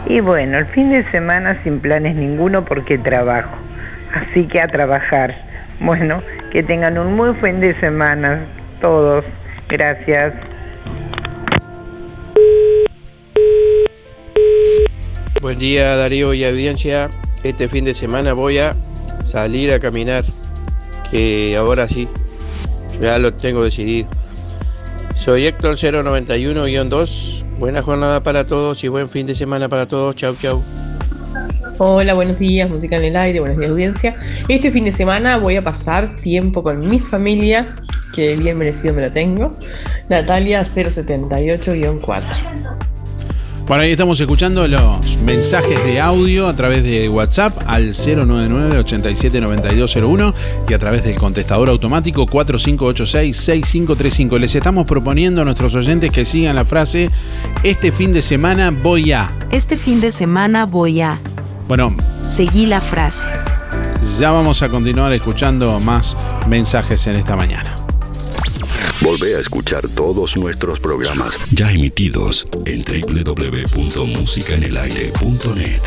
Y 0.06 0.20
bueno, 0.20 0.58
el 0.58 0.66
fin 0.66 0.90
de 0.90 1.02
semana 1.10 1.58
sin 1.62 1.80
planes 1.80 2.14
ninguno 2.14 2.64
porque 2.64 2.98
trabajo. 2.98 3.56
Así 4.12 4.46
que 4.46 4.60
a 4.60 4.68
trabajar. 4.68 5.34
Bueno, 5.80 6.22
que 6.52 6.62
tengan 6.62 6.98
un 6.98 7.14
muy 7.14 7.34
fin 7.36 7.60
de 7.60 7.78
semana 7.80 8.44
todos. 8.80 9.24
Gracias. 9.68 10.34
Buen 15.40 15.58
día 15.58 15.96
Darío 15.96 16.32
y 16.34 16.44
audiencia. 16.44 17.08
Este 17.42 17.68
fin 17.68 17.84
de 17.84 17.94
semana 17.94 18.34
voy 18.34 18.58
a 18.58 18.74
salir 19.22 19.72
a 19.72 19.78
caminar. 19.78 20.24
Que 21.10 21.56
ahora 21.56 21.88
sí, 21.88 22.08
ya 23.00 23.18
lo 23.18 23.32
tengo 23.32 23.64
decidido. 23.64 24.08
Soy 25.14 25.46
Héctor 25.46 25.76
091-2. 25.76 27.44
Buena 27.58 27.82
jornada 27.82 28.22
para 28.22 28.44
todos 28.44 28.82
y 28.84 28.88
buen 28.88 29.08
fin 29.08 29.26
de 29.26 29.34
semana 29.34 29.68
para 29.68 29.86
todos. 29.86 30.14
Chau, 30.16 30.36
chau. 30.36 30.62
Hola, 31.78 32.14
buenos 32.14 32.38
días, 32.38 32.70
música 32.70 32.96
en 32.96 33.04
el 33.04 33.16
aire, 33.16 33.40
buenos 33.40 33.58
días 33.58 33.70
audiencia. 33.70 34.16
Este 34.48 34.70
fin 34.70 34.84
de 34.84 34.92
semana 34.92 35.38
voy 35.38 35.56
a 35.56 35.62
pasar 35.62 36.14
tiempo 36.16 36.62
con 36.62 36.88
mi 36.88 37.00
familia, 37.00 37.76
que 38.14 38.36
bien 38.36 38.58
merecido 38.58 38.94
me 38.94 39.02
lo 39.02 39.10
tengo. 39.10 39.56
Natalia 40.08 40.62
078-4. 40.62 42.93
Por 43.66 43.80
ahí 43.80 43.92
estamos 43.92 44.20
escuchando 44.20 44.68
los 44.68 45.16
mensajes 45.24 45.82
de 45.84 45.98
audio 45.98 46.46
a 46.48 46.54
través 46.54 46.84
de 46.84 47.08
WhatsApp 47.08 47.56
al 47.66 47.94
099-879201 47.94 50.34
y 50.68 50.74
a 50.74 50.78
través 50.78 51.02
del 51.02 51.14
contestador 51.16 51.70
automático 51.70 52.26
4586-6535. 52.26 54.38
Les 54.38 54.54
estamos 54.54 54.84
proponiendo 54.86 55.40
a 55.40 55.46
nuestros 55.46 55.74
oyentes 55.74 56.10
que 56.10 56.26
sigan 56.26 56.56
la 56.56 56.66
frase, 56.66 57.10
este 57.62 57.90
fin 57.90 58.12
de 58.12 58.20
semana 58.20 58.70
voy 58.70 59.12
a... 59.12 59.30
Este 59.50 59.78
fin 59.78 59.98
de 60.02 60.12
semana 60.12 60.66
voy 60.66 61.00
a... 61.00 61.18
Bueno, 61.66 61.96
Seguí 62.26 62.66
la 62.66 62.82
frase. 62.82 63.26
ya 64.18 64.30
vamos 64.30 64.60
a 64.60 64.68
continuar 64.68 65.10
escuchando 65.14 65.80
más 65.80 66.18
mensajes 66.48 67.06
en 67.06 67.16
esta 67.16 67.34
mañana. 67.34 67.73
Volvé 69.14 69.36
a 69.36 69.38
escuchar 69.38 69.88
todos 69.88 70.36
nuestros 70.36 70.80
programas 70.80 71.38
ya 71.52 71.70
emitidos 71.70 72.48
en 72.64 72.82
www.musicaenelaire.net. 72.82 75.82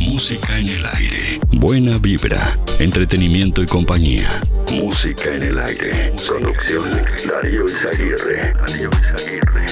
Música 0.00 0.58
en 0.58 0.68
el 0.68 0.84
aire. 0.84 1.38
Buena 1.52 1.98
vibra, 1.98 2.58
entretenimiento 2.80 3.62
y 3.62 3.66
compañía. 3.66 4.42
Música 4.72 5.32
en 5.32 5.44
el 5.44 5.56
aire. 5.56 6.12
Producción 6.26 6.82
Darío 7.28 7.64
Izaguirre. 7.64 8.54
Darío 8.54 8.90
Izaguirre. 9.00 9.66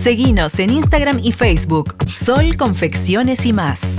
Seguinos 0.00 0.58
en 0.60 0.70
Instagram 0.72 1.20
y 1.22 1.32
Facebook. 1.32 1.94
Sol 2.10 2.56
Confecciones 2.56 3.44
y 3.44 3.52
más. 3.52 3.96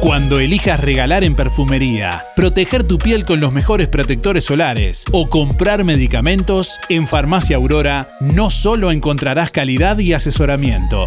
Cuando 0.00 0.40
elijas 0.40 0.80
regalar 0.80 1.22
en 1.22 1.36
perfumería, 1.36 2.24
proteger 2.34 2.82
tu 2.82 2.98
piel 2.98 3.24
con 3.24 3.38
los 3.38 3.52
mejores 3.52 3.86
protectores 3.86 4.44
solares 4.44 5.04
o 5.12 5.30
comprar 5.30 5.84
medicamentos, 5.84 6.80
en 6.88 7.06
Farmacia 7.06 7.56
Aurora 7.56 8.08
no 8.18 8.50
solo 8.50 8.90
encontrarás 8.90 9.52
calidad 9.52 10.00
y 10.00 10.12
asesoramiento. 10.12 11.06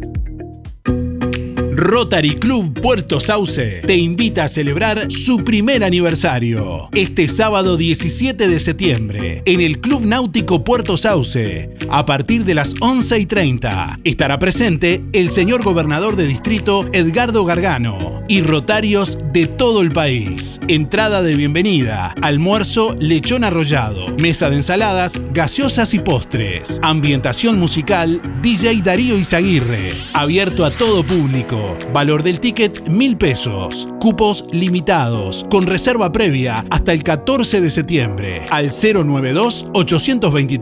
Rotary 1.91 2.35
Club 2.35 2.79
Puerto 2.79 3.19
Sauce 3.19 3.81
te 3.85 3.97
invita 3.97 4.45
a 4.45 4.47
celebrar 4.47 5.11
su 5.11 5.43
primer 5.43 5.83
aniversario. 5.83 6.87
Este 6.93 7.27
sábado 7.27 7.75
17 7.75 8.47
de 8.47 8.59
septiembre, 8.61 9.43
en 9.45 9.59
el 9.59 9.81
Club 9.81 10.05
Náutico 10.05 10.63
Puerto 10.63 10.95
Sauce, 10.95 11.69
a 11.89 12.05
partir 12.05 12.45
de 12.45 12.53
las 12.53 12.75
11 12.79 13.19
y 13.19 13.25
30, 13.25 13.99
estará 14.05 14.39
presente 14.39 15.03
el 15.11 15.31
señor 15.31 15.65
gobernador 15.65 16.15
de 16.15 16.27
distrito 16.27 16.85
Edgardo 16.93 17.43
Gargano 17.43 18.23
y 18.29 18.39
rotarios 18.41 19.17
de 19.33 19.47
todo 19.47 19.81
el 19.81 19.91
país. 19.91 20.61
Entrada 20.69 21.21
de 21.21 21.35
bienvenida, 21.35 22.15
almuerzo, 22.21 22.95
lechón 23.01 23.43
arrollado, 23.43 24.15
mesa 24.21 24.49
de 24.49 24.55
ensaladas, 24.55 25.19
gaseosas 25.33 25.93
y 25.93 25.99
postres, 25.99 26.79
ambientación 26.83 27.59
musical, 27.59 28.21
DJ 28.41 28.81
Darío 28.81 29.17
Izaguirre, 29.17 29.89
abierto 30.13 30.63
a 30.63 30.71
todo 30.71 31.03
público. 31.03 31.77
Valor 31.93 32.23
del 32.23 32.39
ticket 32.39 32.87
mil 32.87 33.17
pesos. 33.17 33.87
Cupos 33.99 34.45
limitados. 34.51 35.45
Con 35.49 35.67
reserva 35.67 36.11
previa 36.11 36.65
hasta 36.69 36.93
el 36.93 37.03
14 37.03 37.61
de 37.61 37.69
septiembre. 37.69 38.45
Al 38.49 38.71
092 38.71 39.67
823 39.73 40.61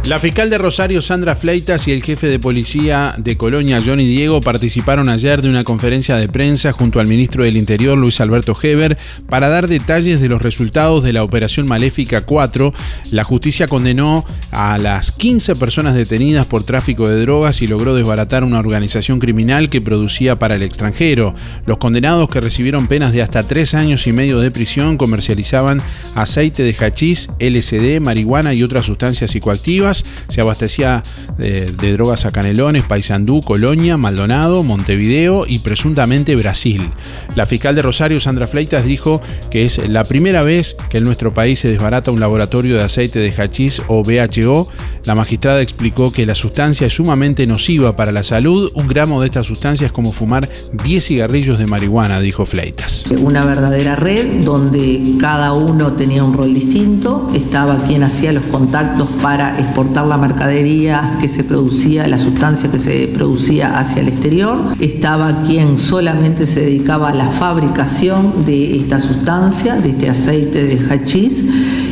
La 0.08 0.22
fiscal 0.22 0.50
de 0.50 0.58
Rosario, 0.58 1.02
Sandra 1.02 1.36
Fleitas, 1.36 1.86
y 1.90 1.92
el 1.92 2.02
jefe 2.02 2.28
de 2.28 2.40
policía 2.40 3.14
de 3.18 3.36
Colonia, 3.36 3.82
Johnny 3.86 4.06
Diego, 4.06 4.40
participaron 4.40 5.10
ayer 5.10 5.42
de 5.42 5.50
una 5.50 5.66
conferencia 5.66 6.16
de 6.16 6.30
prensa 6.30 6.72
junto 6.72 7.02
al 7.02 7.08
ministro 7.08 7.44
del 7.44 7.58
Interior, 7.58 7.98
Luis 7.98 8.22
Alberto 8.22 8.56
Heber, 8.64 8.98
para 9.28 9.50
dar 9.50 9.68
detalles 9.68 10.22
de 10.22 10.30
los 10.30 10.42
resultados 10.42 11.04
de 11.04 11.12
la 11.12 11.26
Operación 11.26 11.68
Maléfica 11.68 12.22
4. 12.22 12.74
La 13.12 13.26
justicia 13.26 13.68
condenó 13.68 14.24
a 14.52 14.78
las 14.78 15.12
15 15.12 15.58
personas 15.58 15.94
detenidas 15.94 16.46
por 16.46 16.64
tráfico 16.64 17.10
de 17.10 17.20
drogas 17.20 17.62
y 17.62 17.68
logró 17.68 17.94
desbaratar 17.94 18.46
una 18.46 18.60
organización 18.60 19.20
criminal 19.20 19.70
que 19.70 19.82
producía 19.82 20.40
para 20.40 20.56
el 20.56 20.64
extranjero. 20.64 21.36
Los 21.66 21.80
condenados 21.80 22.30
que 22.30 22.40
recibieron 22.40 22.88
penas 22.88 23.12
de 23.12 23.24
hasta 23.24 23.44
tres 23.44 23.74
años 23.74 24.08
y 24.08 24.14
medio 24.14 24.40
de 24.40 24.52
prisión 24.52 24.96
comercializaban 24.96 25.82
aceite 26.16 26.64
de 26.64 26.74
hachís, 26.80 27.30
LSD, 27.42 28.00
marihuana 28.00 28.54
y 28.54 28.64
otras 28.64 28.86
sustancias 28.86 29.32
psicoactivas 29.32 29.97
se 30.28 30.42
abastecía 30.42 31.04
de, 31.38 31.72
de 31.72 31.94
drogas 31.94 32.26
a 32.26 32.32
Canelones, 32.32 32.84
Paysandú, 32.84 33.42
Colonia, 33.42 33.98
Maldonado, 33.98 34.64
Montevideo 34.64 35.46
y 35.48 35.60
presuntamente 35.60 36.36
Brasil. 36.36 36.90
La 37.36 37.46
fiscal 37.46 37.76
de 37.76 37.82
Rosario, 37.82 38.20
Sandra 38.20 38.48
Fleitas, 38.48 38.86
dijo 38.86 39.22
que 39.50 39.66
es 39.66 39.88
la 39.90 40.04
primera 40.04 40.44
vez 40.44 40.76
que 40.90 40.98
en 40.98 41.04
nuestro 41.04 41.34
país 41.34 41.60
se 41.60 41.70
desbarata 41.70 42.12
un 42.12 42.20
laboratorio 42.20 42.76
de 42.76 42.84
aceite 42.84 43.20
de 43.20 43.32
hachís 43.32 43.82
o 43.88 44.04
BHO. 44.04 44.68
La 45.06 45.16
magistrada 45.16 45.62
explicó 45.62 46.12
que 46.12 46.26
la 46.26 46.36
sustancia 46.36 46.88
es 46.88 46.94
sumamente 46.94 47.48
nociva 47.48 47.96
para 47.96 48.12
la 48.12 48.24
salud. 48.24 48.72
Un 48.76 48.88
gramo 48.88 49.22
de 49.22 49.28
esta 49.28 49.44
sustancia 49.44 49.88
es 49.88 49.92
como 49.92 50.12
fumar 50.12 50.50
10 50.84 51.04
cigarrillos 51.04 51.60
de 51.60 51.66
marihuana, 51.66 52.20
dijo 52.20 52.46
Fleitas. 52.46 53.06
Una 53.22 53.46
verdadera 53.46 53.96
red 53.96 54.44
donde 54.44 55.16
cada 55.20 55.54
uno 55.54 55.94
tenía 55.94 56.24
un 56.24 56.34
rol 56.34 56.54
distinto. 56.54 57.32
Estaba 57.34 57.84
quien 57.86 58.04
hacía 58.04 58.34
los 58.34 58.44
contactos 58.46 59.08
para 59.22 59.58
exportar 59.60 59.87
la 59.94 60.18
mercadería 60.18 61.18
que 61.20 61.28
se 61.28 61.44
producía, 61.44 62.08
la 62.08 62.18
sustancia 62.18 62.70
que 62.70 62.80
se 62.80 63.08
producía 63.08 63.80
hacia 63.80 64.02
el 64.02 64.10
exterior. 64.10 64.58
Estaba 64.80 65.44
quien 65.44 65.78
solamente 65.78 66.46
se 66.46 66.62
dedicaba 66.62 67.10
a 67.10 67.14
la 67.14 67.30
fabricación 67.30 68.46
de 68.46 68.80
esta 68.80 69.00
sustancia, 69.00 69.76
de 69.76 69.90
este 69.90 70.10
aceite 70.10 70.64
de 70.64 70.80
hachís 70.90 71.46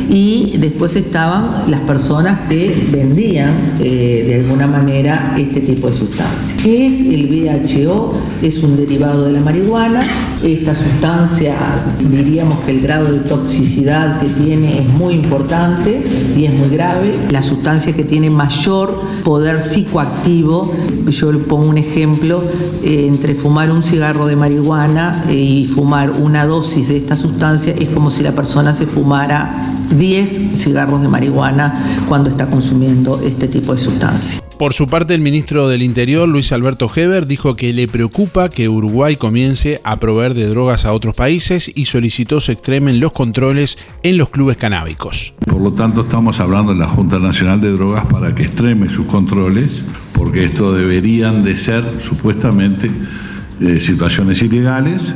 y 0.08 0.56
después 0.58 0.94
estaban 0.96 1.70
las 1.70 1.80
personas 1.80 2.48
que 2.48 2.88
vendían 2.92 3.54
eh, 3.80 4.24
de 4.26 4.34
alguna 4.36 4.66
manera 4.66 5.34
este 5.36 5.60
tipo 5.60 5.88
de 5.88 5.92
sustancia. 5.92 6.56
¿Qué 6.62 6.86
es 6.86 7.00
el 7.00 7.26
BHO? 7.26 8.12
Es 8.42 8.62
un 8.62 8.76
derivado 8.76 9.24
de 9.24 9.32
la 9.32 9.40
marihuana. 9.40 10.06
Esta 10.42 10.74
sustancia, 10.74 11.54
diríamos 12.10 12.60
que 12.60 12.70
el 12.70 12.80
grado 12.82 13.10
de 13.10 13.20
toxicidad 13.20 14.20
que 14.20 14.28
tiene 14.28 14.80
es 14.80 14.88
muy 14.88 15.14
importante 15.14 16.04
y 16.36 16.44
es 16.44 16.54
muy 16.54 16.68
grave. 16.68 17.12
La 17.30 17.42
sustancia 17.42 17.92
que 17.94 18.04
tiene 18.04 18.30
mayor 18.30 19.00
poder 19.24 19.60
psicoactivo, 19.60 20.72
yo 21.08 21.32
le 21.32 21.38
pongo 21.38 21.68
un 21.68 21.78
ejemplo, 21.78 22.42
eh, 22.84 23.06
entre 23.08 23.34
fumar 23.34 23.70
un 23.70 23.82
cigarro 23.82 24.26
de 24.26 24.36
marihuana 24.36 25.24
y 25.30 25.64
fumar 25.64 26.12
una 26.12 26.44
dosis 26.46 26.88
de 26.88 26.98
esta 26.98 27.16
sustancia 27.16 27.74
es 27.78 27.88
como 27.88 28.10
si 28.10 28.22
la 28.22 28.32
persona 28.32 28.74
se 28.74 28.86
fumara 28.86 29.75
10 29.90 30.58
cigarros 30.58 31.02
de 31.02 31.08
marihuana 31.08 32.04
cuando 32.08 32.28
está 32.30 32.46
consumiendo 32.46 33.20
este 33.22 33.48
tipo 33.48 33.74
de 33.74 33.78
sustancia. 33.78 34.40
Por 34.58 34.72
su 34.72 34.88
parte, 34.88 35.14
el 35.14 35.20
ministro 35.20 35.68
del 35.68 35.82
Interior, 35.82 36.26
Luis 36.26 36.50
Alberto 36.50 36.90
Heber, 36.94 37.26
dijo 37.26 37.56
que 37.56 37.74
le 37.74 37.88
preocupa 37.88 38.48
que 38.48 38.70
Uruguay 38.70 39.16
comience 39.16 39.82
a 39.84 40.00
proveer 40.00 40.32
de 40.32 40.46
drogas 40.46 40.86
a 40.86 40.94
otros 40.94 41.14
países 41.14 41.70
y 41.74 41.84
solicitó 41.84 42.40
se 42.40 42.52
extremen 42.52 42.98
los 42.98 43.12
controles 43.12 43.76
en 44.02 44.16
los 44.16 44.30
clubes 44.30 44.56
canábicos. 44.56 45.34
Por 45.44 45.60
lo 45.60 45.72
tanto, 45.72 46.02
estamos 46.02 46.40
hablando 46.40 46.72
de 46.72 46.78
la 46.78 46.88
Junta 46.88 47.18
Nacional 47.18 47.60
de 47.60 47.70
Drogas 47.70 48.06
para 48.06 48.34
que 48.34 48.44
extreme 48.44 48.88
sus 48.88 49.04
controles, 49.04 49.82
porque 50.14 50.44
esto 50.44 50.72
deberían 50.72 51.42
de 51.42 51.54
ser 51.54 51.84
supuestamente 52.00 52.90
eh, 53.60 53.78
situaciones 53.78 54.42
ilegales. 54.42 55.14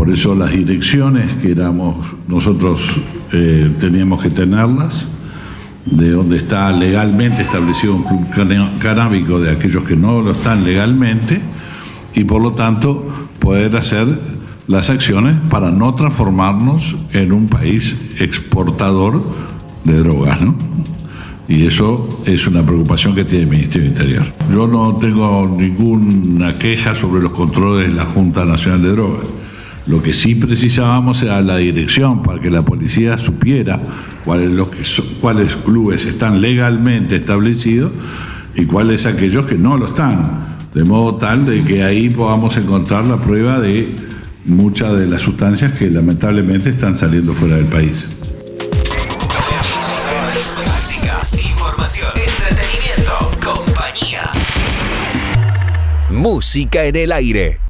Por 0.00 0.08
eso 0.08 0.34
las 0.34 0.50
direcciones 0.52 1.34
que 1.34 1.50
éramos 1.50 1.94
nosotros 2.26 2.90
eh, 3.34 3.70
teníamos 3.78 4.22
que 4.22 4.30
tenerlas 4.30 5.06
de 5.84 6.12
donde 6.12 6.38
está 6.38 6.72
legalmente 6.72 7.42
establecido 7.42 7.96
un 7.96 8.04
club 8.04 8.26
canábico 8.78 9.38
de 9.38 9.50
aquellos 9.50 9.84
que 9.84 9.96
no 9.96 10.22
lo 10.22 10.30
están 10.30 10.64
legalmente 10.64 11.38
y 12.14 12.24
por 12.24 12.40
lo 12.40 12.52
tanto 12.52 13.06
poder 13.40 13.76
hacer 13.76 14.06
las 14.68 14.88
acciones 14.88 15.36
para 15.50 15.70
no 15.70 15.94
transformarnos 15.94 16.96
en 17.12 17.32
un 17.32 17.48
país 17.48 18.00
exportador 18.18 19.22
de 19.84 19.98
drogas, 19.98 20.40
¿no? 20.40 20.54
Y 21.46 21.66
eso 21.66 22.22
es 22.24 22.46
una 22.46 22.62
preocupación 22.62 23.14
que 23.14 23.26
tiene 23.26 23.44
el 23.44 23.50
Ministerio 23.50 23.90
del 23.90 23.98
Interior. 23.98 24.32
Yo 24.50 24.66
no 24.66 24.96
tengo 24.96 25.46
ninguna 25.58 26.56
queja 26.56 26.94
sobre 26.94 27.20
los 27.20 27.32
controles 27.32 27.88
de 27.88 27.94
la 27.94 28.06
Junta 28.06 28.46
Nacional 28.46 28.82
de 28.82 28.88
Drogas. 28.92 29.39
Lo 29.90 30.00
que 30.00 30.12
sí 30.12 30.36
precisábamos 30.36 31.20
era 31.20 31.40
la 31.40 31.56
dirección 31.56 32.22
para 32.22 32.40
que 32.40 32.48
la 32.48 32.62
policía 32.62 33.18
supiera 33.18 33.82
cuáles, 34.24 34.52
los 34.52 34.68
que 34.68 34.84
son, 34.84 35.04
cuáles 35.20 35.56
clubes 35.56 36.06
están 36.06 36.40
legalmente 36.40 37.16
establecidos 37.16 37.90
y 38.54 38.66
cuáles 38.66 39.04
aquellos 39.06 39.46
que 39.46 39.56
no 39.56 39.76
lo 39.76 39.86
están, 39.86 40.58
de 40.72 40.84
modo 40.84 41.16
tal 41.16 41.44
de 41.44 41.64
que 41.64 41.82
ahí 41.82 42.08
podamos 42.08 42.56
encontrar 42.56 43.04
la 43.04 43.20
prueba 43.20 43.58
de 43.58 43.92
muchas 44.44 44.96
de 44.96 45.08
las 45.08 45.22
sustancias 45.22 45.72
que 45.72 45.90
lamentablemente 45.90 46.70
están 46.70 46.96
saliendo 46.96 47.34
fuera 47.34 47.56
del 47.56 47.66
país. 47.66 48.08
Música 56.10 56.84
en 56.84 56.94
el 56.94 57.10
aire. 57.10 57.69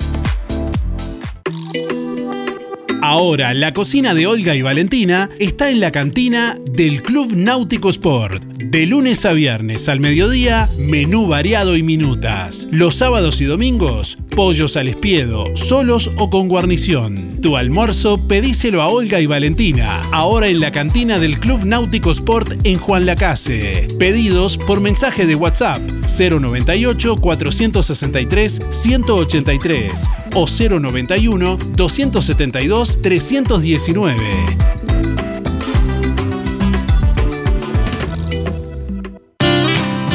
Ahora, 3.13 3.53
la 3.53 3.73
cocina 3.73 4.13
de 4.13 4.25
Olga 4.25 4.55
y 4.55 4.61
Valentina 4.61 5.29
está 5.37 5.69
en 5.69 5.81
la 5.81 5.91
cantina 5.91 6.57
del 6.63 7.03
Club 7.03 7.35
Náutico 7.35 7.89
Sport. 7.89 8.41
De 8.63 8.85
lunes 8.85 9.25
a 9.25 9.33
viernes 9.33 9.89
al 9.89 9.99
mediodía, 9.99 10.69
menú 10.87 11.27
variado 11.27 11.75
y 11.75 11.83
minutas. 11.83 12.69
Los 12.71 12.95
sábados 12.95 13.41
y 13.41 13.43
domingos, 13.43 14.17
pollos 14.33 14.77
al 14.77 14.87
espiedo, 14.87 15.43
solos 15.55 16.09
o 16.15 16.29
con 16.29 16.47
guarnición. 16.47 17.41
Tu 17.41 17.57
almuerzo 17.57 18.29
pedíselo 18.29 18.81
a 18.81 18.87
Olga 18.87 19.19
y 19.19 19.25
Valentina, 19.25 20.01
ahora 20.13 20.47
en 20.47 20.61
la 20.61 20.71
cantina 20.71 21.17
del 21.17 21.37
Club 21.37 21.65
Náutico 21.65 22.11
Sport 22.11 22.65
en 22.65 22.77
Juan 22.77 23.05
Lacase. 23.05 23.89
Pedidos 23.99 24.55
por 24.55 24.79
mensaje 24.79 25.25
de 25.25 25.35
WhatsApp 25.35 25.81
098 26.07 27.17
463 27.17 28.61
183 28.69 30.09
o 30.35 30.45
091 30.47 31.57
272 31.75 33.00
319. 33.01 35.20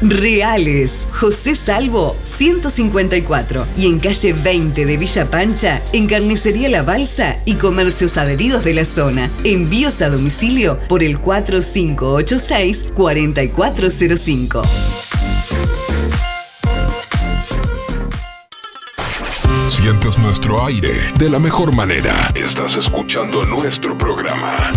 Reales. 0.00 1.06
José 1.12 1.54
Salvo 1.54 2.16
154 2.24 3.66
y 3.76 3.86
en 3.86 4.00
calle 4.00 4.32
20 4.32 4.84
de 4.86 4.96
Villa 4.96 5.24
Pancha, 5.30 5.82
en 5.92 6.06
Carnicería 6.06 6.68
La 6.68 6.82
Balsa 6.82 7.36
y 7.44 7.54
comercios 7.54 8.16
adheridos 8.16 8.64
de 8.64 8.74
la 8.74 8.84
zona. 8.84 9.30
Envíos 9.44 10.02
a 10.02 10.08
domicilio 10.08 10.78
por 10.88 11.02
el 11.02 11.18
4586 11.18 12.86
4405. 12.94 14.62
Sientes 19.68 20.18
nuestro 20.18 20.64
aire 20.64 21.12
de 21.18 21.30
la 21.30 21.38
mejor 21.38 21.74
manera. 21.74 22.30
Estás 22.34 22.76
escuchando 22.76 23.44
nuestro 23.44 23.96
programa. 23.96 24.70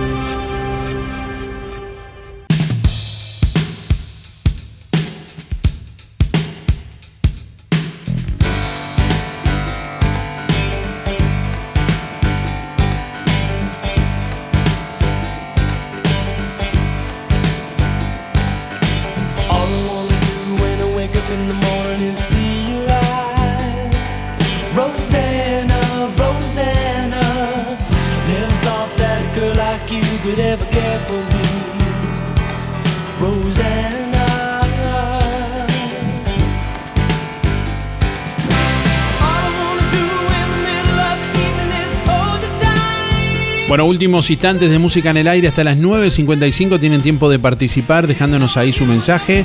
últimos 43.97 44.29
instantes 44.31 44.71
de 44.71 44.79
música 44.79 45.09
en 45.09 45.17
el 45.17 45.27
aire 45.27 45.49
hasta 45.49 45.65
las 45.65 45.79
9.55 45.79 46.79
tienen 46.79 47.01
tiempo 47.01 47.31
de 47.31 47.39
participar 47.39 48.07
dejándonos 48.07 48.59
ahí 48.59 48.71
su 48.71 48.85
mensaje. 48.85 49.43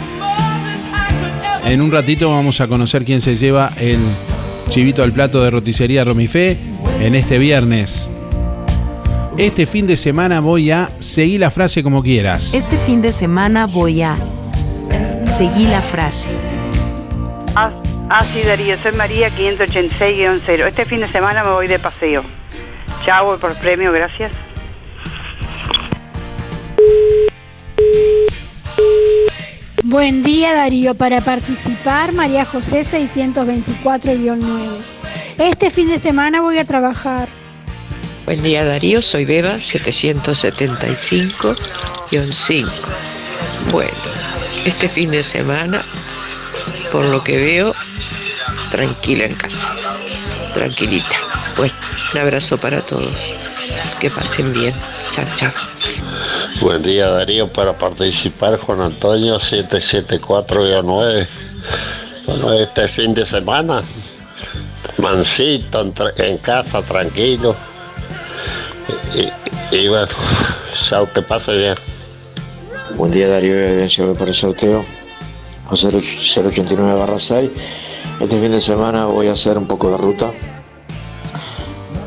En 1.65 1.81
un 1.81 1.89
ratito 1.89 2.29
vamos 2.29 2.59
a 2.59 2.67
conocer 2.67 3.05
quién 3.05 3.21
se 3.21 3.37
lleva 3.37 3.71
el 3.79 3.97
chivito 4.67 5.03
al 5.03 5.13
plato 5.13 5.41
de 5.41 5.51
roticería 5.51 6.03
Romifé 6.03 6.57
en 6.99 7.15
este 7.15 7.37
viernes. 7.37 8.09
Este 9.37 9.65
fin 9.65 9.87
de 9.87 9.95
semana 9.95 10.41
voy 10.41 10.69
a 10.69 10.89
seguir 10.99 11.39
la 11.39 11.49
frase 11.49 11.81
como 11.81 12.03
quieras. 12.03 12.53
Este 12.53 12.77
fin 12.79 13.01
de 13.01 13.13
semana 13.13 13.67
voy 13.67 14.01
a 14.01 14.17
seguir 15.37 15.69
la 15.69 15.81
frase. 15.81 16.27
Ah, 17.55 17.71
ah, 18.09 18.25
sí, 18.25 18.41
Darío, 18.45 18.75
soy 18.83 18.91
María 18.91 19.29
586-0. 19.29 20.67
Este 20.67 20.83
fin 20.83 20.99
de 20.99 21.07
semana 21.07 21.41
me 21.41 21.51
voy 21.51 21.67
de 21.67 21.79
paseo. 21.79 22.40
Chao, 23.05 23.25
voy 23.25 23.37
por 23.37 23.53
premio, 23.55 23.91
gracias. 23.91 24.31
Buen 29.83 30.21
día 30.21 30.53
Darío, 30.53 30.93
para 30.95 31.21
participar 31.21 32.13
María 32.13 32.45
José 32.45 32.81
624-9. 32.81 34.37
Este 35.37 35.71
fin 35.71 35.89
de 35.89 35.97
semana 35.97 36.41
voy 36.41 36.59
a 36.59 36.65
trabajar. 36.65 37.27
Buen 38.25 38.43
día 38.43 38.63
Darío, 38.63 39.01
soy 39.01 39.25
Beba 39.25 39.55
775-5. 39.55 41.55
Bueno, 43.71 43.91
este 44.65 44.87
fin 44.87 45.09
de 45.11 45.23
semana, 45.23 45.83
por 46.91 47.07
lo 47.07 47.23
que 47.23 47.37
veo, 47.37 47.73
tranquila 48.69 49.25
en 49.25 49.33
casa, 49.35 49.73
tranquilita. 50.53 51.40
Bueno, 51.57 51.73
un 52.13 52.19
abrazo 52.19 52.57
para 52.57 52.81
todos, 52.81 53.11
que 53.99 54.09
pasen 54.09 54.53
bien, 54.53 54.73
chao, 55.11 55.25
chao. 55.35 55.51
Buen 56.61 56.81
día 56.81 57.09
Darío, 57.09 57.51
para 57.51 57.73
participar 57.73 58.57
Juan 58.59 58.81
Antonio 58.81 59.39
774-9. 59.39 61.27
Bueno, 62.25 62.53
este 62.53 62.87
fin 62.87 63.13
de 63.13 63.25
semana, 63.25 63.81
mansito, 64.97 65.81
en, 66.17 66.37
casa, 66.37 66.81
tranquilo. 66.81 67.55
Y, 69.13 69.29
y 69.75 69.87
bueno, 69.87 70.07
chao, 70.89 71.11
que 71.11 71.21
pase 71.21 71.53
bien. 71.53 71.75
Buen 72.95 73.11
día 73.11 73.27
Darío 73.27 73.59
y 73.59 73.71
audiencia 73.71 74.05
por 74.13 74.27
el 74.27 74.33
sorteo 74.33 74.85
a 75.67 75.73
089 75.73 76.93
barra 76.95 77.19
6. 77.19 77.49
Este 78.19 78.39
fin 78.39 78.51
de 78.51 78.61
semana 78.61 79.05
voy 79.05 79.27
a 79.27 79.31
hacer 79.31 79.57
un 79.57 79.65
poco 79.65 79.89
de 79.89 79.97
ruta. 79.97 80.31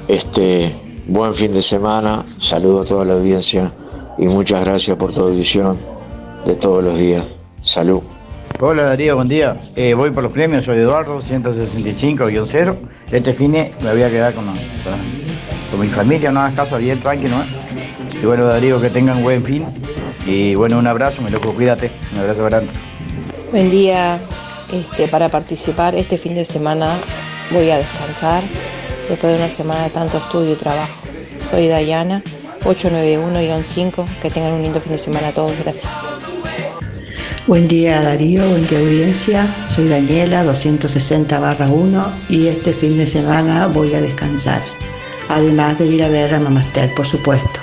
Este, 0.08 0.74
buen 1.06 1.34
fin 1.34 1.52
de 1.54 1.62
semana, 1.62 2.24
saludo 2.38 2.82
a 2.82 2.84
toda 2.84 3.04
la 3.04 3.14
audiencia 3.14 3.72
y 4.18 4.26
muchas 4.26 4.60
gracias 4.64 4.96
por 4.96 5.12
tu 5.12 5.20
audición 5.22 5.78
de 6.44 6.54
todos 6.56 6.84
los 6.84 6.98
días. 6.98 7.24
Salud. 7.62 8.02
Hola 8.60 8.84
Darío, 8.84 9.16
buen 9.16 9.28
día. 9.28 9.56
Eh, 9.76 9.94
voy 9.94 10.10
por 10.10 10.22
los 10.22 10.32
premios, 10.32 10.64
soy 10.64 10.78
Eduardo, 10.78 11.20
165-0. 11.20 12.76
Este 13.10 13.32
fin 13.32 13.52
me 13.52 13.72
voy 13.80 14.02
a 14.02 14.10
quedar 14.10 14.34
con, 14.34 14.44
con- 14.46 14.54
con 15.70 15.80
mi 15.80 15.88
familia, 15.88 16.30
no 16.30 16.40
hagas 16.40 16.54
caso, 16.54 16.76
bien 16.78 17.00
tranquilo. 17.00 17.36
¿no? 17.38 17.44
Y 18.22 18.26
bueno 18.26 18.44
Darío, 18.44 18.80
que 18.80 18.90
tengan 18.90 19.22
buen 19.22 19.42
fin. 19.42 19.64
Y 20.26 20.54
bueno, 20.54 20.78
un 20.78 20.86
abrazo, 20.86 21.20
me 21.22 21.30
loco, 21.30 21.52
cuídate. 21.54 21.90
Un 22.12 22.20
abrazo 22.20 22.44
grande. 22.44 22.70
Buen 23.50 23.70
día. 23.70 24.18
Este, 24.72 25.08
para 25.08 25.28
participar 25.28 25.94
este 25.94 26.16
fin 26.18 26.34
de 26.34 26.44
semana 26.44 26.96
voy 27.50 27.70
a 27.70 27.78
descansar 27.78 28.42
después 29.08 29.32
de 29.32 29.42
una 29.42 29.50
semana 29.50 29.84
de 29.84 29.90
tanto 29.90 30.18
estudio 30.18 30.52
y 30.52 30.56
trabajo. 30.56 30.92
Soy 31.48 31.68
Dayana, 31.68 32.22
891-5. 32.64 34.04
Que 34.20 34.30
tengan 34.30 34.52
un 34.52 34.62
lindo 34.62 34.80
fin 34.80 34.92
de 34.92 34.98
semana 34.98 35.28
a 35.28 35.32
todos. 35.32 35.52
Gracias. 35.62 35.90
Buen 37.46 37.68
día 37.68 38.00
Darío, 38.00 38.48
buen 38.48 38.66
día 38.66 38.78
audiencia. 38.78 39.46
Soy 39.68 39.88
Daniela, 39.88 40.44
260 40.44 41.38
barra 41.38 41.66
1 41.66 42.12
y 42.30 42.46
este 42.46 42.72
fin 42.72 42.96
de 42.96 43.06
semana 43.06 43.66
voy 43.66 43.92
a 43.92 44.00
descansar. 44.00 44.62
Además 45.28 45.78
de 45.78 45.86
ir 45.86 46.02
a 46.02 46.08
ver 46.08 46.34
a 46.34 46.40
Mamaster, 46.40 46.94
por 46.94 47.06
supuesto. 47.06 47.60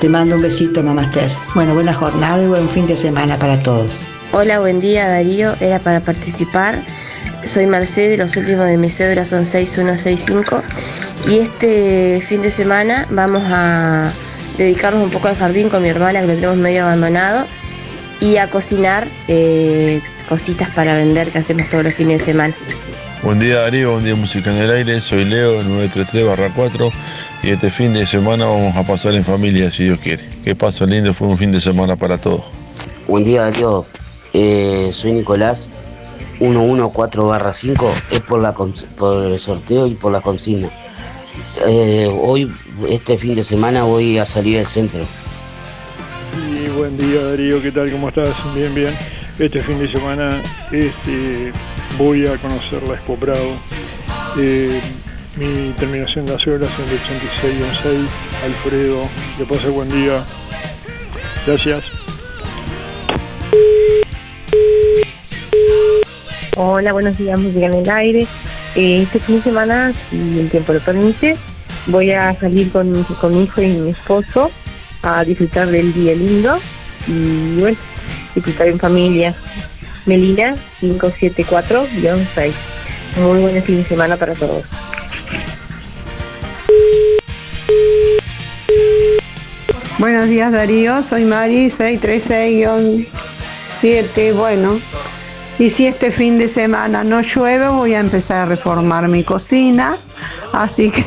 Te 0.00 0.08
mando 0.08 0.36
un 0.36 0.42
besito, 0.42 0.82
Mamaster. 0.82 1.30
Bueno, 1.54 1.74
buena 1.74 1.94
jornada 1.94 2.42
y 2.42 2.46
buen 2.46 2.68
fin 2.68 2.88
de 2.88 2.96
semana 2.96 3.38
para 3.38 3.62
todos. 3.62 3.96
Hola, 4.32 4.58
buen 4.58 4.80
día 4.80 5.08
Darío, 5.08 5.54
era 5.60 5.78
para 5.78 6.00
participar. 6.00 6.80
Soy 7.44 7.66
Mercedes, 7.66 8.18
los 8.18 8.36
últimos 8.36 8.66
de 8.66 8.76
mi 8.76 8.90
cédula 8.90 9.24
son 9.24 9.44
6165 9.44 10.62
y 11.28 11.38
este 11.38 12.20
fin 12.20 12.42
de 12.42 12.50
semana 12.50 13.06
vamos 13.10 13.42
a 13.46 14.12
dedicarnos 14.58 15.02
un 15.02 15.10
poco 15.10 15.28
al 15.28 15.36
jardín 15.36 15.70
con 15.70 15.82
mi 15.82 15.88
hermana 15.88 16.20
que 16.20 16.26
lo 16.26 16.34
tenemos 16.34 16.58
medio 16.58 16.82
abandonado 16.82 17.46
y 18.20 18.36
a 18.36 18.48
cocinar 18.48 19.08
eh, 19.26 20.00
cositas 20.28 20.68
para 20.70 20.94
vender 20.94 21.30
que 21.30 21.38
hacemos 21.38 21.68
todos 21.68 21.84
los 21.84 21.94
fines 21.94 22.18
de 22.18 22.24
semana. 22.26 22.54
Buen 23.22 23.38
día 23.38 23.60
Darío, 23.60 23.92
buen 23.92 24.04
día 24.04 24.14
Música 24.14 24.50
en 24.50 24.58
el 24.58 24.70
Aire, 24.70 25.00
soy 25.00 25.24
Leo 25.24 25.62
933-4 25.62 26.92
y 27.42 27.50
este 27.50 27.70
fin 27.70 27.94
de 27.94 28.06
semana 28.06 28.44
vamos 28.46 28.76
a 28.76 28.82
pasar 28.84 29.14
en 29.14 29.24
familia 29.24 29.72
si 29.72 29.84
Dios 29.84 29.98
quiere. 29.98 30.24
Que 30.44 30.54
paso 30.54 30.86
lindo, 30.86 31.14
fue 31.14 31.28
un 31.28 31.38
fin 31.38 31.52
de 31.52 31.60
semana 31.60 31.96
para 31.96 32.18
todos. 32.18 32.42
Buen 33.08 33.24
día 33.24 33.42
Darío, 33.42 33.86
Eh, 34.32 34.90
soy 34.92 35.12
Nicolás 35.12 35.68
114-5, 36.40 37.92
es 38.10 38.20
por, 38.20 38.40
la 38.40 38.52
por 38.52 39.24
el 39.26 39.38
sorteo 39.38 39.86
y 39.86 39.94
por 39.94 40.10
la 40.12 40.20
consigna. 40.20 40.70
Eh, 41.66 42.08
hoy, 42.20 42.52
este 42.88 43.16
fin 43.16 43.34
de 43.34 43.42
semana, 43.42 43.84
voy 43.84 44.18
a 44.18 44.24
salir 44.24 44.58
al 44.58 44.66
centro. 44.66 45.04
Y 46.50 46.68
buen 46.70 46.96
día 46.96 47.22
Darío, 47.22 47.62
¿qué 47.62 47.70
tal? 47.70 47.90
¿Cómo 47.90 48.08
estás? 48.08 48.34
Bien, 48.54 48.74
bien. 48.74 48.94
Este 49.38 49.62
fin 49.62 49.78
de 49.78 49.90
semana 49.90 50.42
este, 50.70 51.52
voy 51.98 52.26
a 52.26 52.36
conocer 52.38 52.86
la 52.86 52.94
Expo 52.94 53.16
Prado. 53.16 53.56
Eh, 54.38 54.80
mi 55.36 55.72
terminación 55.78 56.26
de 56.26 56.32
las 56.32 56.46
horas 56.46 56.68
es 56.70 56.92
el 56.92 56.98
86 56.98 58.08
Alfredo, 58.44 59.08
que 59.38 59.44
pase 59.44 59.68
buen 59.68 59.90
día. 59.90 60.22
Gracias. 61.46 61.99
Hola, 66.56 66.92
buenos 66.92 67.16
días, 67.16 67.38
música 67.38 67.66
en 67.66 67.74
el 67.74 67.88
aire. 67.88 68.26
Eh, 68.74 69.02
este 69.02 69.20
fin 69.20 69.36
de 69.36 69.42
semana, 69.42 69.92
si 70.10 70.40
el 70.40 70.50
tiempo 70.50 70.72
lo 70.72 70.80
permite, 70.80 71.36
voy 71.86 72.10
a 72.10 72.34
salir 72.38 72.72
con, 72.72 73.04
con 73.04 73.34
mi 73.34 73.44
hijo 73.44 73.62
y 73.62 73.68
mi 73.68 73.90
esposo 73.90 74.50
a 75.02 75.24
disfrutar 75.24 75.68
del 75.68 75.94
día 75.94 76.12
lindo 76.14 76.58
y 77.06 77.60
bueno, 77.60 77.78
disfrutar 78.34 78.66
en 78.66 78.80
familia. 78.80 79.32
Melina 80.06 80.56
574-6. 80.80 82.52
Muy 83.16 83.40
buen 83.40 83.62
fin 83.62 83.76
de 83.76 83.84
semana 83.84 84.16
para 84.16 84.34
todos. 84.34 84.64
Buenos 89.98 90.28
días 90.28 90.50
Darío, 90.50 91.04
soy 91.04 91.24
Mari 91.24 91.66
636-7. 91.66 94.34
Bueno, 94.34 94.80
y 95.60 95.68
si 95.68 95.86
este 95.86 96.10
fin 96.10 96.38
de 96.38 96.48
semana 96.48 97.04
no 97.04 97.20
llueve, 97.20 97.68
voy 97.68 97.92
a 97.92 98.00
empezar 98.00 98.38
a 98.38 98.46
reformar 98.46 99.08
mi 99.08 99.22
cocina. 99.22 99.98
Así 100.54 100.90
que, 100.90 101.04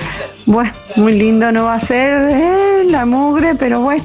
bueno, 0.46 0.70
muy 0.94 1.18
lindo 1.18 1.50
no 1.50 1.64
va 1.64 1.74
a 1.74 1.80
ser 1.80 2.28
eh, 2.30 2.84
la 2.88 3.04
mugre, 3.04 3.56
pero 3.56 3.80
bueno, 3.80 4.04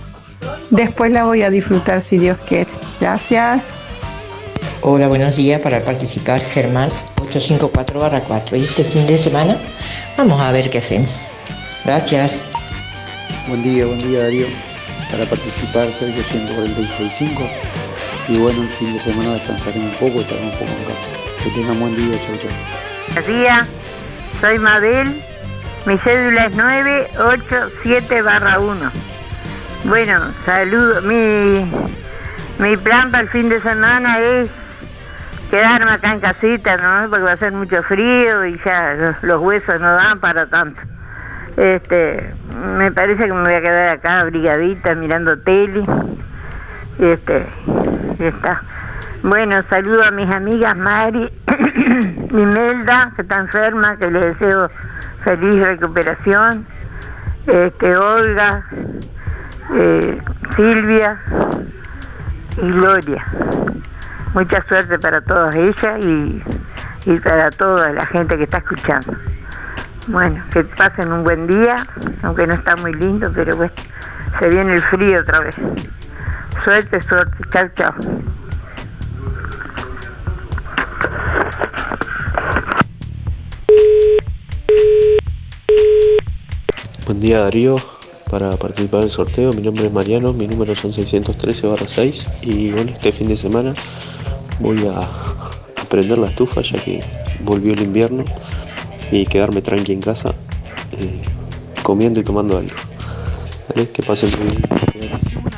después 0.71 1.11
la 1.11 1.25
voy 1.25 1.43
a 1.43 1.51
disfrutar 1.51 2.01
si 2.01 2.17
Dios 2.17 2.39
quiere. 2.47 2.71
Gracias. 2.99 3.61
Hola, 4.81 5.07
buenos 5.07 5.35
días. 5.35 5.61
Para 5.61 5.79
participar, 5.81 6.39
Germán 6.39 6.89
854-4. 7.17 8.53
Y 8.53 8.63
este 8.63 8.83
fin 8.83 9.05
de 9.05 9.19
semana 9.19 9.55
vamos 10.17 10.41
a 10.41 10.51
ver 10.51 10.71
qué 10.71 10.79
hacemos. 10.79 11.15
Gracias. 11.85 12.37
Buen 13.47 13.61
día, 13.61 13.85
buen 13.85 13.99
día 13.99 14.23
Darío. 14.23 14.47
Para 15.11 15.25
participar 15.25 15.89
Sergio 15.93 16.23
146.5 16.23 17.80
y 18.31 18.39
bueno, 18.39 18.61
el 18.61 18.69
fin 18.69 18.93
de 18.93 18.99
semana 18.99 19.33
descansaré 19.33 19.79
un 19.79 19.91
poco, 19.91 20.21
estaré 20.21 20.41
un 20.41 20.51
poco 20.51 20.71
en 20.71 20.85
casa. 20.85 21.07
Que 21.43 21.49
tengan 21.49 21.79
buen 21.79 21.95
día, 21.95 22.17
chau 22.25 22.37
chau. 22.37 22.49
Buenos 23.07 23.27
días, 23.27 23.69
soy 24.39 24.57
Mabel, 24.57 25.21
mi 25.85 25.97
cédula 25.97 26.45
es 26.45 26.55
987 26.55 28.21
barra 28.21 28.59
1. 28.59 28.91
Bueno, 29.83 30.21
saludo, 30.45 31.01
mi, 31.01 31.69
mi 32.59 32.77
plan 32.77 33.11
para 33.11 33.23
el 33.23 33.29
fin 33.29 33.49
de 33.49 33.59
semana 33.59 34.19
es 34.19 34.49
quedarme 35.49 35.91
acá 35.91 36.13
en 36.13 36.21
casita, 36.21 36.77
¿no? 36.77 37.09
Porque 37.09 37.25
va 37.25 37.33
a 37.33 37.37
ser 37.37 37.51
mucho 37.51 37.83
frío 37.83 38.45
y 38.45 38.57
ya 38.63 38.93
los, 38.93 39.23
los 39.23 39.41
huesos 39.41 39.81
no 39.81 39.91
dan 39.91 40.19
para 40.21 40.45
tanto. 40.45 40.79
Este, 41.57 42.33
me 42.77 42.93
parece 42.93 43.25
que 43.25 43.33
me 43.33 43.43
voy 43.43 43.53
a 43.53 43.61
quedar 43.61 43.89
acá 43.89 44.21
abrigadita 44.21 44.95
mirando 44.95 45.37
tele. 45.39 45.83
Este, 46.97 47.45
está. 48.27 48.61
Bueno, 49.23 49.63
saludo 49.69 50.03
a 50.03 50.11
mis 50.11 50.33
amigas 50.33 50.75
Mari 50.75 51.31
y 52.31 52.45
Melda, 52.45 53.13
que 53.15 53.21
está 53.21 53.39
enferma, 53.39 53.97
que 53.97 54.09
les 54.09 54.39
deseo 54.39 54.69
feliz 55.23 55.65
recuperación. 55.65 56.65
Este, 57.45 57.95
Olga, 57.95 58.65
eh, 59.75 60.21
Silvia 60.55 61.21
y 62.57 62.71
Gloria. 62.71 63.25
Mucha 64.33 64.63
suerte 64.67 64.97
para 64.99 65.21
todas 65.21 65.55
ellas 65.55 66.05
y, 66.05 66.43
y 67.05 67.19
para 67.19 67.49
toda 67.51 67.91
la 67.91 68.05
gente 68.05 68.37
que 68.37 68.43
está 68.43 68.57
escuchando. 68.57 69.13
Bueno, 70.07 70.43
que 70.51 70.63
pasen 70.63 71.11
un 71.11 71.23
buen 71.23 71.47
día, 71.47 71.75
aunque 72.23 72.47
no 72.47 72.55
está 72.55 72.75
muy 72.75 72.93
lindo, 72.93 73.31
pero 73.33 73.55
bueno, 73.55 73.73
se 74.39 74.49
viene 74.49 74.73
el 74.73 74.81
frío 74.81 75.21
otra 75.21 75.41
vez. 75.41 75.55
Suerte, 76.63 77.01
suerte. 77.01 77.37
Chao, 77.51 77.67
chao. 77.75 77.93
Buen 87.05 87.19
día 87.19 87.39
Darío, 87.39 87.77
para 88.29 88.55
participar 88.57 89.01
del 89.01 89.09
sorteo 89.09 89.53
mi 89.53 89.61
nombre 89.61 89.87
es 89.87 89.91
Mariano, 89.91 90.33
mi 90.33 90.47
número 90.47 90.75
son 90.75 90.93
613 90.93 91.67
6 91.85 92.27
y 92.43 92.71
bueno, 92.71 92.91
este 92.91 93.11
fin 93.11 93.27
de 93.27 93.35
semana 93.35 93.73
voy 94.59 94.87
a, 94.87 94.99
a 94.99 95.85
prender 95.89 96.19
la 96.19 96.27
estufa 96.27 96.61
ya 96.61 96.77
que 96.77 97.01
volvió 97.41 97.73
el 97.73 97.81
invierno 97.81 98.23
y 99.11 99.25
quedarme 99.25 99.61
tranqui 99.61 99.91
en 99.91 100.01
casa. 100.01 100.33
Eh, 100.93 101.21
comiendo 101.83 102.19
y 102.19 102.23
tomando 102.23 102.57
algo. 102.57 102.75
¿Vale? 103.69 103.89
Que 103.89 104.03
pasen 104.03 104.31
muy 104.39 104.55
bien. 104.55 105.50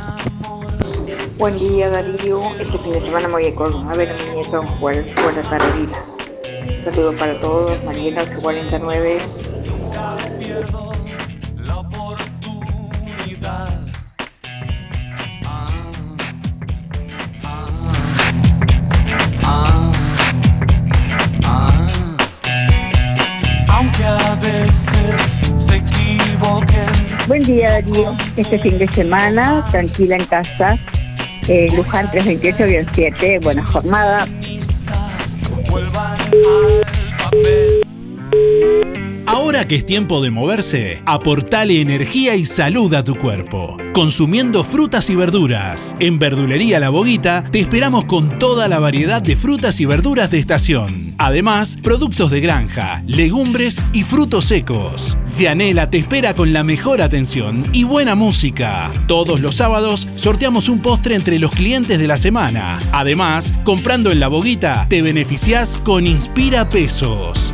Buen 1.44 1.60
día 1.60 1.90
Darío, 1.90 2.41
este 2.57 2.78
fin 2.78 2.94
de 2.94 3.02
semana 3.02 3.28
me 3.28 3.34
voy 3.34 3.48
a 3.48 3.53
Córdoba 3.53 3.91
a 3.91 3.98
ver 3.98 4.10
a 4.10 4.14
mi 4.14 4.36
nieto 4.38 4.64
jugar, 4.80 5.03
jugar 5.14 5.34
la 5.34 5.41
carrerita. 5.41 5.99
Saludos 6.86 7.15
para 7.20 7.41
todos, 7.41 7.84
Mariela 7.84 8.24
49. 8.41 9.18
Aunque 23.68 24.06
a 24.06 24.36
veces 24.36 25.36
se 25.57 25.76
equivoquen. 25.76 26.88
Buen 27.28 27.44
día 27.44 27.72
Darío, 27.72 28.15
este 28.38 28.57
fin 28.60 28.78
de 28.78 28.88
semana, 28.88 29.68
tranquila 29.70 30.15
en 30.15 30.26
casa. 30.26 30.80
Eh, 31.48 31.70
Luján 31.76 32.07
328-7, 32.11 33.40
buena 33.41 33.65
jornada. 33.65 34.26
Ahora 39.26 39.68
que 39.68 39.76
es 39.76 39.86
tiempo 39.86 40.22
de 40.22 40.32
moverse, 40.32 41.02
aportale 41.06 41.80
energía 41.80 42.36
y 42.36 42.45
salud 42.45 42.94
a 42.94 43.04
tu 43.04 43.16
cuerpo. 43.16 43.78
Consumiendo 43.94 44.64
frutas 44.64 45.10
y 45.10 45.16
verduras. 45.16 45.95
En 46.00 46.20
Verdulería 46.20 46.80
La 46.80 46.90
Boguita 46.90 47.44
te 47.44 47.60
esperamos 47.60 48.06
con 48.06 48.38
toda 48.38 48.68
la 48.68 48.80
variedad 48.80 49.22
de 49.22 49.36
frutas 49.36 49.80
y 49.80 49.86
verduras 49.86 50.30
de 50.30 50.40
estación. 50.40 51.16
Además, 51.18 51.78
productos 51.82 52.32
de 52.32 52.41
granja, 52.41 53.04
legumbres 53.08 53.82
y 53.94 54.04
frutos 54.04 54.45
secos. 54.45 55.18
Cianela 55.26 55.90
te 55.90 56.00
espera 56.00 56.36
con 56.36 56.52
la 56.52 56.64
mejor 56.64 57.02
atención 57.02 57.70
y 57.72 57.86
buena 57.86 58.16
música. 58.16 58.91
Todos 59.08 59.40
los 59.40 59.56
sábados 59.56 60.08
sorteamos 60.16 60.68
un 60.68 60.82
postre 60.82 61.16
entre 61.16 61.40
los 61.40 61.52
clientes 61.52 61.98
de 61.98 62.08
la 62.08 62.18
semana. 62.18 62.80
Además, 62.91 63.54
comprando 63.64 64.12
en 64.12 64.20
La 64.20 64.28
Boguita 64.28 64.88
te 64.90 65.02
beneficiás 65.02 65.78
con 65.78 66.08
Inspira 66.08 66.68
Pesos. 66.68 67.54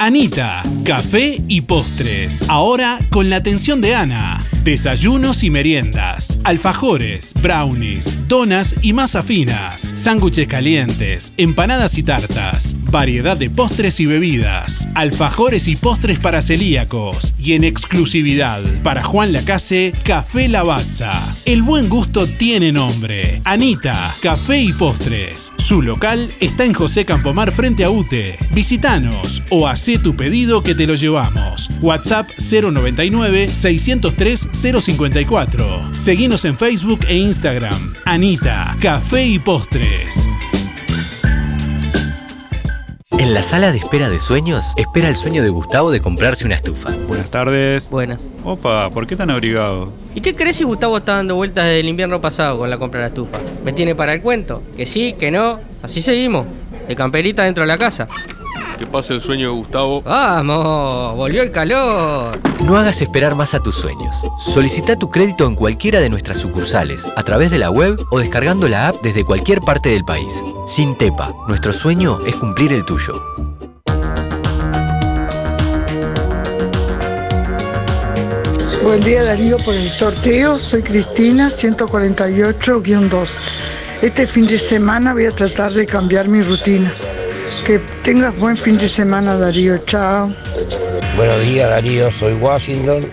Anita, 0.00 0.62
café 0.84 1.42
y 1.48 1.62
postres. 1.62 2.44
Ahora 2.48 3.00
con 3.10 3.28
la 3.28 3.36
atención 3.36 3.80
de 3.80 3.96
Ana. 3.96 4.44
Desayunos 4.62 5.42
y 5.42 5.50
meriendas, 5.50 6.38
alfajores, 6.44 7.32
brownies, 7.42 8.28
donas 8.28 8.76
y 8.82 8.92
masa 8.92 9.24
finas, 9.24 9.92
sándwiches 9.96 10.46
calientes, 10.46 11.32
empanadas 11.36 11.98
y 11.98 12.04
tartas, 12.04 12.76
variedad 12.82 13.36
de 13.36 13.50
postres 13.50 13.98
y 13.98 14.06
bebidas, 14.06 14.86
alfajores 14.94 15.66
y 15.66 15.74
postres 15.74 16.20
para 16.20 16.42
celíacos 16.42 17.34
y 17.38 17.54
en 17.54 17.64
exclusividad 17.64 18.62
para 18.84 19.02
Juan 19.02 19.32
Lacase, 19.32 19.92
Café 20.04 20.48
Lavazza. 20.48 21.10
El 21.44 21.62
buen 21.62 21.88
gusto 21.88 22.28
tiene 22.28 22.70
nombre. 22.70 23.40
Anita, 23.44 24.14
café 24.22 24.60
y 24.60 24.72
postres. 24.72 25.52
Su 25.68 25.82
local 25.82 26.34
está 26.40 26.64
en 26.64 26.72
José 26.72 27.04
Campomar 27.04 27.52
frente 27.52 27.84
a 27.84 27.90
UTE. 27.90 28.38
Visítanos 28.54 29.42
o 29.50 29.68
hacé 29.68 29.98
tu 29.98 30.16
pedido 30.16 30.62
que 30.62 30.74
te 30.74 30.86
lo 30.86 30.94
llevamos. 30.94 31.68
WhatsApp 31.82 32.30
099 32.38 33.50
603 33.50 34.48
054. 34.50 35.92
Seguinos 35.92 36.46
en 36.46 36.56
Facebook 36.56 37.00
e 37.06 37.18
Instagram. 37.18 37.92
Anita, 38.06 38.78
Café 38.80 39.26
y 39.26 39.38
Postres. 39.38 40.26
En 43.18 43.34
la 43.34 43.42
sala 43.42 43.72
de 43.72 43.78
espera 43.78 44.08
de 44.08 44.20
sueños, 44.20 44.74
espera 44.76 45.08
el 45.08 45.16
sueño 45.16 45.42
de 45.42 45.48
Gustavo 45.48 45.90
de 45.90 46.00
comprarse 46.00 46.46
una 46.46 46.54
estufa. 46.54 46.90
Buenas 47.08 47.28
tardes. 47.28 47.90
Buenas. 47.90 48.24
Opa, 48.44 48.90
¿por 48.90 49.08
qué 49.08 49.16
tan 49.16 49.28
abrigado? 49.28 49.92
¿Y 50.14 50.20
qué 50.20 50.36
crees 50.36 50.56
si 50.56 50.62
Gustavo 50.62 50.98
está 50.98 51.16
dando 51.16 51.34
vueltas 51.34 51.64
desde 51.64 51.80
el 51.80 51.88
invierno 51.88 52.20
pasado 52.20 52.58
con 52.58 52.70
la 52.70 52.78
compra 52.78 53.00
de 53.00 53.04
la 53.04 53.08
estufa? 53.08 53.38
¿Me 53.64 53.72
tiene 53.72 53.96
para 53.96 54.14
el 54.14 54.22
cuento? 54.22 54.62
Que 54.76 54.86
sí, 54.86 55.16
que 55.18 55.32
no. 55.32 55.58
Así 55.82 56.00
seguimos. 56.00 56.46
De 56.86 56.94
camperita 56.94 57.42
dentro 57.42 57.64
de 57.64 57.68
la 57.68 57.76
casa. 57.76 58.06
Que 58.78 58.86
pase 58.86 59.14
el 59.14 59.20
sueño 59.20 59.48
de 59.48 59.54
Gustavo. 59.54 60.02
¡Vamos! 60.02 61.16
¡Volvió 61.16 61.42
el 61.42 61.50
calor! 61.50 62.38
No 62.64 62.76
hagas 62.76 63.02
esperar 63.02 63.34
más 63.34 63.54
a 63.54 63.60
tus 63.60 63.74
sueños. 63.74 64.14
Solicita 64.38 64.96
tu 64.96 65.10
crédito 65.10 65.46
en 65.46 65.56
cualquiera 65.56 66.00
de 66.00 66.10
nuestras 66.10 66.38
sucursales, 66.38 67.06
a 67.16 67.22
través 67.22 67.50
de 67.50 67.58
la 67.58 67.70
web 67.70 67.98
o 68.10 68.18
descargando 68.18 68.68
la 68.68 68.88
app 68.88 68.96
desde 69.02 69.24
cualquier 69.24 69.60
parte 69.60 69.88
del 69.88 70.04
país. 70.04 70.42
Sin 70.66 70.96
Tepa, 70.96 71.34
nuestro 71.48 71.72
sueño 71.72 72.18
es 72.26 72.36
cumplir 72.36 72.72
el 72.72 72.84
tuyo. 72.84 73.20
Buen 78.82 79.00
día 79.00 79.24
Darío 79.24 79.56
por 79.58 79.74
el 79.74 79.90
sorteo, 79.90 80.58
soy 80.58 80.82
Cristina 80.82 81.48
148-2. 81.48 83.38
Este 84.00 84.26
fin 84.26 84.46
de 84.46 84.56
semana 84.56 85.12
voy 85.12 85.26
a 85.26 85.30
tratar 85.30 85.72
de 85.72 85.84
cambiar 85.84 86.28
mi 86.28 86.40
rutina. 86.40 86.94
Que 87.48 87.78
tengas 88.04 88.38
buen 88.38 88.58
fin 88.58 88.76
de 88.76 88.86
semana 88.86 89.34
Darío, 89.38 89.78
chao. 89.78 90.30
Buenos 91.16 91.40
días 91.40 91.70
Darío, 91.70 92.12
soy 92.12 92.34
Washington. 92.34 93.10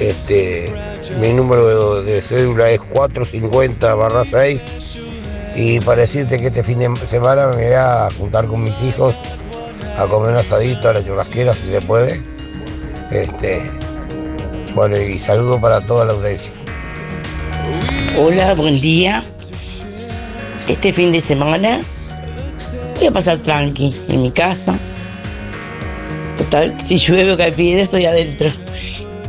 Este, 0.00 0.72
mi 1.20 1.32
número 1.32 2.02
de 2.02 2.20
cédula 2.20 2.68
es 2.72 2.80
450 2.80 4.24
6 4.28 4.60
y 5.54 5.78
para 5.80 6.00
decirte 6.00 6.40
que 6.40 6.48
este 6.48 6.64
fin 6.64 6.80
de 6.80 7.06
semana 7.06 7.46
me 7.48 7.68
voy 7.68 7.72
a 7.74 8.08
juntar 8.18 8.46
con 8.46 8.64
mis 8.64 8.82
hijos 8.82 9.14
a 9.96 10.04
comer 10.06 10.32
un 10.32 10.38
asadito 10.38 10.88
a 10.88 10.94
la 10.94 11.04
churrasquera 11.04 11.54
si 11.54 11.70
se 11.70 11.80
puede. 11.80 12.20
Este, 13.12 13.62
bueno, 14.74 14.98
y 14.98 15.16
saludo 15.20 15.60
para 15.60 15.80
toda 15.80 16.06
la 16.06 16.12
audiencia. 16.14 16.52
Hola, 18.18 18.52
buen 18.54 18.80
día. 18.80 19.22
Este 20.66 20.92
fin 20.92 21.12
de 21.12 21.20
semana 21.20 21.80
voy 23.00 23.08
a 23.08 23.12
pasar 23.12 23.38
tranqui 23.38 23.92
en 24.08 24.22
mi 24.22 24.30
casa. 24.30 24.78
Total, 26.36 26.78
si 26.78 26.96
llueve 26.96 27.32
o 27.32 27.36
cae 27.36 27.52
piedra 27.52 27.82
estoy 27.82 28.04
adentro. 28.04 28.50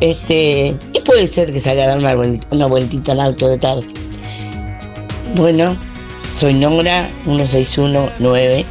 Este, 0.01 0.75
y 0.93 0.99
puede 1.05 1.25
ser 1.27 1.53
que 1.53 1.59
salga 1.59 1.83
a 1.85 1.87
dar 1.87 1.99
una 1.99 2.15
vueltita, 2.15 2.47
una 2.55 2.65
vueltita 2.67 3.13
al 3.13 3.21
auto 3.21 3.47
de 3.47 3.57
tarde. 3.57 3.87
Bueno, 5.35 5.75
soy 6.35 6.53
Nora 6.53 7.07
1619. 7.25 8.65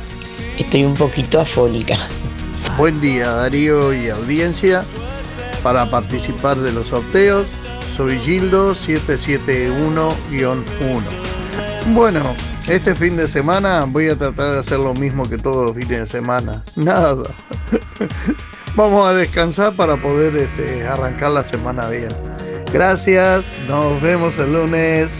Estoy 0.59 0.85
un 0.85 0.95
poquito 0.95 1.41
afónica. 1.41 1.97
Buen 2.77 3.01
día 3.01 3.31
Darío 3.31 3.95
y 3.95 4.11
audiencia. 4.11 4.85
Para 5.63 5.91
participar 5.91 6.59
de 6.59 6.73
los 6.73 6.89
sorteos, 6.89 7.49
soy 7.97 8.19
Gildo 8.19 8.75
771-1. 8.75 10.13
Bueno, 11.95 12.35
este 12.71 12.95
fin 12.95 13.17
de 13.17 13.27
semana 13.27 13.85
voy 13.87 14.09
a 14.09 14.17
tratar 14.17 14.53
de 14.53 14.59
hacer 14.61 14.79
lo 14.79 14.95
mismo 14.95 15.29
que 15.29 15.37
todos 15.37 15.67
los 15.67 15.75
fines 15.75 16.01
de 16.01 16.07
semana. 16.07 16.63
Nada. 16.77 17.17
Vamos 18.77 19.09
a 19.09 19.15
descansar 19.15 19.75
para 19.75 19.97
poder 19.97 20.37
este, 20.37 20.87
arrancar 20.87 21.33
la 21.33 21.43
semana 21.43 21.89
bien. 21.89 22.09
Gracias, 22.73 23.47
nos 23.67 24.01
vemos 24.01 24.39
el 24.39 24.53
lunes. 24.53 25.11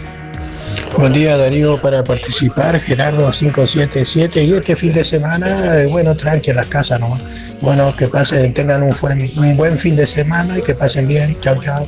Buen 0.97 1.11
día 1.11 1.35
Darío 1.35 1.77
para 1.81 2.03
participar, 2.03 2.79
Gerardo 2.79 3.29
577 3.29 4.43
y 4.43 4.53
este 4.53 4.75
fin 4.77 4.93
de 4.93 5.03
semana, 5.03 5.81
eh, 5.81 5.87
bueno, 5.87 6.15
tranqui 6.15 6.51
a 6.51 6.53
las 6.53 6.67
casas 6.67 7.01
nomás. 7.01 7.57
Bueno, 7.61 7.93
que 7.97 8.07
pasen, 8.07 8.53
tengan 8.53 8.83
un 8.83 8.95
buen, 9.01 9.29
un 9.37 9.57
buen 9.57 9.77
fin 9.77 9.97
de 9.97 10.07
semana 10.07 10.57
y 10.57 10.61
que 10.61 10.73
pasen 10.73 11.07
bien. 11.07 11.37
Chao, 11.41 11.61
chao. 11.61 11.87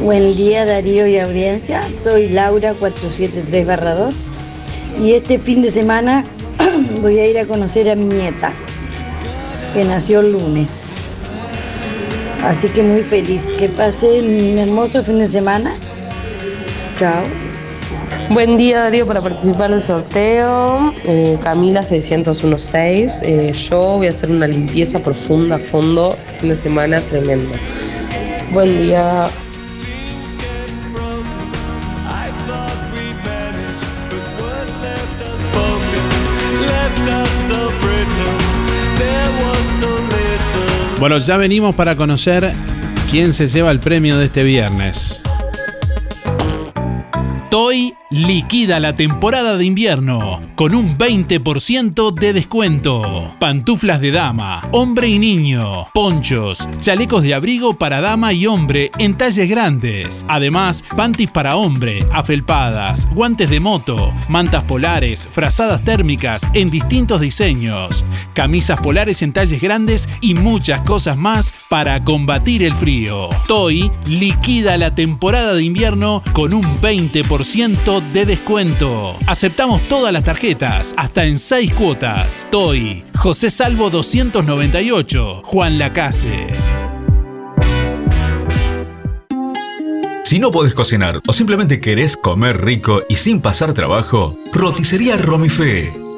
Buen 0.00 0.34
día 0.36 0.64
Darío 0.64 1.06
y 1.06 1.18
audiencia, 1.18 1.82
soy 2.02 2.28
Laura 2.28 2.74
473-2 2.74 4.12
y 5.00 5.12
este 5.12 5.38
fin 5.38 5.62
de 5.62 5.70
semana 5.70 6.24
voy 7.02 7.18
a 7.20 7.26
ir 7.26 7.38
a 7.38 7.46
conocer 7.46 7.88
a 7.90 7.94
mi 7.94 8.04
nieta, 8.04 8.52
que 9.74 9.84
nació 9.84 10.20
el 10.20 10.32
lunes. 10.32 10.82
Así 12.42 12.68
que 12.68 12.82
muy 12.82 13.02
feliz. 13.02 13.42
Que 13.58 13.68
pase 13.68 14.20
un 14.20 14.58
hermoso 14.58 15.02
fin 15.02 15.18
de 15.18 15.28
semana. 15.28 15.72
Chao. 16.98 17.22
Buen 18.30 18.56
día 18.56 18.80
Darío 18.80 19.06
para 19.06 19.20
participar 19.20 19.70
del 19.70 19.82
sorteo. 19.82 20.92
Eh, 21.04 21.38
Camila 21.42 21.80
601.6. 21.80 23.20
Eh, 23.22 23.52
yo 23.52 23.80
voy 23.96 24.06
a 24.06 24.10
hacer 24.10 24.30
una 24.30 24.46
limpieza 24.46 24.98
profunda 24.98 25.56
a 25.56 25.58
fondo 25.58 26.16
este 26.18 26.34
fin 26.34 26.48
de 26.50 26.54
semana 26.54 27.00
tremendo. 27.00 27.52
Buen 28.52 28.82
día. 28.82 29.28
Bueno, 40.98 41.18
ya 41.18 41.36
venimos 41.36 41.74
para 41.74 41.94
conocer 41.94 42.52
quién 43.10 43.34
se 43.34 43.48
lleva 43.48 43.70
el 43.70 43.80
premio 43.80 44.16
de 44.18 44.24
este 44.24 44.42
viernes. 44.44 45.22
Toy 47.50 47.94
liquida 48.10 48.78
la 48.78 48.94
temporada 48.94 49.56
de 49.56 49.64
invierno 49.64 50.40
con 50.54 50.74
un 50.74 50.96
20% 50.96 52.14
de 52.14 52.32
descuento. 52.32 53.34
Pantuflas 53.40 54.00
de 54.00 54.12
dama, 54.12 54.60
hombre 54.72 55.08
y 55.08 55.18
niño, 55.18 55.88
ponchos, 55.92 56.68
chalecos 56.78 57.22
de 57.22 57.34
abrigo 57.34 57.74
para 57.74 58.00
dama 58.00 58.32
y 58.32 58.46
hombre 58.46 58.90
en 58.98 59.16
talles 59.16 59.48
grandes. 59.48 60.24
Además, 60.28 60.84
panties 60.94 61.30
para 61.30 61.56
hombre, 61.56 62.06
afelpadas, 62.12 63.12
guantes 63.12 63.50
de 63.50 63.60
moto, 63.60 64.14
mantas 64.28 64.62
polares, 64.64 65.26
frazadas 65.26 65.82
térmicas 65.84 66.42
en 66.54 66.70
distintos 66.70 67.20
diseños, 67.20 68.04
camisas 68.34 68.80
polares 68.80 69.22
en 69.22 69.32
talles 69.32 69.60
grandes 69.60 70.08
y 70.20 70.34
muchas 70.34 70.82
cosas 70.82 71.16
más 71.16 71.52
para 71.68 72.04
combatir 72.04 72.62
el 72.62 72.72
frío. 72.72 73.28
Toy 73.48 73.90
liquida 74.06 74.78
la 74.78 74.94
temporada 74.94 75.54
de 75.54 75.64
invierno 75.64 76.22
con 76.32 76.54
un 76.54 76.62
20% 76.62 77.96
de 78.12 78.26
descuento. 78.26 79.16
Aceptamos 79.26 79.80
todas 79.82 80.12
las 80.12 80.24
tarjetas, 80.24 80.94
hasta 80.96 81.24
en 81.24 81.38
6 81.38 81.74
cuotas. 81.74 82.46
Toy, 82.50 83.04
José 83.16 83.50
Salvo 83.50 83.90
298, 83.90 85.42
Juan 85.44 85.78
Lacase. 85.78 86.48
Si 90.24 90.40
no 90.40 90.50
podés 90.50 90.74
cocinar 90.74 91.20
o 91.26 91.32
simplemente 91.32 91.80
querés 91.80 92.16
comer 92.16 92.64
rico 92.64 93.00
y 93.08 93.14
sin 93.14 93.40
pasar 93.40 93.74
trabajo, 93.74 94.36
roticería 94.52 95.16
Romifé. 95.16 96.05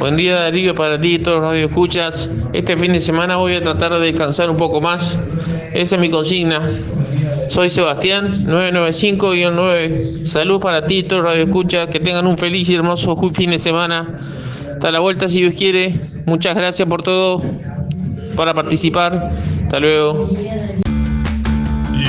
Buen 0.00 0.16
día 0.16 0.36
Darío 0.36 0.74
para 0.74 0.98
ti 0.98 1.16
y 1.16 1.18
todos 1.18 1.42
los 1.42 1.50
radioescuchas. 1.50 2.30
Este 2.54 2.74
fin 2.74 2.94
de 2.94 3.00
semana 3.00 3.36
voy 3.36 3.54
a 3.54 3.60
tratar 3.60 3.92
de 3.92 4.00
descansar 4.00 4.48
un 4.48 4.56
poco 4.56 4.80
más. 4.80 5.18
Esa 5.74 5.96
es 5.96 6.00
mi 6.00 6.08
consigna. 6.08 6.62
Soy 7.50 7.68
Sebastián, 7.68 8.26
995-9. 8.46 10.24
Salud 10.24 10.58
para 10.58 10.86
ti 10.86 11.00
y 11.00 11.02
todos 11.02 11.22
los 11.22 11.32
radioescuchas. 11.32 11.90
Que 11.90 12.00
tengan 12.00 12.26
un 12.26 12.38
feliz 12.38 12.70
y 12.70 12.76
hermoso 12.76 13.14
fin 13.30 13.50
de 13.50 13.58
semana. 13.58 14.18
Hasta 14.72 14.90
la 14.90 15.00
vuelta 15.00 15.28
si 15.28 15.42
Dios 15.42 15.54
quiere. 15.54 15.94
Muchas 16.24 16.56
gracias 16.56 16.88
por 16.88 17.02
todo. 17.02 17.42
Para 18.36 18.54
participar. 18.54 19.32
Hasta 19.64 19.80
luego. 19.80 20.26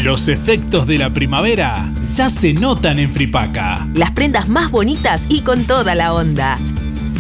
Los 0.06 0.30
efectos 0.30 0.88
de 0.88 0.98
la 0.98 1.10
primavera 1.10 1.94
ya 2.00 2.30
se 2.30 2.54
notan 2.54 3.00
en 3.00 3.12
Fripaca. 3.12 3.90
Las 3.96 4.12
prendas 4.12 4.48
más 4.48 4.72
bonitas 4.72 5.24
y 5.28 5.42
con 5.42 5.66
toda 5.66 5.94
la 5.94 6.14
onda. 6.14 6.58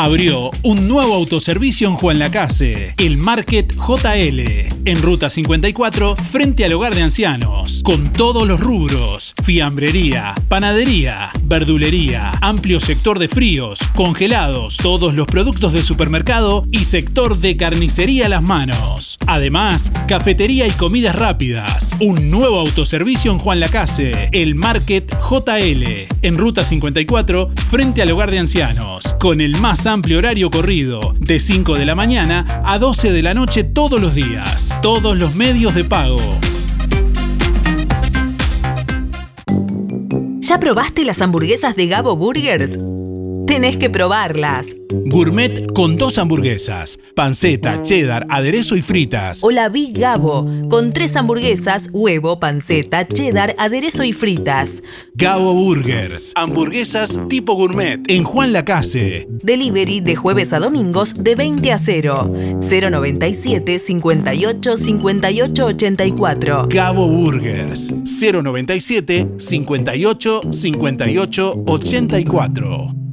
Abrió 0.00 0.52
un 0.62 0.86
nuevo 0.86 1.12
autoservicio 1.12 1.88
en 1.88 1.96
Juan 1.96 2.20
Lacase, 2.20 2.94
el 2.98 3.16
Market 3.16 3.74
JL, 3.74 4.40
en 4.84 5.02
Ruta 5.02 5.28
54, 5.28 6.14
frente 6.14 6.64
al 6.64 6.74
hogar 6.74 6.94
de 6.94 7.02
ancianos, 7.02 7.82
con 7.82 8.12
todos 8.12 8.46
los 8.46 8.60
rubros, 8.60 9.34
fiambrería, 9.42 10.36
panadería, 10.48 11.30
verdulería, 11.42 12.30
amplio 12.40 12.78
sector 12.78 13.18
de 13.18 13.26
fríos, 13.26 13.80
congelados, 13.96 14.76
todos 14.76 15.16
los 15.16 15.26
productos 15.26 15.72
de 15.72 15.82
supermercado 15.82 16.64
y 16.70 16.84
sector 16.84 17.36
de 17.38 17.56
carnicería 17.56 18.26
a 18.26 18.28
las 18.28 18.42
manos. 18.42 19.18
Además, 19.26 19.90
cafetería 20.06 20.68
y 20.68 20.70
comidas 20.70 21.16
rápidas. 21.16 21.96
Un 21.98 22.30
nuevo 22.30 22.60
autoservicio 22.60 23.32
en 23.32 23.40
Juan 23.40 23.58
Lacase, 23.58 24.28
el 24.30 24.54
Market 24.54 25.12
JL, 25.18 26.06
en 26.22 26.38
Ruta 26.38 26.62
54, 26.62 27.50
frente 27.68 28.02
al 28.02 28.12
hogar 28.12 28.30
de 28.30 28.38
ancianos, 28.38 29.16
con 29.18 29.40
el 29.40 29.60
más 29.60 29.87
amplio 29.88 30.18
horario 30.18 30.50
corrido, 30.50 31.14
de 31.18 31.40
5 31.40 31.74
de 31.74 31.86
la 31.86 31.94
mañana 31.94 32.62
a 32.64 32.78
12 32.78 33.10
de 33.10 33.22
la 33.22 33.34
noche 33.34 33.64
todos 33.64 34.00
los 34.00 34.14
días, 34.14 34.74
todos 34.82 35.18
los 35.18 35.34
medios 35.34 35.74
de 35.74 35.84
pago. 35.84 36.20
¿Ya 40.40 40.60
probaste 40.60 41.04
las 41.04 41.20
hamburguesas 41.20 41.74
de 41.74 41.86
Gabo 41.86 42.16
Burgers? 42.16 42.78
Tenés 43.48 43.78
que 43.78 43.88
probarlas. 43.88 44.66
Gourmet 45.06 45.72
con 45.72 45.96
dos 45.96 46.18
hamburguesas, 46.18 46.98
panceta, 47.14 47.80
cheddar, 47.80 48.26
aderezo 48.28 48.76
y 48.76 48.82
fritas. 48.82 49.42
O 49.42 49.50
la 49.50 49.70
Big 49.70 49.98
Gabo, 49.98 50.44
con 50.68 50.92
tres 50.92 51.16
hamburguesas, 51.16 51.88
huevo, 51.90 52.38
panceta, 52.38 53.08
cheddar, 53.08 53.54
aderezo 53.58 54.04
y 54.04 54.12
fritas. 54.12 54.82
Gabo 55.14 55.54
Burgers, 55.54 56.32
hamburguesas 56.36 57.18
tipo 57.30 57.54
gourmet 57.54 57.98
en 58.08 58.24
Juan 58.24 58.52
Lacase. 58.52 59.26
Delivery 59.30 60.00
de 60.00 60.14
jueves 60.14 60.52
a 60.52 60.58
domingos 60.58 61.14
de 61.24 61.34
20 61.34 61.72
a 61.72 61.78
0. 61.78 62.30
097 62.60 63.78
58 63.78 64.76
58 64.76 65.64
84. 65.64 66.66
Gabo 66.68 67.08
Burgers, 67.08 68.02
097 68.04 69.26
58 69.38 70.42
58 70.52 71.62
84. 71.66 73.07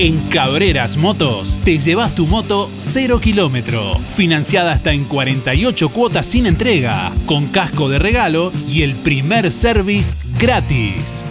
En 0.00 0.16
Cabreras 0.28 0.96
Motos 0.96 1.58
te 1.64 1.78
llevas 1.78 2.14
tu 2.14 2.28
moto 2.28 2.70
0 2.76 3.20
kilómetro, 3.20 3.98
financiada 4.14 4.70
hasta 4.70 4.92
en 4.92 5.04
48 5.04 5.88
cuotas 5.88 6.24
sin 6.24 6.46
entrega, 6.46 7.10
con 7.26 7.48
casco 7.48 7.88
de 7.88 7.98
regalo 7.98 8.52
y 8.68 8.82
el 8.82 8.94
primer 8.94 9.50
service 9.50 10.14
gratis. 10.38 11.24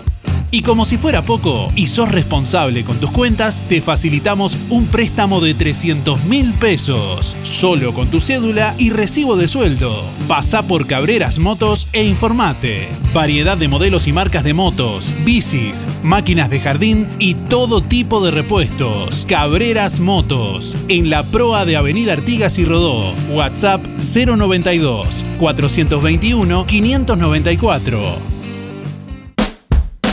Y 0.49 0.61
como 0.61 0.85
si 0.85 0.97
fuera 0.97 1.25
poco, 1.25 1.67
y 1.75 1.87
sos 1.87 2.09
responsable 2.09 2.85
con 2.85 2.97
tus 2.99 3.11
cuentas, 3.11 3.63
te 3.67 3.81
facilitamos 3.81 4.57
un 4.69 4.85
préstamo 4.85 5.41
de 5.41 5.53
300 5.53 6.23
mil 6.23 6.53
pesos, 6.53 7.35
solo 7.41 7.93
con 7.93 8.07
tu 8.07 8.21
cédula 8.21 8.73
y 8.77 8.91
recibo 8.91 9.35
de 9.35 9.49
sueldo. 9.49 10.05
Pasa 10.29 10.63
por 10.63 10.87
Cabreras 10.87 11.39
Motos 11.39 11.89
e 11.91 12.05
informate. 12.05 12.87
Variedad 13.13 13.57
de 13.57 13.67
modelos 13.67 14.07
y 14.07 14.13
marcas 14.13 14.45
de 14.45 14.53
motos, 14.53 15.11
bicis, 15.25 15.85
máquinas 16.01 16.49
de 16.49 16.61
jardín 16.61 17.07
y 17.19 17.33
todo 17.33 17.81
tipo 17.81 18.23
de 18.23 18.31
repuestos. 18.31 19.25
Cabreras 19.27 19.99
Motos, 19.99 20.77
en 20.87 21.09
la 21.09 21.23
proa 21.23 21.65
de 21.65 21.75
Avenida 21.75 22.13
Artigas 22.13 22.57
y 22.57 22.63
Rodó. 22.63 23.13
WhatsApp 23.31 23.85
092 23.85 25.25
421 25.39 26.65
594. 26.65 28.36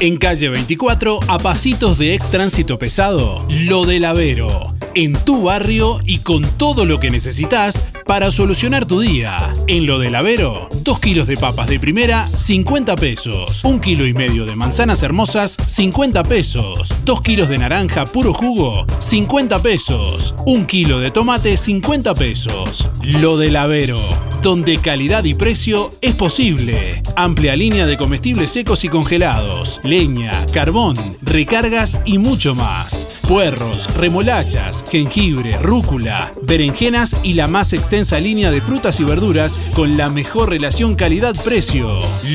En 0.05 0.18
calle 0.18 0.51
24, 0.51 1.18
a 1.28 1.39
pasitos 1.39 1.97
de 1.97 2.12
ex 2.12 2.28
tránsito 2.28 2.78
pesado, 2.78 3.47
Lo 3.48 3.86
del 3.86 4.05
Avero. 4.05 4.74
En 4.94 5.14
tu 5.14 5.44
barrio 5.44 5.98
y 6.05 6.18
con 6.18 6.43
todo 6.43 6.85
lo 6.85 7.01
que 7.01 7.10
necesitas 7.10 7.86
para 8.05 8.31
solucionar 8.31 8.85
tu 8.85 9.01
día. 9.01 9.55
En 9.66 9.86
Lo 9.86 9.98
del 9.98 10.14
Avero, 10.14 10.68
2 10.82 11.01
kilos 11.01 11.26
de 11.26 11.39
papas 11.39 11.68
de 11.68 11.81
primera, 11.81 12.28
50 12.28 12.97
pesos. 12.97 13.64
1 13.64 13.81
kilo 13.81 14.06
y 14.06 14.12
medio 14.12 14.44
de 14.44 14.56
manzanas 14.56 15.02
hermosas, 15.02 15.56
50 15.64 16.22
pesos. 16.24 16.94
2 17.06 17.22
kilos 17.22 17.48
de 17.48 17.56
naranja 17.56 18.05
puro 18.05 18.35
jugo, 18.35 18.85
50 18.98 19.62
pesos. 19.62 20.35
1 20.44 20.66
kilo 20.66 21.01
de 21.01 21.12
tomate, 21.12 21.56
50 21.56 22.14
pesos. 22.14 22.90
Lo 23.02 23.39
del 23.39 23.56
Avero, 23.56 23.98
donde 24.45 24.77
calidad 24.77 25.25
y 25.25 25.33
precio 25.33 25.91
es 26.03 26.15
posible. 26.15 27.03
Amplia 27.16 27.57
línea 27.57 27.87
de 27.87 27.97
comestibles 27.97 28.51
secos 28.51 28.85
y 28.85 28.91
congelados, 28.91 29.81
leña, 29.83 30.45
carbón, 30.53 30.97
recargas 31.23 31.99
y 32.05 32.19
mucho 32.19 32.55
más. 32.55 33.21
Puerros, 33.27 33.89
remolachas, 33.97 34.85
jengibre, 34.91 35.57
rúcula, 35.62 36.35
berenjenas 36.43 37.16
y 37.23 37.33
la 37.33 37.49
más 37.49 37.73
extensa 37.73 38.21
línea 38.21 38.51
de 38.51 38.61
frutas 38.61 39.01
y 39.01 39.05
verduras 39.05 39.59
con 39.75 39.97
la 39.97 40.11
mejor 40.11 40.51
relación 40.51 40.95
calidad-precio. 40.95 41.89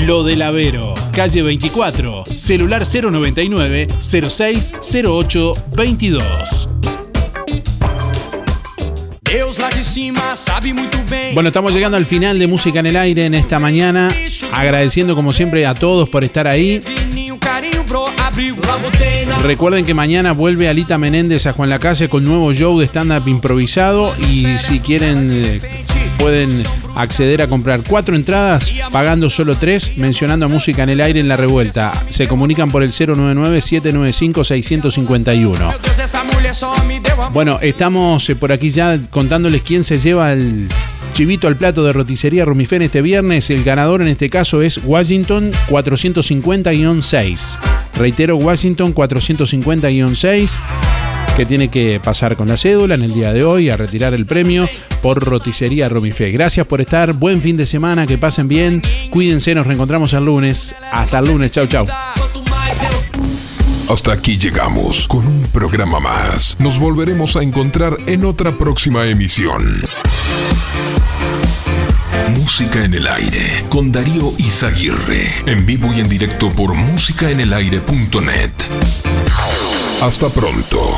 Lo 0.08 0.24
del 0.24 0.42
Avero, 0.42 0.96
calle 1.12 1.44
24, 1.44 2.26
celular 2.26 2.86
099 2.92 3.88
0608 4.02 5.54
22. 5.76 6.70
Bueno, 11.34 11.50
estamos 11.50 11.72
llegando 11.72 11.98
al 11.98 12.08
final 12.08 12.40
de 12.40 12.48
Música 12.48 12.80
en 12.80 12.88
el 12.88 12.96
Aire 12.98 13.26
en 13.26 13.36
esta 13.36 13.60
mañana. 13.60 14.12
Agradeciendo 14.52 15.16
como 15.16 15.34
siempre 15.34 15.68
a 15.68 15.76
todos 15.76 16.10
por 16.10 16.24
estar 16.24 16.48
ahí. 16.48 16.82
Recuerden 19.44 19.86
que 19.86 19.94
mañana 19.94 20.32
vuelve 20.32 20.68
Alita 20.68 20.98
Menéndez 20.98 21.46
a 21.46 21.54
Juan 21.54 21.70
Lacase 21.70 22.10
con 22.10 22.24
nuevo 22.24 22.54
show 22.54 22.80
de 22.80 22.86
stand-up 22.86 23.28
improvisado. 23.28 24.14
Y 24.32 24.58
si 24.58 24.80
quieren, 24.80 25.30
eh, 25.32 25.62
pueden 26.20 26.64
acceder 26.96 27.42
a 27.42 27.48
comprar 27.48 27.82
cuatro 27.88 28.16
entradas 28.16 28.70
pagando 28.92 29.28
solo 29.30 29.58
tres, 29.58 29.98
mencionando 29.98 30.46
a 30.46 30.50
Música 30.50 30.84
en 30.84 30.90
el 30.90 31.02
Aire 31.02 31.20
en 31.20 31.28
la 31.28 31.38
revuelta. 31.38 31.92
Se 32.10 32.28
comunican 32.28 32.72
por 32.72 32.84
el 32.84 32.92
099-795-651. 32.92 35.80
Deus, 35.82 36.00
essa 36.00 36.24
mulher 36.26 36.54
só 36.54 36.74
me 36.86 37.00
deu 37.00 37.14
amor. 37.14 37.34
Bueno, 37.34 37.58
estamos 37.62 38.30
eh, 38.30 38.36
por 38.36 38.52
aquí 38.52 38.70
ya 38.70 39.00
contándoles 39.10 39.62
quién 39.62 39.84
se 39.84 39.98
lleva 39.98 40.34
el 40.34 40.68
chivito 41.14 41.48
al 41.48 41.56
plato 41.56 41.84
de 41.84 41.94
roticería 41.94 42.46
Rumifén 42.46 42.82
este 42.82 43.02
viernes. 43.02 43.50
El 43.50 43.64
ganador 43.64 44.02
en 44.02 44.10
este 44.10 44.30
caso 44.30 44.62
es 44.62 44.80
Washington 44.84 45.52
450-6. 45.70 47.58
Reitero, 47.98 48.36
Washington 48.38 48.94
450-6 48.94 50.58
que 51.36 51.46
tiene 51.46 51.70
que 51.70 52.00
pasar 52.04 52.36
con 52.36 52.48
la 52.48 52.58
cédula 52.58 52.96
en 52.96 53.04
el 53.04 53.14
día 53.14 53.34
de 53.34 53.44
hoy 53.44 53.70
a 53.70 53.78
retirar 53.78 54.14
el 54.14 54.26
premio 54.26 54.68
por 55.02 55.24
roticería 55.24 55.90
Romifé. 55.90 56.32
Gracias 56.32 56.66
por 56.66 56.82
estar, 56.82 57.14
buen 57.14 57.42
fin 57.42 57.58
de 57.58 57.66
semana, 57.66 58.06
que 58.06 58.18
pasen 58.18 58.48
bien, 58.48 58.82
cuídense, 59.10 59.56
nos 59.56 59.68
reencontramos 59.68 60.14
el 60.14 60.26
lunes. 60.26 60.76
Hasta 60.92 61.20
el 61.20 61.26
lunes, 61.26 61.54
chau 61.54 61.68
chau. 61.68 61.88
Hasta 63.90 64.14
aquí 64.14 64.38
llegamos 64.38 65.08
con 65.08 65.26
un 65.26 65.48
programa 65.52 66.00
más. 66.00 66.56
Nos 66.60 66.80
volveremos 66.80 67.36
a 67.36 67.42
encontrar 67.42 67.98
en 68.06 68.24
otra 68.24 68.56
próxima 68.58 69.06
emisión. 69.06 69.82
Música 72.38 72.86
en 72.86 72.94
el 72.94 73.08
aire 73.08 73.64
con 73.70 73.92
Darío 73.92 74.34
Izaguirre. 74.38 75.34
En 75.48 75.66
vivo 75.66 75.92
y 75.92 76.02
en 76.02 76.10
directo 76.10 76.50
por 76.52 76.76
musicaenelaire.net. 76.76 78.52
Hasta 80.02 80.30
pronto. 80.30 80.98